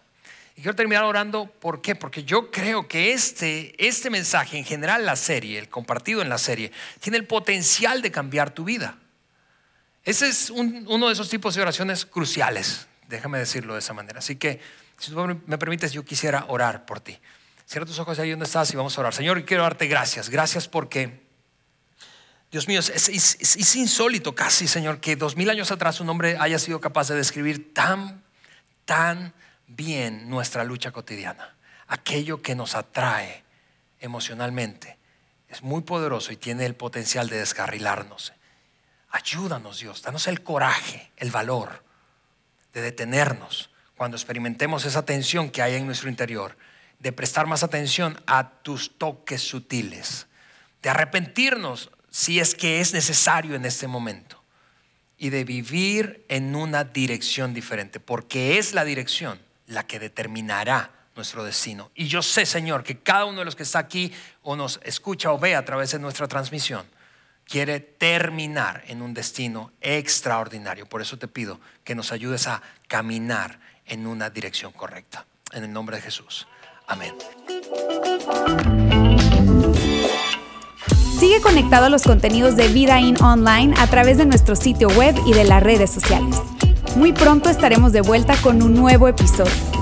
Y 0.57 0.63
quiero 0.63 0.75
terminar 0.75 1.05
orando, 1.05 1.47
¿por? 1.47 1.81
Porque 1.99 2.25
yo 2.25 2.51
creo 2.51 2.89
que 2.89 3.13
este, 3.13 3.75
este 3.79 4.11
mensaje, 4.11 4.59
en 4.59 4.65
general 4.65 5.07
la 5.07 5.17
serie, 5.17 5.59
el 5.59 5.69
compartido 5.69 6.21
en 6.21 6.29
la 6.29 6.39
serie, 6.39 6.73
tiene 7.01 7.19
el 7.19 7.27
potencial 7.27 8.03
de 8.03 8.11
cambiar 8.11 8.51
tu 8.51 8.65
vida. 8.65 8.99
Ese 10.05 10.29
es 10.29 10.51
uno 10.51 11.07
de 11.07 11.13
esos 11.13 11.29
tipos 11.29 11.55
de 11.55 11.63
oraciones 11.63 12.05
cruciales, 12.05 12.89
déjame 13.09 13.39
decirlo 13.39 13.75
de 13.75 13.79
esa 13.79 13.93
manera. 13.93 14.19
Así 14.19 14.37
que, 14.37 14.61
si 14.99 15.13
tú 15.13 15.41
me 15.47 15.59
permites, 15.59 15.93
yo 15.93 16.05
quisiera 16.05 16.45
orar 16.49 16.87
por 16.87 17.01
ti. 17.01 17.19
Cierra 17.67 17.87
tus 17.87 17.99
ojos 17.99 18.19
ahí 18.19 18.31
donde 18.31 18.45
estás 18.45 18.73
y 18.73 18.77
vamos 18.77 18.97
a 18.97 19.01
orar. 19.01 19.15
Señor, 19.15 19.45
quiero 19.45 19.63
darte 19.63 19.87
gracias. 19.87 20.29
Gracias 20.29 20.67
porque, 20.67 21.23
Dios 22.51 22.67
mío, 22.67 22.81
es, 22.81 23.09
es 23.09 23.77
insólito 23.77 24.35
casi, 24.35 24.67
Señor, 24.67 24.99
que 25.01 25.15
dos 25.15 25.37
mil 25.37 25.49
años 25.49 25.71
atrás 25.71 26.01
un 26.01 26.09
hombre 26.09 26.37
haya 26.39 26.59
sido 26.59 26.81
capaz 26.81 27.09
de 27.09 27.15
describir 27.15 27.73
tan, 27.73 28.25
tan 28.85 29.33
bien 29.69 30.29
nuestra 30.29 30.65
lucha 30.65 30.91
cotidiana. 30.91 31.55
Aquello 31.87 32.43
que 32.43 32.55
nos 32.55 32.75
atrae 32.75 33.45
emocionalmente 34.01 34.99
es 35.49 35.63
muy 35.63 35.83
poderoso 35.83 36.33
y 36.33 36.37
tiene 36.37 36.67
el 36.67 36.75
potencial 36.75 37.29
de 37.29 37.39
descarrilarnos. 37.39 38.33
Ayúdanos 39.13 39.79
Dios, 39.79 40.03
danos 40.03 40.27
el 40.27 40.43
coraje, 40.43 41.13
el 41.19 41.31
valor 41.31 41.85
de 42.73 42.81
detenernos 42.81 43.71
cuando 43.95 44.17
experimentemos 44.17 44.87
esa 44.87 45.05
tensión 45.05 45.51
que 45.51 45.61
hay 45.61 45.75
en 45.75 45.85
nuestro 45.87 46.09
interior, 46.09 46.57
de 46.99 47.13
prestar 47.13 47.47
más 47.47 47.63
atención 47.63 48.19
a 48.27 48.51
tus 48.63 48.97
toques 48.97 49.43
sutiles, 49.43 50.27
de 50.81 50.89
arrepentirnos 50.89 51.91
si 52.11 52.41
es 52.41 52.55
que 52.55 52.81
es 52.81 52.95
necesario 52.95 53.55
en 53.55 53.67
este 53.67 53.87
momento 53.87 54.43
y 55.19 55.31
de 55.31 55.45
vivir 55.45 56.25
en 56.29 56.57
una 56.57 56.85
dirección 56.85 57.53
diferente, 57.53 58.01
porque 58.01 58.59
es 58.59 58.73
la 58.73 58.85
dirección 58.85 59.39
la 59.67 59.87
que 59.87 59.99
determinará 59.99 60.91
nuestro 61.15 61.45
destino. 61.45 61.91
Y 61.95 62.09
yo 62.09 62.23
sé, 62.23 62.47
Señor, 62.47 62.83
que 62.83 62.99
cada 63.01 63.27
uno 63.27 63.41
de 63.41 63.45
los 63.45 63.57
que 63.57 63.63
está 63.63 63.79
aquí 63.79 64.13
o 64.43 64.57
nos 64.57 64.81
escucha 64.85 65.33
o 65.33 65.39
ve 65.39 65.55
a 65.55 65.65
través 65.65 65.93
de 65.93 65.99
nuestra 65.99 66.27
transmisión, 66.29 66.87
quiere 67.49 67.81
terminar 67.81 68.85
en 68.87 69.03
un 69.03 69.15
destino 69.15 69.73
extraordinario. 69.81 70.87
Por 70.87 71.03
eso 71.03 71.19
te 71.19 71.29
pido 71.29 71.61
que 71.85 71.95
nos 71.95 72.13
ayudes 72.13 72.47
a 72.47 72.63
caminar 72.89 73.61
en 73.87 74.07
una 74.07 74.31
dirección 74.31 74.73
correcta. 74.73 75.27
En 75.53 75.65
el 75.65 75.73
nombre 75.73 75.97
de 75.97 76.03
Jesús. 76.03 76.47
Amén. 76.87 77.15
Sigue 81.19 81.41
conectado 81.41 81.87
a 81.87 81.89
los 81.89 82.03
contenidos 82.03 82.57
de 82.57 82.69
Vida 82.69 82.99
In 83.01 83.23
Online 83.23 83.75
a 83.79 83.87
través 83.87 84.19
de 84.19 84.27
nuestro 84.27 84.57
sitio 84.57 84.89
web 84.89 85.15
y 85.27 85.33
de 85.33 85.45
las 85.45 85.63
redes 85.63 85.91
sociales. 85.91 86.37
Muy 86.97 87.13
pronto 87.13 87.49
estaremos 87.49 87.93
de 87.93 88.01
vuelta 88.01 88.35
con 88.43 88.63
un 88.63 88.75
nuevo 88.75 89.09
episodio. 89.09 89.82